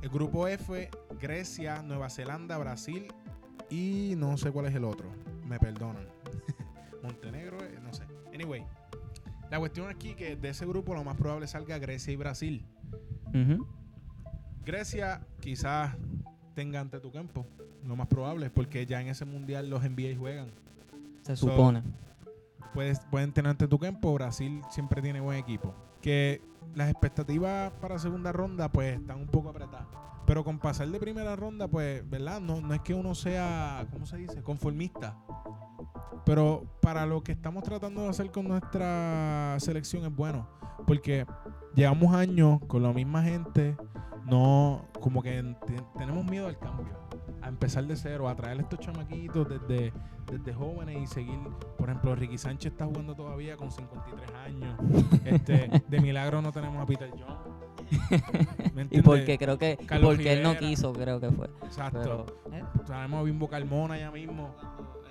El 0.01 0.09
grupo 0.09 0.47
F, 0.47 0.89
Grecia, 1.19 1.83
Nueva 1.83 2.09
Zelanda, 2.09 2.57
Brasil 2.57 3.07
y 3.69 4.13
no 4.17 4.37
sé 4.37 4.51
cuál 4.51 4.65
es 4.67 4.75
el 4.75 4.85
otro. 4.85 5.09
Me 5.45 5.59
perdonan. 5.59 6.07
Montenegro, 7.09 7.57
eh, 7.63 7.79
no 7.83 7.93
sé. 7.93 8.03
Anyway, 8.33 8.63
la 9.49 9.57
cuestión 9.57 9.89
aquí 9.89 10.13
que 10.13 10.35
de 10.35 10.49
ese 10.49 10.65
grupo 10.65 10.93
lo 10.93 11.03
más 11.03 11.17
probable 11.17 11.47
salga 11.47 11.77
Grecia 11.79 12.13
y 12.13 12.15
Brasil. 12.15 12.65
Grecia 14.65 15.21
quizás 15.39 15.95
tenga 16.53 16.79
ante 16.79 16.99
tu 16.99 17.11
campo, 17.11 17.47
lo 17.85 17.95
más 17.95 18.07
probable, 18.07 18.49
porque 18.49 18.85
ya 18.85 19.01
en 19.01 19.07
ese 19.07 19.25
mundial 19.25 19.69
los 19.69 19.83
NBA 19.83 20.17
juegan. 20.17 20.51
Se 21.23 21.35
supone. 21.35 21.83
Puedes, 22.73 22.99
pueden 23.11 23.31
tener 23.31 23.49
ante 23.49 23.67
tu 23.67 23.79
campo, 23.79 24.13
Brasil 24.13 24.61
siempre 24.69 25.01
tiene 25.01 25.19
buen 25.19 25.39
equipo. 25.39 25.73
Que 26.01 26.41
las 26.75 26.89
expectativas 26.89 27.71
para 27.81 27.97
segunda 27.97 28.31
ronda 28.31 28.71
pues 28.71 28.99
están 28.99 29.19
un 29.19 29.27
poco 29.27 29.49
apretadas. 29.49 29.87
Pero 30.29 30.43
con 30.43 30.59
pasar 30.59 30.87
de 30.89 30.99
primera 30.99 31.35
ronda, 31.35 31.67
pues, 31.67 32.07
¿verdad? 32.07 32.39
No, 32.39 32.61
no 32.61 32.71
es 32.75 32.81
que 32.81 32.93
uno 32.93 33.15
sea, 33.15 33.87
¿cómo 33.91 34.05
se 34.05 34.17
dice? 34.17 34.43
Conformista. 34.43 35.17
Pero 36.23 36.77
para 36.83 37.07
lo 37.07 37.23
que 37.23 37.31
estamos 37.31 37.63
tratando 37.63 38.03
de 38.03 38.09
hacer 38.09 38.29
con 38.29 38.47
nuestra 38.47 39.55
selección 39.59 40.05
es 40.05 40.15
bueno. 40.15 40.47
Porque 40.85 41.25
llevamos 41.73 42.13
años 42.13 42.59
con 42.67 42.83
la 42.83 42.93
misma 42.93 43.23
gente, 43.23 43.75
no, 44.27 44.85
como 45.01 45.23
que 45.23 45.55
tenemos 45.97 46.23
miedo 46.25 46.45
al 46.45 46.59
cambio, 46.59 46.93
a 47.41 47.47
empezar 47.47 47.87
de 47.87 47.95
cero, 47.95 48.29
a 48.29 48.35
traer 48.35 48.59
estos 48.59 48.77
chamaquitos 48.81 49.49
desde, 49.49 49.91
desde 50.31 50.53
jóvenes 50.53 51.01
y 51.01 51.07
seguir. 51.07 51.39
Por 51.75 51.89
ejemplo, 51.89 52.13
Ricky 52.13 52.37
Sánchez 52.37 52.73
está 52.73 52.85
jugando 52.85 53.15
todavía 53.15 53.57
con 53.57 53.71
53 53.71 54.31
años. 54.45 54.79
este, 55.25 55.83
de 55.87 55.99
milagro 55.99 56.39
no 56.43 56.51
tenemos 56.51 56.79
a 56.83 56.85
Peter 56.85 57.09
John. 57.17 57.68
y 58.91 59.01
porque 59.01 59.37
creo 59.37 59.57
que 59.57 59.77
porque 60.01 60.33
él 60.33 60.43
no 60.43 60.57
quiso, 60.57 60.93
creo 60.93 61.19
que 61.19 61.31
fue. 61.31 61.49
Exacto. 61.63 62.25
Eh. 62.51 62.63
Sabemos 62.87 63.21
a 63.21 63.23
Bimbo 63.23 63.47
Carmona 63.47 63.97
ya 63.97 64.11
mismo. 64.11 64.55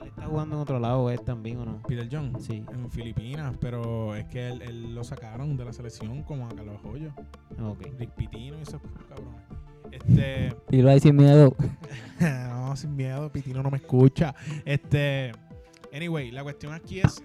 Él 0.01 0.09
está 0.09 0.27
jugando 0.27 0.57
en 0.57 0.63
otro 0.63 0.79
lado, 0.79 1.11
él 1.11 1.21
también, 1.23 1.59
¿o 1.59 1.65
no? 1.65 1.83
Peter 1.83 2.09
John. 2.11 2.37
Sí. 2.41 2.65
En 2.73 2.91
Filipinas, 2.91 3.57
pero 3.61 4.15
es 4.15 4.27
que 4.27 4.49
él, 4.49 4.95
lo 4.95 5.03
sacaron 5.05 5.57
de 5.57 5.65
la 5.65 5.73
selección 5.73 6.23
como 6.23 6.47
a 6.47 6.49
Carlos 6.51 6.81
Joyo. 6.83 7.13
Ok. 7.61 7.87
Rick 7.99 8.11
Pitino 8.13 8.59
y 8.59 8.63
esos 8.63 8.81
cabrones. 9.09 9.43
Este. 9.91 10.55
Y 10.71 10.83
lo 10.83 10.91
hay 10.91 11.01
sin 11.01 11.17
miedo. 11.17 11.55
no, 12.21 12.77
sin 12.77 12.95
miedo, 12.95 13.31
Pitino 13.33 13.63
no 13.63 13.71
me 13.71 13.79
escucha. 13.79 14.35
Este. 14.65 15.33
Anyway, 15.93 16.31
la 16.31 16.43
cuestión 16.43 16.75
aquí 16.75 17.01
es 17.01 17.23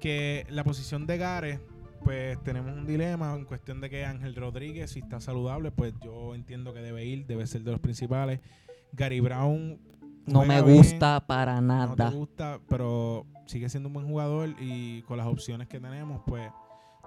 que 0.00 0.46
la 0.50 0.62
posición 0.64 1.06
de 1.06 1.18
Gare, 1.18 1.60
pues 2.06 2.40
tenemos 2.44 2.72
un 2.72 2.86
dilema 2.86 3.34
en 3.34 3.44
cuestión 3.44 3.80
de 3.80 3.90
que 3.90 4.04
Ángel 4.04 4.36
Rodríguez, 4.36 4.92
si 4.92 5.00
está 5.00 5.18
saludable, 5.18 5.72
pues 5.72 5.92
yo 6.04 6.36
entiendo 6.36 6.72
que 6.72 6.78
debe 6.78 7.04
ir, 7.04 7.26
debe 7.26 7.48
ser 7.48 7.64
de 7.64 7.72
los 7.72 7.80
principales. 7.80 8.38
Gary 8.92 9.18
Brown 9.18 9.80
no 10.24 10.44
me 10.44 10.60
gusta 10.60 11.26
para 11.26 11.60
nada. 11.60 11.88
No 11.88 12.10
te 12.10 12.16
gusta, 12.16 12.60
pero 12.68 13.26
sigue 13.46 13.68
siendo 13.68 13.88
un 13.88 13.94
buen 13.94 14.06
jugador 14.06 14.50
y 14.60 15.02
con 15.02 15.16
las 15.16 15.26
opciones 15.26 15.66
que 15.66 15.80
tenemos, 15.80 16.22
pues 16.24 16.48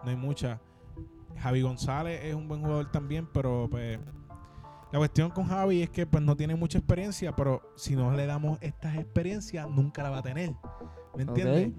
no 0.04 0.10
hay 0.10 0.18
muchas. 0.18 0.60
Javi 1.38 1.62
González 1.62 2.20
es 2.26 2.36
un 2.36 2.50
buen 2.50 2.60
jugador 2.60 2.92
también, 2.92 3.26
pero 3.32 3.70
pues 3.72 4.00
la 4.92 5.00
cuestión 5.00 5.32
con 5.32 5.46
Javi 5.46 5.82
es 5.82 5.90
que 5.92 6.08
pues 6.08 6.22
no 6.22 6.36
tiene 6.36 6.56
mucha 6.56 6.78
experiencia, 6.78 7.34
pero 7.38 7.62
si 7.78 7.96
no 7.96 8.12
le 8.12 8.26
damos 8.26 8.58
estas 8.60 8.98
experiencias, 8.98 9.66
nunca 9.70 10.04
la 10.04 10.10
va 10.10 10.18
a 10.18 10.24
tener. 10.24 10.54
¿Me 11.16 11.24
entiendes? 11.24 11.72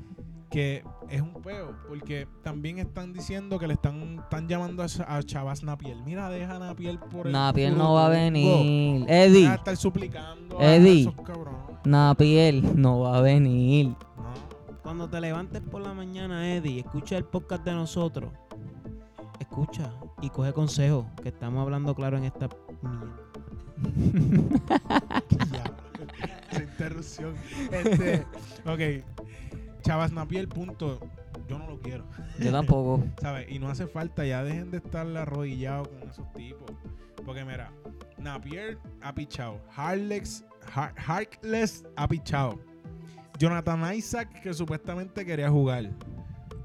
Que 0.50 0.82
es 1.08 1.22
un 1.22 1.32
peo, 1.34 1.76
porque 1.88 2.26
también 2.42 2.78
están 2.78 3.12
diciendo 3.12 3.56
que 3.58 3.68
le 3.68 3.74
están, 3.74 4.18
están 4.18 4.48
llamando 4.48 4.82
a, 4.82 5.22
Chavas 5.22 5.62
Napiel. 5.62 6.02
Mira, 6.04 6.28
deja 6.28 6.58
Napiel 6.58 6.98
por 6.98 7.28
el. 7.28 7.32
Napiel 7.32 7.78
no 7.78 7.94
va 7.94 8.06
a 8.06 8.08
venir. 8.08 9.06
Eddie. 9.08 9.46
Va 9.46 9.52
a 9.52 9.56
estar 9.56 9.76
suplicando 9.76 10.60
Eddie. 10.60 11.06
a 11.06 11.10
esos 11.10 11.24
cabrones. 11.24 11.60
Napiel 11.84 12.80
no 12.80 13.00
va 13.00 13.18
a 13.18 13.20
venir. 13.20 13.94
Cuando 14.82 15.08
te 15.08 15.20
levantes 15.20 15.62
por 15.62 15.82
la 15.82 15.94
mañana, 15.94 16.52
Eddie, 16.52 16.80
escucha 16.80 17.16
el 17.16 17.24
podcast 17.24 17.64
de 17.64 17.72
nosotros. 17.72 18.32
Escucha 19.38 19.92
y 20.20 20.30
coge 20.30 20.52
consejo, 20.52 21.06
que 21.22 21.28
estamos 21.28 21.62
hablando 21.62 21.94
claro 21.94 22.18
en 22.18 22.24
esta 22.24 22.48
ya. 25.52 25.62
interrupción. 26.60 27.34
Este, 27.70 28.26
ok. 28.66 29.04
Chavas 29.80 30.12
Napier, 30.12 30.48
punto. 30.48 31.00
Yo 31.48 31.58
no 31.58 31.66
lo 31.68 31.80
quiero. 31.80 32.04
Yo 32.38 32.52
tampoco. 32.52 33.02
¿Sabes? 33.20 33.50
Y 33.50 33.58
no 33.58 33.68
hace 33.68 33.86
falta, 33.86 34.24
ya 34.24 34.44
dejen 34.44 34.70
de 34.70 34.78
estar 34.78 35.06
arrodillados 35.16 35.88
con 35.88 36.08
esos 36.08 36.32
tipos. 36.32 36.70
Porque 37.24 37.44
mira, 37.44 37.72
Napier 38.18 38.78
ha 39.02 39.14
pichado. 39.14 39.60
Harlex, 39.74 40.44
Harkless 41.06 41.84
ha 41.96 42.08
pichado. 42.08 42.58
Jonathan 43.38 43.94
Isaac, 43.94 44.42
que 44.42 44.52
supuestamente 44.52 45.24
quería 45.24 45.50
jugar. 45.50 45.90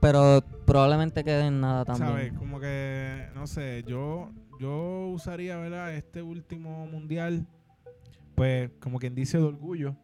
Pero 0.02 0.44
probablemente 0.66 1.24
quede 1.24 1.48
en 1.48 1.62
nada 1.62 1.86
también. 1.86 2.10
¿Sabes? 2.10 2.34
Como 2.34 2.60
que, 2.60 3.28
no 3.34 3.48
sé, 3.48 3.84
yo, 3.88 4.30
yo 4.60 5.08
usaría, 5.08 5.58
¿verdad? 5.58 5.94
Este 5.96 6.22
último 6.22 6.86
mundial, 6.86 7.48
pues, 8.36 8.72
como 8.80 9.00
quien 9.00 9.16
dice, 9.16 9.38
de 9.38 9.46
orgullo. 9.46 9.96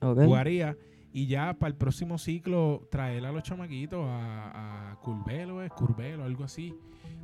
Jugaría 0.00 0.76
y 1.14 1.28
ya 1.28 1.54
para 1.54 1.68
el 1.68 1.76
próximo 1.76 2.18
ciclo 2.18 2.88
traer 2.90 3.24
a 3.24 3.30
los 3.30 3.44
chamaquitos 3.44 4.04
a, 4.04 4.90
a 4.90 4.96
Curvelo, 4.96 5.62
es 5.62 5.70
Curvelo, 5.70 6.24
algo 6.24 6.42
así. 6.42 6.74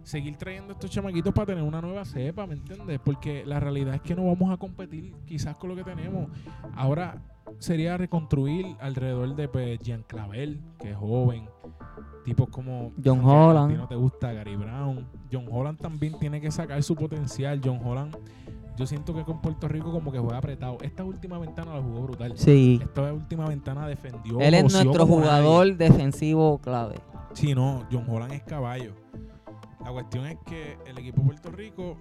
Seguir 0.05 0.37
trayendo 0.37 0.71
a 0.71 0.75
estos 0.75 0.93
chamaquitos 0.93 1.35
para 1.35 1.47
tener 1.47 1.65
una 1.65 1.81
nueva 1.81 2.05
cepa, 2.05 2.47
¿me 2.47 2.55
entiendes? 2.55 3.01
Porque 3.05 3.45
la 3.45 3.59
realidad 3.59 3.97
es 3.97 4.01
que 4.01 4.15
no 4.15 4.27
vamos 4.27 4.53
a 4.53 4.57
competir 4.59 5.13
quizás 5.27 5.57
con 5.57 5.71
lo 5.71 5.77
que 5.77 5.83
tenemos. 5.83 6.31
Ahora 6.77 7.21
sería 7.59 7.97
reconstruir 7.97 8.77
alrededor 8.79 9.35
de 9.35 9.49
pues, 9.49 9.81
Jean 9.81 10.05
Clavel, 10.05 10.61
que 10.79 10.93
es 10.93 10.97
joven. 10.97 11.49
Tipos 12.25 12.49
como 12.49 12.93
John 13.05 13.25
Holland. 13.25 13.73
A 13.73 13.75
ti 13.75 13.81
no 13.81 13.89
te 13.89 13.97
gusta 13.97 14.33
Gary 14.33 14.55
Brown. 14.55 15.05
John 15.33 15.47
Holland 15.51 15.81
también 15.81 16.17
tiene 16.21 16.41
que 16.41 16.53
sacar 16.53 16.81
su 16.85 16.95
potencial. 16.95 17.61
John 17.63 17.81
Holland 17.85 18.17
yo 18.77 18.87
siento 18.87 19.15
que 19.15 19.25
con 19.25 19.41
Puerto 19.41 19.69
Rico 19.69 19.93
como 19.93 20.13
que 20.13 20.19
juega 20.19 20.39
apretado. 20.39 20.79
Esta 20.83 21.05
última 21.05 21.39
ventana 21.39 21.75
la 21.75 21.83
jugó 21.83 22.03
brutal. 22.03 22.33
Sí. 22.37 22.81
Esta 22.83 23.13
última 23.13 23.47
ventana 23.49 23.87
defendió. 23.87 24.41
Él 24.41 24.55
es 24.55 24.73
nuestro 24.73 25.07
jugador 25.07 25.77
defensivo 25.77 26.59
clave. 26.59 26.97
Sí, 27.35 27.55
no, 27.55 27.87
John 27.91 28.07
Holland 28.09 28.33
es 28.33 28.43
caballo. 28.43 28.93
La 29.85 29.93
cuestión 29.93 30.27
es 30.27 30.39
que 30.47 30.77
el 30.87 30.99
equipo 30.99 31.21
de 31.21 31.27
Puerto 31.27 31.51
Rico 31.51 31.97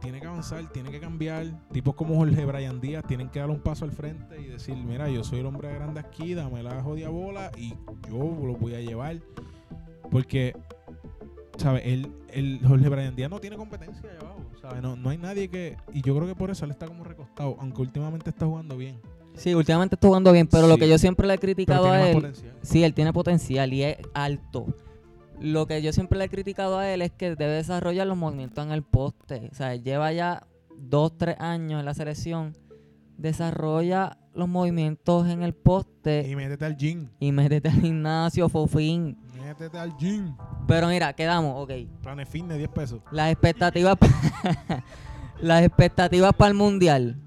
tiene 0.00 0.20
que 0.20 0.26
avanzar, 0.26 0.70
tiene 0.72 0.90
que 0.90 1.00
cambiar. 1.00 1.46
Tipos 1.70 1.94
como 1.94 2.16
Jorge 2.16 2.44
Brian 2.44 2.80
Díaz 2.80 3.04
tienen 3.06 3.28
que 3.28 3.40
dar 3.40 3.50
un 3.50 3.60
paso 3.60 3.84
al 3.84 3.92
frente 3.92 4.40
y 4.40 4.44
decir, 4.44 4.76
mira, 4.76 5.08
yo 5.08 5.24
soy 5.24 5.40
el 5.40 5.46
hombre 5.46 5.68
de 5.68 5.74
grande 5.74 6.00
aquí, 6.00 6.34
dame 6.34 6.62
la 6.62 6.82
jodida 6.82 7.08
bola 7.08 7.50
y 7.56 7.74
yo 8.08 8.18
lo 8.18 8.56
voy 8.56 8.74
a 8.74 8.80
llevar. 8.80 9.20
Porque, 10.10 10.56
¿sabes? 11.56 11.82
El, 11.84 12.12
el 12.32 12.60
Jorge 12.66 12.88
Brian 12.88 13.14
Díaz 13.14 13.30
no 13.30 13.40
tiene 13.40 13.56
competencia 13.56 14.10
allá 14.10 14.20
abajo. 14.20 14.80
No, 14.82 14.96
no 14.96 15.10
hay 15.10 15.18
nadie 15.18 15.48
que. 15.48 15.76
Y 15.92 16.02
yo 16.02 16.14
creo 16.16 16.26
que 16.26 16.34
por 16.34 16.50
eso 16.50 16.64
él 16.64 16.70
está 16.70 16.86
como 16.86 17.04
recostado, 17.04 17.56
aunque 17.60 17.82
últimamente 17.82 18.30
está 18.30 18.46
jugando 18.46 18.76
bien. 18.76 19.00
Sí, 19.34 19.54
últimamente 19.54 19.96
está 19.96 20.06
jugando 20.06 20.32
bien, 20.32 20.46
pero 20.46 20.68
lo 20.68 20.76
que 20.76 20.88
yo 20.88 20.96
siempre 20.96 21.26
le 21.26 21.34
he 21.34 21.38
criticado 21.38 21.90
a 21.90 22.08
él, 22.08 22.14
potencial. 22.14 22.52
sí, 22.62 22.84
él 22.84 22.94
tiene 22.94 23.12
potencial 23.12 23.72
y 23.72 23.82
es 23.82 23.98
alto. 24.14 24.66
Lo 25.40 25.66
que 25.66 25.82
yo 25.82 25.92
siempre 25.92 26.18
le 26.18 26.26
he 26.26 26.28
criticado 26.28 26.78
a 26.78 26.88
él 26.88 27.02
es 27.02 27.10
que 27.10 27.34
debe 27.34 27.54
desarrollar 27.54 28.06
los 28.06 28.16
movimientos 28.16 28.64
en 28.64 28.70
el 28.70 28.82
poste. 28.82 29.48
O 29.50 29.54
sea, 29.54 29.74
él 29.74 29.82
lleva 29.82 30.12
ya 30.12 30.46
dos, 30.76 31.18
tres 31.18 31.36
años 31.40 31.80
en 31.80 31.84
la 31.84 31.94
selección. 31.94 32.56
Desarrolla 33.16 34.18
los 34.34 34.48
movimientos 34.48 35.28
en 35.28 35.42
el 35.42 35.54
poste 35.54 36.26
Y 36.28 36.34
métete 36.36 36.64
al 36.64 36.76
gym. 36.76 37.08
y 37.20 37.30
métete 37.32 37.68
al 37.68 37.80
gimnasio, 37.80 38.48
fofín. 38.48 39.16
Métete 39.40 39.78
al 39.78 39.96
gym. 39.96 40.34
Pero 40.66 40.88
mira, 40.88 41.12
quedamos, 41.12 41.54
ok. 41.62 41.70
Planes 42.02 42.28
fitness, 42.28 42.58
10 42.58 42.70
pesos. 42.70 43.00
Las 43.12 43.30
expectativas 43.30 43.96
las 45.40 45.62
expectativas 45.62 46.32
para 46.32 46.48
el 46.50 46.56
mundial. 46.56 47.20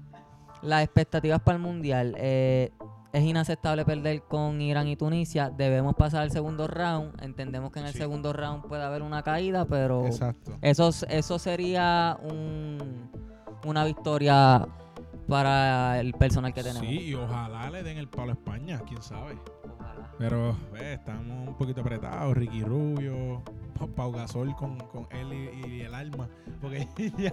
Las 0.62 0.82
expectativas 0.84 1.40
para 1.40 1.56
el 1.56 1.62
mundial. 1.62 2.14
eh, 2.18 2.70
es 3.10 3.22
inaceptable 3.24 3.86
perder 3.86 4.22
con 4.24 4.60
Irán 4.60 4.86
y 4.86 4.94
Tunisia. 4.94 5.48
Debemos 5.50 5.94
pasar 5.96 6.22
al 6.22 6.30
segundo 6.30 6.66
round. 6.66 7.20
Entendemos 7.22 7.72
que 7.72 7.80
en 7.80 7.86
el 7.86 7.92
Sí. 7.92 7.98
segundo 7.98 8.34
round 8.34 8.66
puede 8.66 8.82
haber 8.82 9.00
una 9.00 9.22
caída, 9.22 9.64
pero 9.64 10.04
Exacto. 10.04 10.58
eso, 10.60 10.90
eso 11.08 11.38
sería 11.38 12.18
un, 12.22 13.08
una 13.64 13.84
victoria 13.86 14.68
para 15.28 16.00
el 16.00 16.12
personal 16.14 16.52
que 16.54 16.62
tenemos. 16.62 16.88
Sí, 16.88 17.08
y 17.10 17.14
ojalá 17.14 17.70
le 17.70 17.82
den 17.82 17.98
el 17.98 18.08
palo 18.08 18.30
a 18.30 18.34
España, 18.34 18.80
quién 18.86 19.02
sabe. 19.02 19.36
Ojalá. 19.78 20.10
Pero 20.18 20.56
ve, 20.72 20.94
estamos 20.94 21.48
un 21.48 21.56
poquito 21.56 21.82
apretados. 21.82 22.36
Ricky 22.36 22.62
Rubio, 22.62 23.42
Pa- 23.78 23.86
Pau 23.86 24.10
Gasol 24.12 24.56
con, 24.56 24.78
con 24.78 25.06
él 25.12 25.32
y, 25.32 25.68
y 25.76 25.80
el 25.82 25.94
alma. 25.94 26.28
Porque 26.60 26.88
ya, 27.18 27.32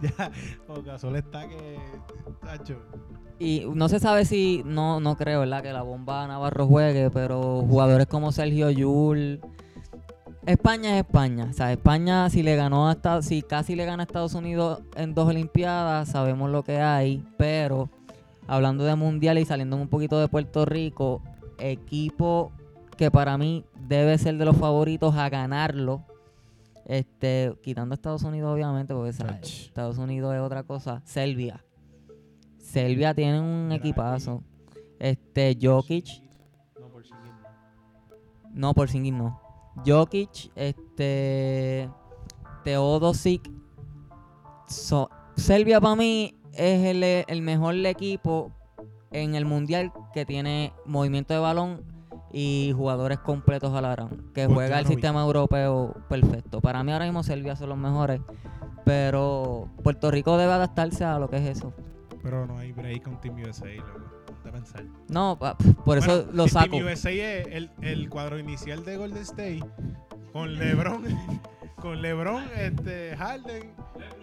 ya, 0.00 0.30
Pau 0.66 0.82
Gasol 0.82 1.16
está 1.16 1.48
que. 1.48 1.78
Tacho. 2.42 2.80
Y 3.40 3.64
no 3.74 3.88
se 3.88 3.98
sabe 3.98 4.24
si, 4.24 4.62
no, 4.64 5.00
no 5.00 5.16
creo, 5.16 5.40
¿verdad? 5.40 5.60
Que 5.62 5.72
la 5.72 5.82
bomba 5.82 6.26
Navarro 6.28 6.66
juegue, 6.68 7.10
pero 7.10 7.62
jugadores 7.62 8.06
como 8.06 8.30
Sergio 8.30 8.70
Yul. 8.70 9.40
España 10.46 10.98
es 10.98 11.04
España. 11.06 11.48
O 11.50 11.52
sea, 11.52 11.72
España 11.72 12.28
si 12.28 12.42
le 12.42 12.56
ganó 12.56 12.88
hasta, 12.88 13.22
si 13.22 13.42
casi 13.42 13.76
le 13.76 13.84
gana 13.84 14.02
a 14.02 14.06
Estados 14.06 14.34
Unidos 14.34 14.82
en 14.96 15.14
dos 15.14 15.28
Olimpiadas, 15.28 16.08
sabemos 16.08 16.50
lo 16.50 16.62
que 16.62 16.80
hay. 16.80 17.24
Pero 17.38 17.88
hablando 18.46 18.84
de 18.84 18.94
mundial 18.94 19.38
y 19.38 19.44
saliendo 19.44 19.76
un 19.76 19.88
poquito 19.88 20.18
de 20.20 20.28
Puerto 20.28 20.64
Rico, 20.64 21.22
equipo 21.58 22.52
que 22.96 23.10
para 23.10 23.38
mí 23.38 23.64
debe 23.88 24.18
ser 24.18 24.36
de 24.36 24.44
los 24.44 24.56
favoritos 24.56 25.14
a 25.16 25.28
ganarlo. 25.28 26.04
Este, 26.86 27.54
quitando 27.62 27.94
a 27.94 27.96
Estados 27.96 28.22
Unidos, 28.24 28.52
obviamente, 28.52 28.92
porque. 28.92 29.10
Estados 29.42 29.96
Unidos 29.96 30.34
es 30.34 30.40
otra 30.40 30.64
cosa. 30.64 31.00
Serbia. 31.04 31.64
Serbia 32.58 33.14
tiene 33.14 33.40
un 33.40 33.72
equipazo. 33.72 34.42
Este, 34.98 35.56
Jokic. 35.60 36.22
No, 36.78 36.88
por 36.88 37.04
sí 37.06 37.14
mismo. 37.14 37.38
No, 38.52 38.74
por 38.74 38.88
Singing 38.90 39.18
no. 39.18 39.43
Jokic, 39.84 40.50
este. 40.54 41.88
Teodosic. 42.64 43.50
So- 44.66 45.10
Serbia 45.36 45.80
para 45.80 45.96
mí 45.96 46.34
es 46.52 46.84
el, 46.86 47.02
el 47.02 47.42
mejor 47.42 47.74
equipo 47.86 48.52
en 49.10 49.34
el 49.34 49.44
mundial 49.44 49.92
que 50.12 50.24
tiene 50.24 50.72
movimiento 50.86 51.34
de 51.34 51.40
balón 51.40 51.82
y 52.32 52.72
jugadores 52.74 53.18
completos 53.18 53.72
a 53.74 53.80
la 53.80 53.90
gran. 53.90 54.08
Que 54.32 54.46
juega 54.46 54.78
el 54.78 54.86
sistema 54.86 55.22
europeo 55.22 55.94
perfecto. 56.08 56.60
Para 56.60 56.82
mí 56.82 56.92
ahora 56.92 57.04
mismo 57.04 57.22
Serbia 57.22 57.54
son 57.56 57.68
los 57.70 57.78
mejores. 57.78 58.20
Pero 58.84 59.68
Puerto 59.82 60.10
Rico 60.10 60.36
debe 60.36 60.52
adaptarse 60.52 61.04
a 61.04 61.18
lo 61.18 61.28
que 61.28 61.36
es 61.36 61.56
eso. 61.58 61.72
Pero 62.22 62.46
no 62.46 62.58
hay 62.58 62.72
break 62.72 63.02
con 63.04 63.20
Team 63.20 63.36
USA, 63.42 63.66
loco. 63.66 64.13
A 64.46 64.52
pensar. 64.52 64.84
No, 65.08 65.38
por 65.84 65.98
eso 65.98 66.06
Bueno, 66.24 66.32
lo 66.32 66.44
el 66.44 66.50
saco. 66.50 66.70
Team 66.76 66.86
USA 66.86 67.10
es 67.10 67.46
el, 67.50 67.70
el 67.80 68.08
cuadro 68.10 68.38
inicial 68.38 68.84
de 68.84 68.96
Golden 68.96 69.22
State 69.22 69.64
con 70.32 70.54
LeBron, 70.56 71.04
con 71.84 72.00
LeBron, 72.00 72.44
este, 72.56 73.14
Harden 73.14 73.70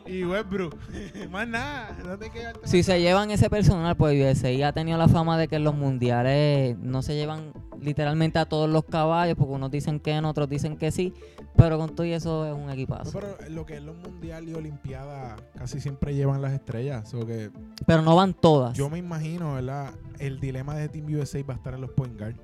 y 0.07 0.23
Westbrook. 0.23 0.75
Más 1.29 1.47
nada, 1.47 1.95
no 2.03 2.17
te 2.17 2.31
quedas. 2.31 2.55
Si 2.63 2.81
se 2.81 2.99
llevan 2.99 3.29
ese 3.29 3.51
personal, 3.51 3.95
pues 3.95 4.19
USA 4.19 4.67
ha 4.67 4.73
tenido 4.73 4.97
la 4.97 5.07
fama 5.07 5.37
de 5.37 5.47
que 5.47 5.57
en 5.57 5.63
los 5.63 5.75
mundiales 5.75 6.75
no 6.79 7.03
se 7.03 7.13
llevan 7.13 7.53
literalmente 7.79 8.39
a 8.39 8.45
todos 8.45 8.67
los 8.67 8.83
caballos, 8.85 9.37
porque 9.37 9.53
unos 9.53 9.69
dicen 9.69 9.99
que 9.99 10.19
no, 10.21 10.31
otros 10.31 10.49
dicen 10.49 10.75
que 10.75 10.89
sí, 10.89 11.13
pero 11.55 11.77
con 11.77 11.93
todo 11.95 12.03
y 12.07 12.13
eso 12.13 12.47
es 12.47 12.53
un 12.55 12.65
No, 12.65 12.71
equipazo. 12.73 13.11
pero 13.19 13.37
lo 13.51 13.63
que 13.63 13.75
es 13.75 13.83
los 13.83 13.95
mundiales 13.95 14.49
y 14.49 14.53
olimpiadas 14.55 15.39
casi 15.55 15.79
siempre 15.79 16.15
llevan 16.15 16.41
las 16.41 16.53
estrellas. 16.53 17.07
So 17.07 17.27
que 17.27 17.51
Pero 17.85 18.01
no 18.01 18.15
van 18.15 18.33
todas. 18.33 18.75
yo 18.75 18.89
me 18.89 18.97
imagino, 18.97 19.53
¿verdad? 19.53 19.93
El 20.17 20.39
dilema 20.39 20.73
de 20.73 20.89
Team 20.89 21.05
USA 21.13 21.43
va 21.47 21.53
a 21.53 21.57
estar 21.57 21.75
en 21.75 21.81
los 21.81 21.91
point 21.91 22.17
guard. 22.17 22.35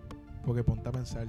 Porque 0.46 0.64
ponte 0.64 0.88
a 0.90 0.92
pensar. 0.92 1.28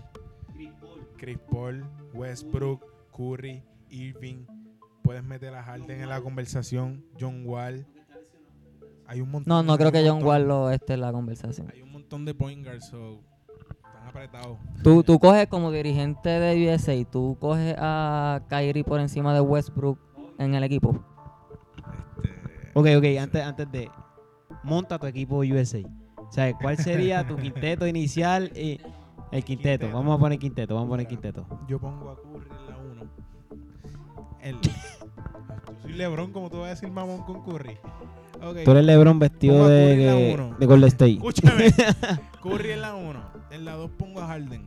Chris 1.17 1.39
Paul, 1.51 1.85
Westbrook, 2.13 2.85
Curry, 3.17 3.63
Irving. 3.91 4.45
Puedes 5.03 5.23
meter 5.25 5.55
a 5.55 5.63
Harden 5.63 6.01
en 6.03 6.09
la 6.09 6.21
conversación. 6.21 7.05
John 7.19 7.43
Wall. 7.47 7.87
Hay 9.07 9.21
un 9.23 9.31
montón. 9.31 9.49
no, 9.49 9.63
no 9.63 9.79
creo 9.79 9.91
que 9.91 10.01
John 10.01 10.19
montón- 10.19 10.29
Wall 10.29 10.49
lo 10.49 10.71
esté 10.71 10.95
en 10.95 11.01
la 11.01 11.13
conversación. 11.13 11.69
Hay 11.73 11.81
un 11.83 11.93
montón 11.93 12.25
de 12.27 12.35
point 12.35 12.63
guards, 12.65 12.87
so 12.89 13.21
están 13.87 14.07
apretados. 14.07 14.59
Tú, 14.83 15.03
tú 15.03 15.19
coges 15.19 15.47
como 15.49 15.71
dirigente 15.71 16.29
de 16.29 16.69
USA, 16.75 16.93
tú 17.11 17.37
coges 17.41 17.75
a 17.79 18.43
Kyrie 18.51 18.85
por 18.85 19.01
encima 19.01 19.33
de 19.33 19.41
Westbrook 19.41 19.99
en 20.39 20.55
el 20.55 20.63
equipo. 20.63 21.03
Este, 22.23 22.71
Ok, 22.75 22.87
ok, 22.99 23.05
antes, 23.21 23.43
antes 23.43 23.73
de. 23.73 23.91
Monta 24.63 24.99
tu 24.99 25.07
equipo 25.07 25.39
USA. 25.39 25.79
O 26.17 26.31
sea, 26.33 26.53
¿cuál 26.59 26.77
sería 26.77 27.27
tu 27.27 27.37
quinteto 27.37 27.87
inicial? 27.87 28.51
y 28.55 28.79
el 29.33 29.43
quinteto. 29.45 29.87
Quinteto. 29.87 29.93
Vamos 29.93 30.17
a 30.17 30.21
poner 30.21 30.39
quinteto, 30.39 30.75
vamos 30.75 30.89
a 30.89 30.91
poner 30.91 31.07
quinteto. 31.07 31.47
Yo 31.67 31.79
pongo 31.81 32.11
a 32.11 32.17
Curry 32.17 32.47
en 32.47 32.49
la 32.49 32.63
1. 32.67 32.68
El... 34.43 34.61
Yo 34.61 34.71
soy 35.83 35.93
LeBron, 35.93 36.33
como 36.33 36.51
tú 36.51 36.59
vas 36.59 36.67
a 36.67 36.71
decir 36.71 36.91
mamón 36.91 37.23
con 37.23 37.43
Curry. 37.43 37.79
Ok. 38.43 38.59
Tú 38.65 38.71
eres 38.71 38.85
LeBron 38.85 39.19
vestido 39.19 39.55
Pongo 39.55 39.69
de, 39.69 39.97
de, 40.59 40.67
Golden 40.67 40.89
State. 40.89 41.13
Escúchame. 41.15 41.73
Curry 42.43 42.71
en 42.73 42.81
la 42.83 42.95
1. 42.95 43.23
En 43.51 43.65
la 43.65 43.73
2 43.75 43.91
pongo 43.99 44.21
a 44.21 44.27
Harden. 44.29 44.65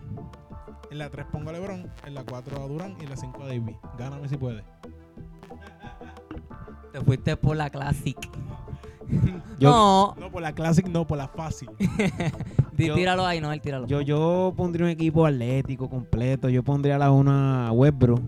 En 0.91 0.97
la 0.97 1.09
3 1.09 1.26
pongo 1.32 1.49
a 1.51 1.53
LeBron. 1.53 1.89
En 2.05 2.13
la 2.13 2.24
4 2.26 2.61
a 2.63 2.67
Durant. 2.67 2.99
Y 3.01 3.05
en 3.05 3.09
la 3.09 3.15
5 3.15 3.43
a 3.43 3.47
Davis. 3.47 3.78
Gáname 3.97 4.28
si 4.28 4.36
puedes. 4.38 4.63
Te 6.91 6.99
fuiste 7.01 7.38
por 7.38 7.55
la 7.55 7.69
Classic. 7.69 8.17
Yo- 9.59 9.69
no, 9.69 10.15
No 10.19 10.32
por 10.32 10.41
la 10.41 10.53
Classic, 10.53 10.86
no 10.88 11.05
por 11.07 11.17
la 11.17 11.28
fácil. 11.30 11.69
yo- 12.78 12.95
tíralo 12.95 13.26
ahí, 13.26 13.39
no, 13.39 13.51
él 13.53 13.61
tíralo. 13.61 13.88
Yo, 13.88 14.01
yo 14.01 14.53
pondría 14.55 14.86
un 14.86 14.91
equipo 14.91 15.26
atlético 15.26 15.89
completo. 15.89 16.49
Yo 16.49 16.63
pondría 16.63 16.95
a 16.95 16.99
la 16.99 17.11
una 17.11 17.67
a 17.67 17.72
Westbrook. 17.72 18.22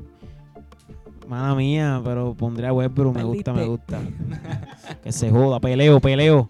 Mala 1.28 1.55
mía, 1.55 2.01
pero 2.03 2.34
pondría 2.34 2.69
a 2.69 2.74
Westbrook. 2.74 3.15
Me 3.15 3.24
gusta, 3.24 3.53
me 3.53 3.65
gusta. 3.65 4.01
que 5.03 5.11
se 5.11 5.32
joda. 5.32 5.59
Peleo, 5.59 5.99
peleo. 5.99 6.49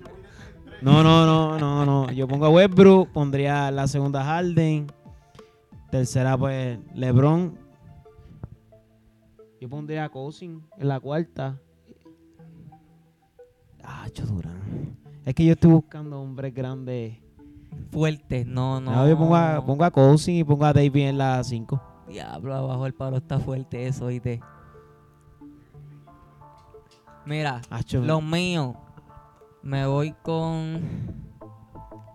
No, 0.82 1.04
no, 1.04 1.26
no, 1.26 1.58
no, 1.58 1.86
no. 1.86 2.12
Yo 2.12 2.28
pongo 2.28 2.46
a 2.46 2.50
Westbrook. 2.50 3.10
Pondría 3.12 3.72
la 3.72 3.88
segunda 3.88 4.24
Harden. 4.24 4.88
Tercera, 5.92 6.38
pues, 6.38 6.80
LeBron. 6.94 7.58
Yo 9.62 9.70
pondría 9.70 10.06
a 10.06 10.10
Cousin 10.10 10.62
en 10.78 10.88
la 10.88 11.00
cuarta. 11.00 11.58
Ah, 13.84 14.08
Durán. 14.14 14.98
Es 15.26 15.34
que 15.36 15.46
yo 15.46 15.54
estoy 15.54 15.72
buscando 15.72 16.20
hombres 16.20 16.54
grandes. 16.54 17.18
Fuerte, 17.92 18.44
no, 18.44 18.82
no. 18.82 18.92
No, 18.92 19.08
yo 19.08 19.18
pongo 19.18 19.36
a, 19.36 19.66
pongo 19.66 19.84
a 19.84 19.92
Cousin 19.92 20.36
y 20.36 20.44
pongo 20.44 20.66
a 20.66 20.74
David 20.74 21.08
en 21.08 21.18
la 21.18 21.44
5. 21.44 21.82
Diablo, 22.10 22.54
abajo 22.54 22.86
el 22.86 22.94
palo 22.94 23.18
está 23.18 23.40
fuerte 23.40 23.88
eso, 23.88 24.06
oíste. 24.06 24.42
Mira, 27.26 27.62
los 27.92 28.24
míos. 28.24 28.76
Me 29.62 29.86
voy 29.86 30.14
con. 30.22 30.82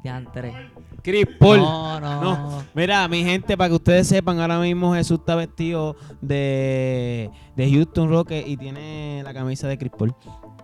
Diantre. 0.02 0.70
Chris 1.02 1.26
Paul. 1.38 1.58
No, 1.58 2.00
no. 2.00 2.20
No. 2.20 2.64
Mira, 2.74 3.08
mi 3.08 3.24
gente, 3.24 3.56
para 3.56 3.68
que 3.68 3.76
ustedes 3.76 4.06
sepan, 4.06 4.40
ahora 4.40 4.58
mismo 4.60 4.94
Jesús 4.94 5.20
está 5.20 5.34
vestido 5.34 5.96
de, 6.20 7.30
de 7.56 7.70
Houston 7.72 8.10
Rockets 8.10 8.46
y 8.46 8.56
tiene 8.56 9.22
la 9.24 9.32
camisa 9.32 9.66
de 9.68 9.78
Chris 9.78 9.92
Paul. 9.96 10.14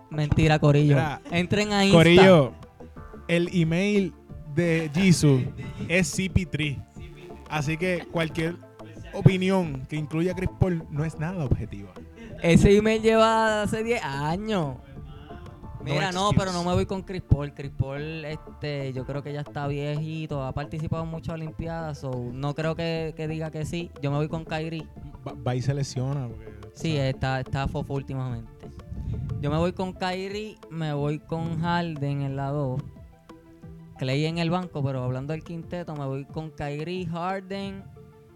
Mentira, 0.09 0.59
Corillo. 0.59 0.95
Mira, 0.95 1.21
Entren 1.31 1.73
a 1.73 1.83
Insta. 1.83 1.97
Corillo, 1.97 2.53
el 3.27 3.49
email 3.53 4.13
de 4.53 4.89
Jisoo 4.93 5.41
es 5.87 6.17
CP3. 6.17 6.83
Así 7.49 7.77
que 7.77 8.05
cualquier 8.11 8.57
opinión 9.13 9.85
que 9.87 9.95
incluya 9.95 10.33
a 10.33 10.35
Chris 10.35 10.49
Paul 10.59 10.83
no 10.89 11.03
es 11.05 11.17
nada 11.19 11.43
objetiva. 11.45 11.89
Ese 12.41 12.75
email 12.77 13.01
lleva 13.01 13.63
hace 13.63 13.83
10 13.83 14.03
años. 14.03 14.77
Mira, 15.83 16.11
no, 16.11 16.31
pero 16.35 16.51
no 16.51 16.63
me 16.63 16.73
voy 16.73 16.85
con 16.87 17.03
Chris 17.03 17.21
Paul. 17.21 17.53
Chris 17.53 17.71
Paul, 17.71 18.25
este, 18.25 18.91
yo 18.93 19.05
creo 19.05 19.21
que 19.21 19.31
ya 19.31 19.41
está 19.41 19.67
viejito, 19.67 20.43
ha 20.43 20.51
participado 20.51 21.03
en 21.03 21.09
muchas 21.09 21.35
Olimpiadas, 21.35 21.99
so 21.99 22.11
no 22.33 22.55
creo 22.55 22.75
que, 22.75 23.13
que 23.15 23.27
diga 23.27 23.51
que 23.51 23.65
sí. 23.65 23.91
Yo 24.01 24.09
me 24.09 24.17
voy 24.17 24.27
con 24.27 24.45
Kyrie. 24.45 24.87
Va, 25.27 25.33
va 25.33 25.55
y 25.55 25.61
se 25.61 25.73
lesiona. 25.75 26.27
porque, 26.27 26.55
Sí, 26.73 26.97
está, 26.97 27.39
está 27.39 27.67
fofo 27.67 27.93
últimamente. 27.93 28.51
Yo 29.41 29.51
me 29.51 29.57
voy 29.57 29.73
con 29.73 29.93
Kyrie, 29.93 30.57
me 30.71 30.91
voy 30.93 31.19
con 31.19 31.61
Harden 31.61 32.23
en 32.23 32.35
la 32.35 32.49
2. 32.49 32.81
Clay 33.97 34.25
en 34.25 34.39
el 34.39 34.49
banco, 34.49 34.83
pero 34.83 35.03
hablando 35.03 35.33
del 35.33 35.43
quinteto, 35.43 35.95
me 35.95 36.05
voy 36.05 36.25
con 36.25 36.49
Kyrie, 36.49 37.05
Harden, 37.05 37.83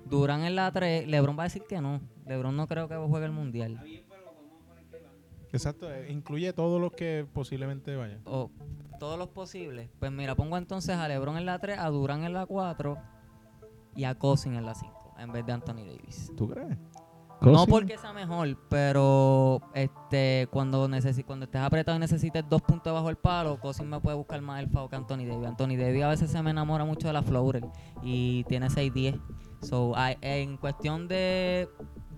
Durán 0.06 0.44
en 0.44 0.56
la 0.56 0.72
3. 0.72 1.08
LeBron 1.08 1.38
va 1.38 1.44
a 1.44 1.48
decir 1.48 1.64
que 1.68 1.82
no. 1.82 2.00
LeBron 2.30 2.56
no 2.56 2.68
creo 2.68 2.88
que 2.88 2.96
juegue 2.96 3.26
el 3.26 3.32
mundial. 3.34 3.82
Exacto, 5.52 5.92
eh, 5.92 6.12
incluye 6.12 6.54
todos 6.54 6.80
los 6.80 6.92
que 6.92 7.26
posiblemente 7.34 7.96
vayan. 7.96 8.22
O 8.26 8.52
todos 9.00 9.18
los 9.18 9.30
posibles. 9.30 9.90
Pues 10.00 10.12
mira, 10.12 10.36
pongo 10.36 10.58
entonces 10.58 10.96
a 10.96 11.08
LeBron 11.08 11.38
en 11.38 11.46
la 11.48 11.58
3, 11.60 11.80
a 11.80 11.88
Durán 11.90 12.24
en 12.24 12.34
la 12.34 12.46
4 12.46 12.98
y 13.96 14.04
a 14.04 14.14
Cousin 14.16 14.54
en 14.56 14.66
la 14.66 14.76
5, 14.76 15.16
en 15.18 15.32
vez 15.32 15.46
de 15.46 15.52
Anthony 15.54 15.86
Davis. 15.88 16.32
¿Tú 16.38 16.48
crees? 16.48 16.78
No 17.42 17.66
porque 17.68 17.98
sea 17.98 18.12
mejor, 18.12 18.58
pero 18.70 19.62
este 19.74 20.48
cuando 20.52 20.88
necesi- 20.90 21.24
cuando 21.24 21.46
estés 21.46 21.62
apretado 21.62 21.96
y 21.98 22.02
necesites 22.02 22.44
dos 22.50 22.62
puntos 22.62 22.92
bajo 22.94 23.10
el 23.10 23.16
palo, 23.16 23.58
Cousin 23.62 23.90
me 23.90 24.00
puede 24.02 24.18
buscar 24.18 24.42
más 24.42 24.60
el 24.62 24.70
foul 24.70 24.90
que 24.90 24.98
Anthony 24.98 25.26
Davis. 25.26 25.48
Anthony 25.48 25.78
Davis 25.78 26.04
a 26.04 26.10
veces 26.10 26.30
se 26.30 26.44
me 26.44 26.52
enamora 26.52 26.84
mucho 26.84 27.08
de 27.08 27.14
la 27.14 27.24
Floater 27.24 27.66
y 28.04 28.44
tiene 28.44 28.68
6-10. 28.70 29.20
So, 29.62 29.94
en 30.22 30.58
cuestión 30.58 31.08
de 31.08 31.70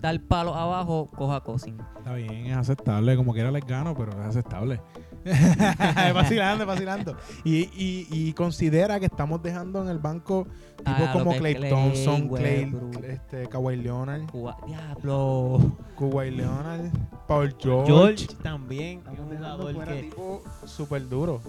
dar 0.02 0.20
palo 0.20 0.54
abajo, 0.54 1.08
coja 1.16 1.40
Cousin. 1.40 1.78
Está 1.96 2.14
bien, 2.14 2.46
es 2.46 2.56
aceptable. 2.56 3.16
Como 3.16 3.32
quiera 3.32 3.50
les 3.50 3.64
gano, 3.64 3.94
pero 3.96 4.12
es 4.12 4.18
aceptable. 4.26 4.80
es 5.24 6.12
vacilando, 6.14 6.64
es 6.64 6.68
vacilando. 6.68 7.16
Y, 7.44 7.60
y, 7.76 8.08
y 8.10 8.32
considera 8.32 8.98
que 8.98 9.06
estamos 9.06 9.40
dejando 9.40 9.80
en 9.80 9.88
el 9.88 9.98
banco 10.00 10.46
tipo 10.78 10.90
Ah, 10.98 11.12
lo 11.14 11.24
como 11.24 11.36
Clay 11.36 11.54
Clay, 11.54 11.70
Thompson, 11.70 12.28
Clay, 12.28 12.74
este, 13.04 13.46
Kawhi 13.48 13.76
Leonard, 13.76 14.26
Cuba- 14.30 14.56
Diablo. 14.66 15.60
Kawhi 15.96 16.32
Leonard, 16.32 16.90
Paul 17.28 17.54
George. 17.58 17.86
George 17.92 18.26
también. 18.42 19.02
es 19.12 19.18
un 19.20 19.36
jugador 19.36 19.84
que- 19.84 20.02
tipo 20.02 20.42
súper 20.66 21.08
duro. 21.08 21.40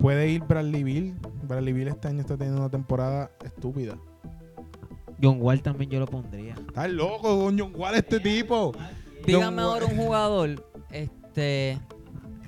Puede 0.00 0.28
ir 0.28 0.42
Bradley 0.42 0.82
Bill. 0.82 1.14
Bradley 1.44 1.72
Bill 1.72 1.88
este 1.88 2.08
año 2.08 2.20
está 2.20 2.36
teniendo 2.36 2.60
una 2.60 2.70
temporada 2.70 3.30
estúpida. 3.44 3.96
John 5.24 5.38
Wall 5.40 5.62
también 5.62 5.90
yo 5.90 6.00
lo 6.00 6.06
pondría. 6.06 6.54
Estás 6.54 6.90
loco, 6.90 7.38
coño, 7.44 7.72
¿cuál 7.72 7.94
es 7.94 8.00
este 8.02 8.20
tipo? 8.20 8.72
Dígame 9.26 9.62
ahora 9.62 9.86
un 9.86 9.96
jugador, 9.96 10.70
este, 10.90 11.80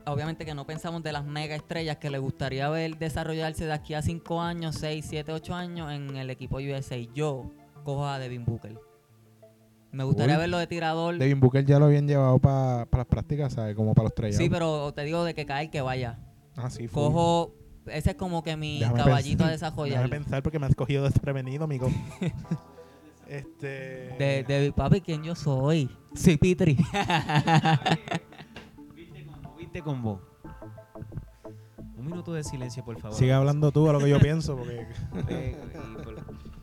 obviamente 0.04 0.44
que 0.44 0.54
no 0.54 0.66
pensamos 0.66 1.02
de 1.02 1.12
las 1.12 1.24
mega 1.24 1.54
estrellas 1.54 1.96
que 1.96 2.10
le 2.10 2.18
gustaría 2.18 2.68
ver 2.68 2.98
desarrollarse 2.98 3.64
de 3.64 3.72
aquí 3.72 3.94
a 3.94 4.02
5 4.02 4.42
años, 4.42 4.76
6, 4.76 5.04
7, 5.08 5.32
8 5.32 5.54
años 5.54 5.90
en 5.90 6.16
el 6.16 6.28
equipo 6.30 6.58
USA. 6.58 6.96
Yo 7.14 7.50
cojo 7.82 8.06
a 8.06 8.18
Devin 8.18 8.44
Booker. 8.44 8.78
Me 9.92 10.04
gustaría 10.04 10.34
Uy. 10.34 10.40
verlo 10.40 10.58
de 10.58 10.66
tirador. 10.66 11.16
Devin 11.16 11.40
Booker 11.40 11.64
ya 11.64 11.78
lo 11.78 11.86
habían 11.86 12.06
llevado 12.06 12.38
para 12.38 12.86
las 12.92 13.06
prácticas, 13.06 13.54
¿sabes? 13.54 13.74
Como 13.74 13.94
para 13.94 14.04
los 14.04 14.14
tres. 14.14 14.36
Sí, 14.36 14.50
pero 14.50 14.92
te 14.92 15.02
digo 15.04 15.24
de 15.24 15.34
que 15.34 15.46
cae 15.46 15.70
que 15.70 15.80
vaya. 15.80 16.18
Ah, 16.56 16.68
sí. 16.68 16.88
Cojo, 16.88 17.54
ese 17.86 18.10
es 18.10 18.16
como 18.16 18.42
que 18.42 18.56
mi 18.56 18.80
Déjame 18.80 18.98
caballito 18.98 19.44
a 19.44 19.48
pensar. 19.48 19.70
desarrollar. 19.70 19.98
Déjame 20.02 20.16
pensar 20.16 20.42
porque 20.42 20.58
me 20.58 20.66
has 20.66 20.74
cogido 20.74 21.04
desprevenido, 21.04 21.64
amigo. 21.64 21.90
este. 23.28 24.14
De, 24.18 24.44
de 24.46 24.72
papi, 24.72 25.00
¿quién 25.00 25.22
yo 25.22 25.34
soy? 25.34 25.88
Soy 26.14 26.36
Pitri. 26.36 26.76
¿Viste 28.94 29.24
combo? 29.24 29.54
¿Viste 29.58 29.82
combo? 29.82 30.20
Un 31.96 32.04
minuto 32.06 32.32
de 32.32 32.44
silencio, 32.44 32.84
por 32.84 32.98
favor. 33.00 33.16
Sigue 33.16 33.32
hablando 33.32 33.72
tú 33.72 33.88
a 33.88 33.92
lo 33.92 33.98
que 33.98 34.08
yo 34.08 34.20
pienso, 34.20 34.56
porque. 34.56 34.86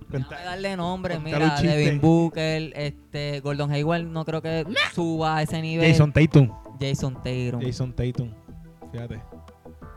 Cuenta- 0.09 0.43
darle 0.43 0.77
nombre, 0.77 1.19
mira. 1.19 1.59
Devin 1.59 1.99
Booker, 1.99 2.71
este, 2.75 3.39
Gordon 3.39 3.71
Hayward, 3.71 4.03
no 4.03 4.23
creo 4.25 4.41
que 4.41 4.65
suba 4.93 5.37
a 5.37 5.41
ese 5.41 5.59
nivel. 5.61 5.89
Jason 5.91 6.13
Tatum. 6.13 6.49
Jason 6.79 7.15
Tatum, 7.15 7.61
Jason 7.61 7.93
Tatum. 7.93 8.31
Fíjate. 8.91 9.21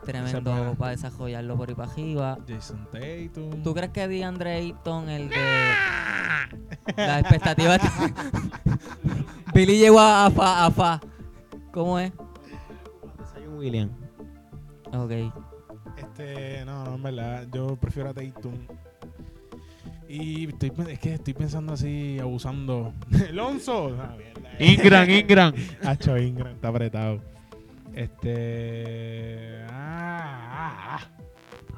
Tremendo 0.07 0.75
para 0.79 0.91
desarrollarlo 0.91 1.57
por 1.57 1.69
ahí 1.69 1.75
para 1.75 1.91
arriba. 1.91 2.37
Jason 2.47 2.87
Tatum. 2.91 3.61
¿Tú 3.61 3.73
crees 3.73 3.91
que 3.91 4.07
DeAndre 4.07 4.53
Ayton, 4.53 5.09
el 5.09 5.29
de 5.29 5.35
la 6.95 7.19
expectativa? 7.19 7.77
Billy 9.53 9.77
llegó 9.77 9.99
a 9.99 10.31
fa, 10.31 10.65
a 10.65 10.71
fa. 10.71 11.01
¿Cómo 11.71 11.99
es? 11.99 12.11
Zion 13.33 13.57
William. 13.57 13.89
Ok. 14.93 15.11
Este, 15.97 16.65
no, 16.65 16.85
no, 16.85 16.95
en 16.95 17.03
verdad, 17.03 17.47
yo 17.53 17.75
prefiero 17.75 18.09
a 18.09 18.13
Tatum. 18.13 18.53
Y 20.07 20.47
estoy, 20.47 20.71
es 20.89 20.99
que 20.99 21.13
estoy 21.15 21.33
pensando 21.33 21.73
así, 21.73 22.17
abusando. 22.19 22.93
¡Alonso! 23.29 23.97
Ah. 23.99 24.15
Ingram, 24.59 25.09
Ingram. 25.09 25.53
Hacho 25.83 26.17
Ingram, 26.17 26.53
está 26.53 26.69
apretado. 26.69 27.21
Este. 27.93 29.66
Ah. 30.67 30.99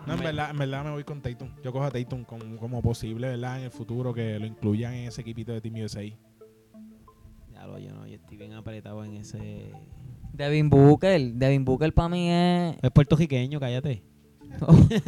No, 0.08 0.14
en 0.14 0.20
verdad, 0.22 0.50
en 0.52 0.58
verdad 0.58 0.84
me 0.86 0.92
voy 0.92 1.04
con 1.04 1.22
Tatum. 1.22 1.50
Yo 1.64 1.72
cojo 1.72 1.86
a 1.86 1.92
Tatum 1.92 2.24
como, 2.24 2.58
como 2.58 2.82
posible, 2.82 3.28
¿verdad? 3.30 3.60
En 3.60 3.66
el 3.66 3.72
futuro 3.72 4.14
que 4.14 4.40
lo 4.40 4.46
incluyan 4.46 4.94
en 4.94 5.08
ese 5.08 5.22
equipito 5.22 5.52
de 5.52 5.62
Team 5.62 5.76
USA. 5.84 6.04
Ya 7.54 7.68
lo, 7.68 7.78
yo 7.78 7.94
no, 7.94 8.08
yo 8.08 8.16
estoy 8.16 8.38
bien 8.38 8.54
apretado 8.54 9.04
en 9.04 9.18
ese. 9.18 9.72
Devin 10.34 10.70
Booker, 10.70 11.20
Devin 11.34 11.66
Booker 11.66 11.94
para 11.94 12.10
mí 12.10 12.30
es 12.32 12.76
Es 12.82 12.92
puertorriqueño, 12.92 13.60
cállate. 13.60 14.04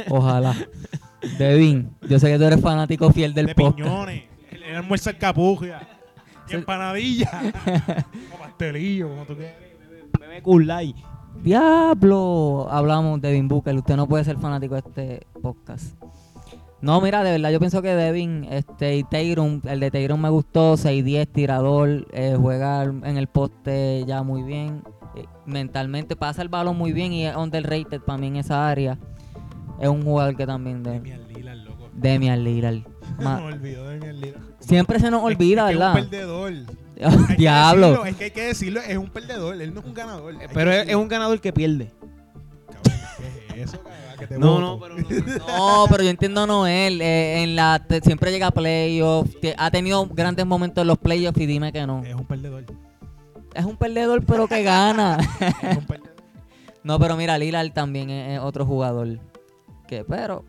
ojalá. 0.10 0.56
Devin, 1.40 1.90
yo 2.08 2.20
sé 2.20 2.28
que 2.32 2.38
tú 2.38 2.44
eres 2.44 2.60
fanático 2.62 3.12
fiel 3.12 3.34
del 3.34 3.48
de 3.48 3.56
podcast. 3.56 3.78
piñones. 3.78 4.24
El, 4.52 4.64
el 4.64 4.76
almuerzo 4.76 5.10
en 5.10 5.16
capuja. 5.18 5.88
Y 6.50 6.56
empanadilla. 6.56 7.30
o 8.36 8.38
pastelillo, 8.40 9.08
como 9.08 9.26
tú 9.26 9.36
quieras. 9.38 9.56
Bebe 10.20 10.42
Kulai. 10.42 10.94
Diablo, 11.44 12.68
hablamos 12.70 13.22
de 13.22 13.30
Devin 13.30 13.48
Booker. 13.48 13.76
Usted 13.76 13.96
no 13.96 14.08
puede 14.08 14.24
ser 14.24 14.38
fanático 14.38 14.76
de 14.76 14.80
este 14.80 15.28
podcast. 15.42 15.96
No, 16.82 17.00
mira, 17.00 17.24
de 17.24 17.32
verdad 17.32 17.52
yo 17.52 17.60
pienso 17.60 17.82
que 17.82 17.94
Devin, 17.94 18.46
este, 18.50 18.98
y 18.98 19.04
Tatum, 19.04 19.62
el 19.66 19.80
de 19.80 19.92
Tatum 19.92 20.20
me 20.20 20.30
gustó, 20.30 20.78
6-10, 20.78 21.28
tirador, 21.28 22.08
eh, 22.12 22.36
juega 22.40 22.84
en 22.84 23.18
el 23.18 23.28
poste 23.28 24.04
ya 24.08 24.24
muy 24.24 24.42
bien, 24.42 24.82
eh, 25.16 25.26
mentalmente 25.46 26.16
pasa 26.16 26.42
el 26.42 26.50
balón 26.50 26.78
muy 26.78 26.92
bien 26.92 27.14
y 27.14 27.28
es 27.28 27.36
underrated 27.36 28.02
para 28.02 28.18
mí 28.18 28.28
en 28.28 28.38
esa 28.38 28.68
área. 28.68 28.98
Es 29.80 29.90
un 29.90 30.04
jugador 30.04 30.36
que 30.36 30.48
también 30.48 30.82
de 30.82 30.94
Demian 30.94 31.28
Lillard, 31.28 31.58
loco. 31.58 31.90
Demian 31.94 32.44
Lillard. 32.44 32.91
Ma- 33.20 33.38
Me 33.42 33.46
olvidó 33.54 33.88
de 33.88 33.94
Demian 34.00 34.22
Lillard. 34.22 34.42
Siempre 34.60 35.00
se 35.00 35.10
nos 35.12 35.24
olvida, 35.24 35.70
es 35.70 35.74
que 35.74 35.80
¿verdad? 35.80 35.98
Es 35.98 36.04
un 36.04 36.10
perdedor. 36.10 36.54
Diablo. 37.38 37.88
decirlo, 37.88 38.06
es 38.06 38.16
que 38.16 38.24
hay 38.26 38.32
que 38.32 38.42
decirlo, 38.44 38.80
es 38.82 38.98
un 38.98 39.10
perdedor. 39.10 39.60
Él 39.62 39.74
no 39.74 39.80
es 39.80 39.86
un 39.88 39.94
ganador. 39.94 40.34
Hay 40.40 40.48
que 40.48 40.54
Pero 40.54 40.72
es, 40.72 40.88
es 40.88 40.96
un 40.96 41.08
ganador 41.08 41.42
que 41.42 41.52
pierde. 41.52 41.92
Cabrón, 42.68 43.02
¿Qué 43.54 43.62
es 43.62 43.70
eso, 43.70 43.78
cabrón? 43.84 44.02
Que 44.20 44.28
te 44.28 44.38
No, 44.38 44.48
voto. 44.54 44.62
no, 44.62 44.80
pero 44.80 44.96
no. 44.96 45.48
No, 45.48 45.86
pero 45.90 46.04
yo 46.04 46.10
entiendo 46.12 46.42
a 46.44 46.48
Noel. 46.48 47.02
eh, 47.02 47.42
en 47.44 47.56
la, 47.56 47.84
te- 47.88 48.02
siempre 48.02 48.32
llega 48.32 48.48
a 48.48 48.52
playoffs. 48.52 49.36
Ha 49.58 49.72
tenido 49.72 50.06
grandes 50.08 50.46
momentos 50.46 50.84
en 50.84 50.88
los 50.90 50.98
playoffs 51.00 51.40
y 51.42 51.46
dime 51.48 51.72
que 51.72 51.88
no. 51.88 52.04
Es 52.06 52.14
un 52.14 52.26
perdedor. 52.26 52.66
Es 53.56 53.66
un 53.66 53.76
perdedor, 53.78 54.24
pero 54.24 54.48
que 54.48 54.62
gana. 54.62 55.18
Es 55.64 55.78
un 55.78 55.86
perdedor. 55.86 56.16
no, 56.84 57.00
pero 57.00 57.18
mira, 57.18 57.36
Lillard 57.40 57.72
también 57.74 58.12
es, 58.12 58.34
es 58.38 58.40
otro 58.40 58.64
jugador. 58.66 59.18
Que, 59.88 60.04
pero, 60.06 60.46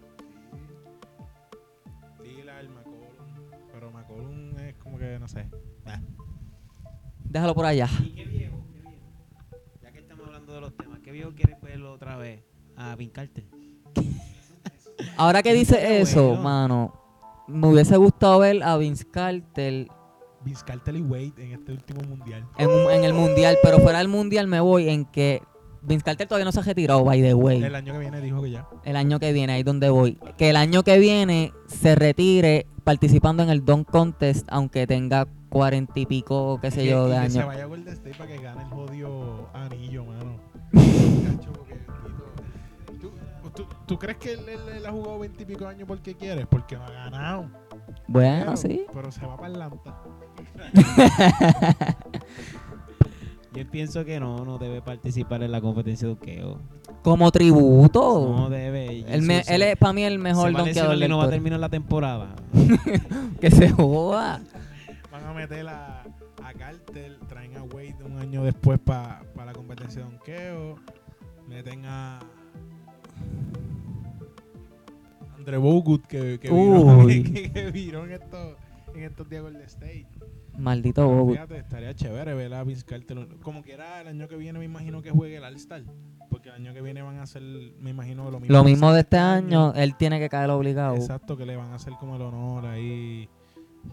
déjalo 7.33 7.55
por 7.55 7.65
allá. 7.67 7.89
¿Y 8.01 8.11
qué 8.11 8.25
viejo? 8.25 8.57
¿Qué 8.73 8.81
viejo? 8.89 9.01
Ya 9.83 9.91
que 9.93 9.99
estamos 10.01 10.27
hablando 10.27 10.53
de 10.55 10.61
los 10.61 10.77
temas, 10.77 10.99
¿qué 11.03 11.11
viejo 11.13 11.33
quieres 11.35 11.61
verlo 11.61 11.93
otra 11.93 12.17
vez? 12.17 12.43
A 12.77 12.95
Vin 12.97 13.11
Carter. 13.11 13.45
Ahora 15.17 15.43
que 15.43 15.53
dice 15.55 16.01
eso, 16.01 16.29
bueno. 16.29 16.43
mano, 16.43 16.95
me 17.49 17.67
hubiese 17.69 17.97
gustado 17.97 18.39
ver 18.41 18.63
a 18.63 18.77
Vince 18.77 19.05
Carter 19.11 19.87
Vince 20.45 20.65
Carter 20.67 20.97
y 20.97 21.01
Wade 21.03 21.33
en 21.39 21.53
este 21.53 21.73
último 21.73 22.01
mundial. 22.03 22.45
en, 22.59 22.69
un- 22.69 22.91
en 22.91 23.05
el 23.05 23.13
mundial, 23.15 23.57
pero 23.63 23.79
fuera 23.79 23.99
del 23.99 24.09
mundial 24.09 24.47
me 24.49 24.61
voy 24.61 24.89
en 24.89 25.05
que 25.05 25.41
Vince 25.83 26.05
Carter 26.05 26.27
todavía 26.27 26.45
no 26.45 26.53
se 26.53 26.61
ha 26.61 26.63
retirado, 26.63 27.05
by 27.05 27.21
the 27.23 27.35
way. 27.35 27.63
El 27.63 27.75
año 27.75 27.93
que 27.93 27.99
viene 28.01 28.21
dijo 28.21 28.43
que 28.43 28.51
ya. 28.51 28.67
el 28.85 28.97
año 28.97 29.19
que 29.21 29.33
viene, 29.33 29.53
ahí 29.53 29.63
donde 29.63 29.89
voy. 29.91 30.19
Que 30.37 30.51
el 30.51 30.57
año 30.57 30.83
que 30.83 30.99
viene 30.99 31.53
se 31.67 31.95
retire 31.95 32.67
participando 32.85 33.43
en 33.43 33.51
el 33.51 33.65
Don 33.65 33.85
Contest, 33.85 34.47
aunque 34.51 34.87
tenga 34.87 35.27
cuarenta 35.53 36.01
y 36.01 36.07
pico, 36.07 36.59
qué 36.61 36.71
sé 36.71 36.85
Y- 36.85 36.89
yo, 36.89 37.07
y 37.09 37.11
de 37.13 37.21
que 37.23 37.31
se 37.31 37.39
años. 37.39 37.47
vaya 37.49 37.65
a 37.65 37.67
Golden 37.67 37.93
State 37.95 38.15
para 38.17 38.31
que 38.31 38.39
gane 38.43 38.63
el 38.63 38.69
jodido 38.71 39.49
anillo, 39.53 40.05
mano. 40.05 40.37
Cacho, 40.73 41.53
porque, 41.53 41.79
bendito. 42.87 43.13
¿Tú, 43.43 43.51
tú, 43.51 43.67
tú 43.87 43.99
crees 43.99 44.17
que 44.19 44.33
él, 44.33 44.41
él- 44.49 44.77
él 44.77 44.87
ha 44.87 44.91
jugado 44.91 45.19
veintipico 45.19 45.67
años 45.67 45.87
porque 45.87 46.15
quiere? 46.15 46.47
Porque 46.47 46.77
no 46.77 46.85
ha 46.85 46.91
ganado. 46.91 47.47
Bueno, 48.09 48.45
pero, 48.47 48.57
sí. 48.57 48.85
Pero 48.93 49.13
se 49.13 49.27
va 49.27 49.37
para 49.37 49.49
Atlanta. 49.53 49.99
Yo 53.55 53.71
pienso 53.71 54.03
que 54.07 54.19
no, 54.19 54.47
no 54.47 54.57
debe 54.57 54.81
participar 54.81 55.43
en 55.43 55.53
la 55.53 55.61
competencia 55.61 56.09
de 56.09 56.15
doqueo. 56.15 56.59
Como 57.03 57.31
tributo. 57.31 58.35
No 58.35 58.49
debe. 58.49 59.05
Él, 59.07 59.21
me- 59.23 59.45
Se- 59.45 59.55
él 59.55 59.63
es 59.63 59.77
para 59.77 59.93
mí 59.93 60.05
el 60.05 60.19
mejor 60.19 60.53
donkeador 60.53 60.97
no 61.09 61.19
va 61.19 61.25
a 61.25 61.31
terminar 61.31 61.61
la 61.61 61.69
temporada. 61.69 62.35
Que 63.41 63.51
se 63.51 63.69
joda. 63.71 64.41
A 65.33 65.35
meter 65.35 65.67
a, 65.67 66.03
a 66.45 66.53
Carter, 66.53 67.19
traen 67.27 67.57
a 67.57 67.63
Wade 67.63 67.97
un 68.05 68.19
año 68.19 68.45
después 68.45 68.79
para 68.79 69.25
la 69.35 69.55
competencia 69.55 70.05
de 70.05 70.11
donkeo. 70.11 70.77
Meten 71.49 71.87
a. 71.87 72.21
Andre 75.39 75.57
Bogut 75.57 76.07
que, 76.07 76.39
que, 76.39 76.51
viró, 76.51 77.07
que, 77.07 77.51
que 77.51 77.71
viró 77.71 78.05
en 78.05 78.13
estos, 78.13 78.57
en 78.95 79.05
estos 79.05 79.27
días 79.31 79.43
Golden 79.43 79.63
State. 79.63 80.07
Maldito 80.59 81.07
Pero 81.07 81.17
Bogut. 81.17 81.33
Fíjate, 81.37 81.57
estaría 81.61 81.95
chévere 81.95 82.35
ver 82.35 82.53
a 82.53 82.63
Vince 82.63 82.85
Carter. 82.85 83.27
Como 83.41 83.63
quiera, 83.63 84.03
el 84.03 84.09
año 84.09 84.29
que 84.29 84.37
viene 84.37 84.59
me 84.59 84.67
imagino 84.67 85.01
que 85.01 85.13
juegue 85.13 85.39
el 85.39 85.45
All-Star. 85.45 85.83
Porque 86.29 86.51
el 86.51 86.57
año 86.57 86.75
que 86.75 86.83
viene 86.83 87.01
van 87.01 87.17
a 87.17 87.23
hacer, 87.23 87.41
me 87.43 87.89
imagino, 87.89 88.31
lo 88.31 88.39
mismo. 88.39 88.55
Lo 88.55 88.65
mismo 88.65 88.93
de 88.93 89.01
este 89.01 89.17
año, 89.17 89.73
él 89.73 89.97
tiene 89.97 90.21
que 90.21 90.29
caer 90.29 90.51
obligado. 90.51 90.97
Exacto, 90.97 91.39
que 91.39 91.47
le 91.47 91.57
van 91.57 91.71
a 91.73 91.77
hacer 91.77 91.95
como 91.99 92.17
el 92.17 92.23
honor 92.23 92.67
ahí 92.67 93.31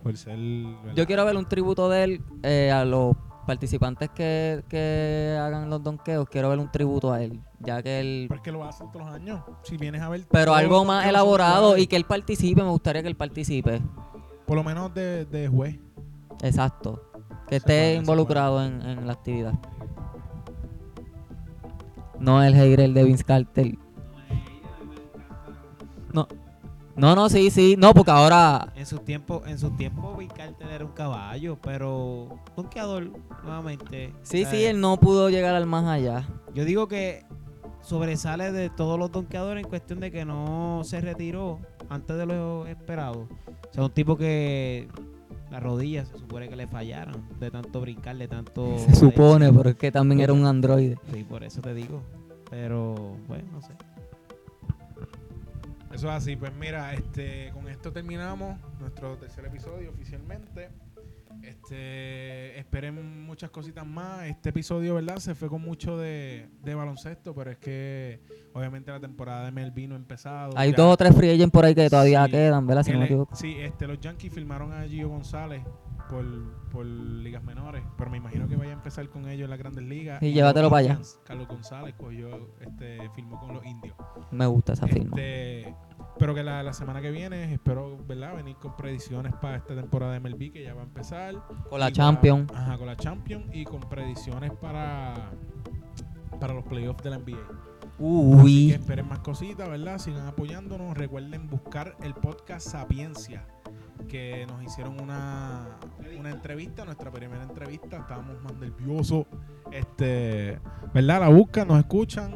por 0.04 0.16
ser... 0.18 0.38
¿verdad? 0.38 0.96
Yo 0.96 1.06
quiero 1.06 1.26
ver 1.26 1.38
un 1.38 1.48
tributo 1.48 1.90
de 1.90 2.04
él 2.04 2.22
eh, 2.44 2.72
a 2.72 2.86
los 2.86 3.16
participantes 3.46 4.10
que, 4.12 4.64
que 4.70 5.38
hagan 5.42 5.70
los 5.70 5.84
donkeos. 5.84 6.28
Quiero 6.30 6.50
ver 6.50 6.60
un 6.60 6.72
tributo 6.72 7.12
a 7.12 7.22
él, 7.24 7.42
ya 7.60 7.82
que 7.82 8.00
él... 8.00 8.26
Pero 8.30 8.38
es 8.38 8.44
que 8.44 8.52
lo 8.52 8.64
hacen 8.64 8.92
todos 8.92 9.08
los 9.08 9.16
años. 9.16 9.42
Si 9.64 9.78
vienes 9.78 10.02
a 10.02 10.10
ver... 10.10 10.26
Pero 10.30 10.54
algo 10.54 10.86
más 10.86 11.06
elaborado 11.08 11.78
y 11.78 11.88
que 11.88 11.96
él 11.96 12.06
participe, 12.06 12.62
me 12.62 12.70
gustaría 12.70 13.02
que 13.02 13.08
él 13.08 13.16
participe. 13.16 13.82
Por 14.46 14.56
lo 14.56 14.64
menos 14.64 14.94
de, 14.94 15.26
de 15.26 15.48
juez. 15.48 15.80
Exacto. 16.42 17.04
Que 17.48 17.56
Se 17.56 17.58
esté 17.58 17.68
puede, 17.68 17.96
involucrado 17.96 18.64
en, 18.64 18.82
en 18.82 19.08
la 19.08 19.14
actividad. 19.14 19.54
No 22.20 22.44
el 22.44 22.54
hater 22.54 22.92
de 22.92 23.04
Vince 23.04 23.24
Carter. 23.24 23.78
No. 26.14 26.28
No, 27.00 27.16
no, 27.16 27.30
sí, 27.30 27.50
sí. 27.50 27.76
No, 27.78 27.94
porque 27.94 28.12
ahora. 28.12 28.74
En 28.76 28.86
su 28.86 29.00
tiempo, 29.00 29.44
en 29.46 29.58
su 29.58 29.72
tiempo 29.72 30.16
Vince 30.18 30.36
Carter 30.36 30.68
era 30.70 30.86
un 30.86 30.92
caballo, 30.92 31.58
pero 31.62 32.40
donkeador 32.56 33.12
nuevamente. 33.44 34.14
Sí, 34.24 34.44
O 34.44 34.50
sea, 34.50 34.52
sí, 34.52 34.66
él 34.66 34.82
no 34.82 34.98
pudo 34.98 35.30
llegar 35.30 35.56
al 35.56 35.66
más 35.66 35.86
allá. 35.86 36.28
Yo 36.54 36.66
digo 36.66 36.88
que 36.88 37.26
sobresale 37.82 38.52
de 38.52 38.70
todos 38.70 39.00
los 39.00 39.12
donkeadores 39.12 39.64
en 39.64 39.70
cuestión 39.70 40.00
de 40.00 40.12
que 40.12 40.26
no 40.26 40.82
se 40.84 41.00
retiró 41.00 41.60
antes 41.90 42.18
de 42.18 42.26
lo 42.26 42.68
esperado. 42.68 43.28
O 43.70 43.74
sea, 43.74 43.84
un 43.84 43.92
tipo 43.92 44.18
que 44.18 44.88
las 45.50 45.64
rodillas 45.64 46.08
se 46.10 46.18
supone 46.18 46.50
que 46.50 46.56
le 46.56 46.68
fallaron 46.68 47.28
de 47.40 47.50
tanto 47.50 47.82
brincar, 47.82 48.18
de 48.18 48.28
tanto... 48.28 48.78
Se 48.78 48.96
supone, 48.96 49.52
pero 49.52 49.70
es 49.70 49.76
que 49.76 49.92
también 49.92 50.22
era 50.22 50.34
un 50.34 50.46
androide. 50.46 50.98
Sí, 51.14 51.24
por 51.24 51.44
eso 51.44 51.62
te 51.62 51.74
digo. 51.74 52.02
Pero, 52.50 53.16
bueno, 53.28 53.46
no 53.54 53.62
sé. 53.62 53.74
Eso 55.94 56.08
es 56.08 56.14
así. 56.14 56.36
Pues 56.36 56.54
mira, 56.54 56.94
este, 56.94 57.52
con 57.54 57.68
esto 57.68 57.92
terminamos 57.92 58.58
nuestro 58.80 59.18
tercer 59.18 59.46
episodio 59.46 59.90
oficialmente. 59.90 60.70
Este, 61.44 62.60
esperen 62.60 63.26
muchas 63.26 63.50
cositas 63.50 63.86
más. 63.86 64.24
Este 64.26 64.50
episodio, 64.50 64.96
¿verdad? 64.96 65.18
Se 65.18 65.34
fue 65.36 65.48
con 65.50 65.62
mucho 65.62 65.98
de, 65.98 66.48
de 66.64 66.76
baloncesto, 66.76 67.34
pero 67.34 67.52
es 67.52 67.58
que 67.58 68.20
obviamente 68.54 68.92
la 68.92 69.00
temporada 69.00 69.50
de 69.50 69.52
MLB 69.52 69.88
no 69.88 69.96
ha 69.96 69.98
empezado. 69.98 70.52
Hay 70.56 70.72
Ya- 70.72 70.78
dos 70.78 70.94
o 70.94 70.98
tres 70.98 71.16
free 71.16 71.32
agents 71.32 71.52
por 71.52 71.66
ahí 71.66 71.74
que 71.74 71.90
todavía 71.90 72.26
Sí, 72.26 72.32
quedan, 72.32 72.68
¿verdad? 72.68 72.84
Si 72.84 72.92
no 72.92 73.00
me 73.00 73.06
equivoco. 73.06 73.36
Sí, 73.36 73.56
este, 73.60 73.88
los 73.88 74.00
Yankees 74.00 74.34
firmaron 74.34 74.74
a 74.74 74.84
Gio 74.84 75.08
González 75.10 75.62
por, 76.10 76.26
por 76.72 76.86
ligas 76.86 77.44
menores, 77.44 77.84
pero 77.98 78.10
me 78.10 78.18
imagino 78.18 78.48
que 78.48 78.56
vaya 78.56 78.72
a 78.72 78.74
empezar 78.74 79.08
con 79.10 79.28
ellos 79.30 79.46
en 79.46 79.50
las 79.52 79.60
grandes 79.60 79.84
ligas. 79.86 80.22
Y 80.22 80.34
llévatelo 80.34 80.70
para 80.70 80.80
allá. 80.80 81.00
Carlos 81.26 81.48
González 81.48 81.96
cogió, 81.98 82.50
este, 82.60 83.10
firmó 83.16 83.40
con 83.40 83.54
los 83.54 83.66
indios. 83.66 83.96
Me 84.32 84.46
gusta 84.48 84.74
esa 84.74 84.88
firma. 84.88 85.16
Este, 85.18 85.76
pero 86.18 86.34
que 86.36 86.44
la, 86.44 86.64
la 86.64 86.74
semana 86.74 87.02
que 87.02 87.12
viene 87.12 87.54
espero, 87.54 87.98
¿verdad? 88.06 88.36
Venir 88.36 88.58
con 88.58 88.76
predicciones 88.76 89.34
para 89.36 89.58
esta 89.58 89.76
temporada 89.76 90.14
de 90.14 90.20
MLB 90.20 90.52
que 90.52 90.64
ya 90.64 90.74
va 90.74 90.82
a 90.82 90.86
empezar. 90.86 91.36
Con 91.70 91.80
la 91.80 91.90
Y 91.90 91.94
Champion. 91.94 92.48
para- 92.48 92.60
ajá, 92.62 92.78
con 92.78 92.88
la 92.88 92.98
Champion 92.98 93.46
y 93.54 93.64
con 93.64 93.80
predicciones 93.82 94.52
para, 94.54 95.32
para 96.40 96.54
los 96.54 96.64
playoffs 96.66 97.04
de 97.04 97.10
la 97.12 97.18
NBA. 97.20 97.38
Así 97.38 97.98
que 97.98 98.04
Uy. 98.04 98.72
esperen 98.72 99.08
más 99.08 99.20
cositas, 99.20 99.70
¿verdad? 99.70 99.98
Sigan 99.98 100.26
apoyándonos. 100.28 100.98
Recuerden 100.98 101.48
buscar 101.50 101.96
el 102.02 102.14
podcast 102.14 102.68
Sapiencia, 102.68 103.46
que 104.08 104.46
nos 104.48 104.64
hicieron 104.64 105.00
una, 105.00 105.78
una 106.18 106.32
entrevista, 106.32 106.86
nuestra 106.86 107.12
primera 107.12 107.44
entrevista. 107.44 107.98
Estábamos 107.98 108.42
más 108.42 108.56
nerviosos. 108.56 109.26
Este, 109.72 110.60
¿verdad? 110.94 111.22
La 111.22 111.30
buscan, 111.30 111.68
nos 111.68 111.80
escuchan. 111.80 112.36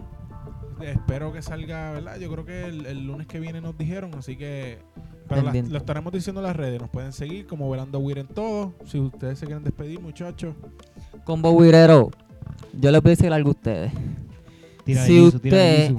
Espero 0.82 1.32
que 1.32 1.42
salga, 1.42 1.92
¿verdad? 1.92 2.20
Yo 2.20 2.32
creo 2.32 2.46
que 2.46 2.66
el, 2.66 2.86
el 2.86 3.08
lunes 3.08 3.28
que 3.28 3.40
viene 3.40 3.62
nos 3.62 3.78
dijeron, 3.78 4.14
así 4.16 4.36
que. 4.36 4.80
Pero 5.28 5.42
lo 5.42 5.78
estaremos 5.78 6.12
diciendo 6.12 6.42
en 6.42 6.48
las 6.48 6.56
redes. 6.56 6.82
Nos 6.82 6.90
pueden 6.90 7.14
seguir 7.14 7.48
como 7.48 7.70
Velando 7.70 8.00
Weir 8.00 8.20
en 8.20 8.28
todo. 8.28 8.74
Si 8.86 9.00
ustedes 9.00 9.40
se 9.40 9.46
quieren 9.46 9.64
despedir, 9.64 10.00
muchachos. 10.00 10.56
Combo 11.24 11.58
Guirero. 11.58 12.12
Yo 12.74 12.92
les 12.92 13.02
voy 13.02 13.12
a 13.12 13.16
decir 13.16 13.32
algo 13.32 13.50
a 13.50 13.52
ustedes. 13.52 13.92
Tira 14.84 15.06
Si 15.06 15.22
usted-. 15.22 15.96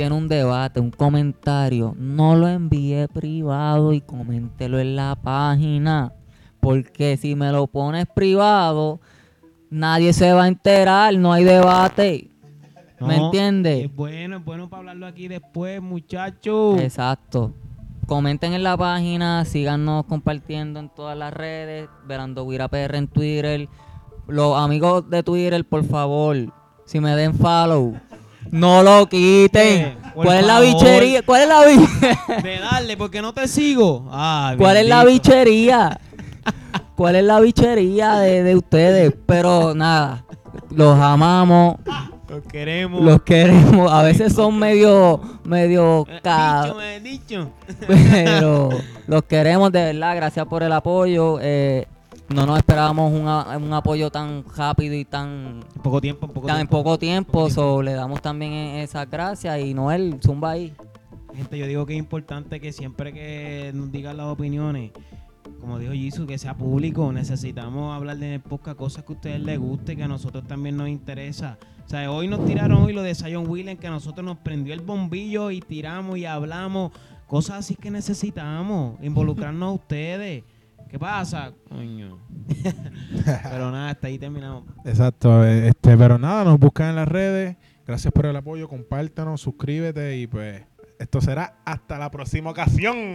Tiene 0.00 0.16
un 0.16 0.28
debate, 0.28 0.80
un 0.80 0.90
comentario, 0.90 1.94
no 1.98 2.34
lo 2.34 2.48
envíe 2.48 3.06
privado 3.08 3.92
y 3.92 4.00
coméntelo 4.00 4.78
en 4.78 4.96
la 4.96 5.14
página. 5.14 6.14
Porque 6.58 7.18
si 7.18 7.34
me 7.34 7.52
lo 7.52 7.66
pones 7.66 8.06
privado, 8.06 8.98
nadie 9.68 10.14
se 10.14 10.32
va 10.32 10.44
a 10.44 10.48
enterar, 10.48 11.14
no 11.18 11.34
hay 11.34 11.44
debate. 11.44 12.30
¿Me 12.98 13.16
entiendes? 13.16 13.84
Es 13.84 13.94
bueno, 13.94 14.38
es 14.38 14.44
bueno 14.46 14.70
para 14.70 14.78
hablarlo 14.78 15.06
aquí 15.06 15.28
después, 15.28 15.82
muchachos. 15.82 16.80
Exacto. 16.80 17.52
Comenten 18.06 18.54
en 18.54 18.62
la 18.62 18.78
página, 18.78 19.44
síganos 19.44 20.06
compartiendo 20.06 20.80
en 20.80 20.88
todas 20.88 21.18
las 21.18 21.34
redes, 21.34 21.90
Verando 22.06 22.48
Guira 22.48 22.68
PR 22.68 22.96
en 22.96 23.06
Twitter. 23.06 23.68
Los 24.26 24.58
amigos 24.58 25.10
de 25.10 25.22
Twitter, 25.22 25.62
por 25.62 25.84
favor, 25.84 26.38
si 26.86 27.00
me 27.00 27.14
den 27.16 27.34
follow, 27.34 28.00
no 28.50 28.82
lo 28.82 29.08
quiten. 29.08 29.80
Eh, 29.86 29.96
¿Cuál 30.14 30.38
es 30.38 30.46
la 30.46 30.60
bichería? 30.60 31.22
¿Cuál 31.22 31.42
es 31.42 31.48
la 31.48 31.64
bichería? 31.66 32.18
De 32.42 32.58
darle, 32.58 32.96
porque 32.96 33.22
no 33.22 33.32
te 33.32 33.46
sigo. 33.48 34.08
Ah, 34.10 34.54
¿Cuál 34.58 34.76
es 34.78 34.86
la 34.86 35.04
bichería? 35.04 36.00
¿Cuál 36.96 37.16
es 37.16 37.24
la 37.24 37.40
bichería 37.40 38.16
de, 38.16 38.42
de 38.42 38.56
ustedes? 38.56 39.14
Pero 39.26 39.74
nada, 39.74 40.24
los 40.70 40.98
amamos, 40.98 41.76
Los 42.28 42.42
queremos. 42.44 43.00
los 43.02 43.22
queremos. 43.22 43.90
A 43.90 44.02
veces 44.02 44.34
son 44.34 44.58
medio, 44.58 45.20
medio 45.44 46.06
Eh, 46.08 46.20
Dicho, 46.22 46.74
me 46.76 46.96
he 46.96 47.00
dicho. 47.00 47.50
pero 47.86 48.68
los 49.06 49.22
queremos 49.24 49.72
de 49.72 49.84
verdad. 49.92 50.16
Gracias 50.16 50.46
por 50.46 50.62
el 50.62 50.72
apoyo. 50.72 51.38
Eh, 51.40 51.86
no 52.34 52.46
nos 52.46 52.58
esperábamos 52.58 53.12
un, 53.12 53.26
a- 53.28 53.56
un 53.56 53.72
apoyo 53.72 54.10
tan 54.10 54.44
rápido 54.56 54.94
y 54.94 55.04
tan, 55.04 55.60
En 55.74 55.82
poco 55.82 56.00
tiempo, 56.00 56.26
en 56.26 56.32
poco 56.32 56.46
tan 56.46 56.56
en 56.56 56.66
tiempo. 56.66 56.76
poco 56.78 56.98
tiempo. 56.98 57.32
Poco 57.32 57.50
so, 57.50 57.82
le 57.82 57.92
damos 57.92 58.22
también 58.22 58.52
e- 58.52 58.82
esas 58.82 59.10
gracias. 59.10 59.60
Y 59.60 59.74
Noel, 59.74 60.18
zumba 60.24 60.50
ahí. 60.52 60.72
Gente, 61.34 61.58
yo 61.58 61.66
digo 61.66 61.86
que 61.86 61.92
es 61.94 61.98
importante 61.98 62.60
que 62.60 62.72
siempre 62.72 63.12
que 63.12 63.70
nos 63.74 63.90
digan 63.92 64.16
las 64.16 64.26
opiniones, 64.26 64.90
como 65.60 65.78
dijo 65.78 65.92
Jisoo, 65.92 66.26
que 66.26 66.38
sea 66.38 66.54
público. 66.56 67.12
Necesitamos 67.12 67.94
hablar 67.94 68.16
de 68.18 68.38
podcast, 68.40 68.76
cosas 68.76 69.04
que 69.04 69.12
a 69.12 69.16
ustedes 69.16 69.40
les 69.40 69.58
guste, 69.58 69.96
que 69.96 70.02
a 70.04 70.08
nosotros 70.08 70.44
también 70.46 70.76
nos 70.76 70.88
interesa. 70.88 71.58
O 71.84 71.88
sea, 71.90 72.10
hoy 72.12 72.28
nos 72.28 72.44
tiraron 72.46 72.82
hoy 72.82 72.92
lo 72.92 73.02
de 73.02 73.14
Zion 73.14 73.48
Williams, 73.48 73.80
que 73.80 73.86
a 73.88 73.90
nosotros 73.90 74.24
nos 74.24 74.38
prendió 74.38 74.72
el 74.74 74.80
bombillo 74.80 75.50
y 75.50 75.60
tiramos 75.60 76.18
y 76.18 76.24
hablamos. 76.26 76.92
Cosas 77.26 77.58
así 77.58 77.74
que 77.76 77.90
necesitamos. 77.90 78.96
Involucrarnos 79.02 79.68
a 79.68 79.72
ustedes. 79.72 80.44
¿Qué 80.90 80.98
pasa? 80.98 81.52
Coño. 81.68 82.18
Pero 83.24 83.70
nada, 83.70 83.90
hasta 83.90 84.08
ahí 84.08 84.18
terminamos. 84.18 84.64
Exacto, 84.84 85.44
este, 85.44 85.96
pero 85.96 86.18
nada, 86.18 86.42
nos 86.42 86.58
buscan 86.58 86.90
en 86.90 86.96
las 86.96 87.06
redes. 87.06 87.56
Gracias 87.86 88.12
por 88.12 88.26
el 88.26 88.34
apoyo, 88.34 88.68
compártanos, 88.68 89.40
suscríbete 89.40 90.16
y 90.16 90.26
pues 90.26 90.64
esto 90.98 91.20
será 91.20 91.60
hasta 91.64 91.96
la 91.96 92.10
próxima 92.10 92.50
ocasión. 92.50 93.14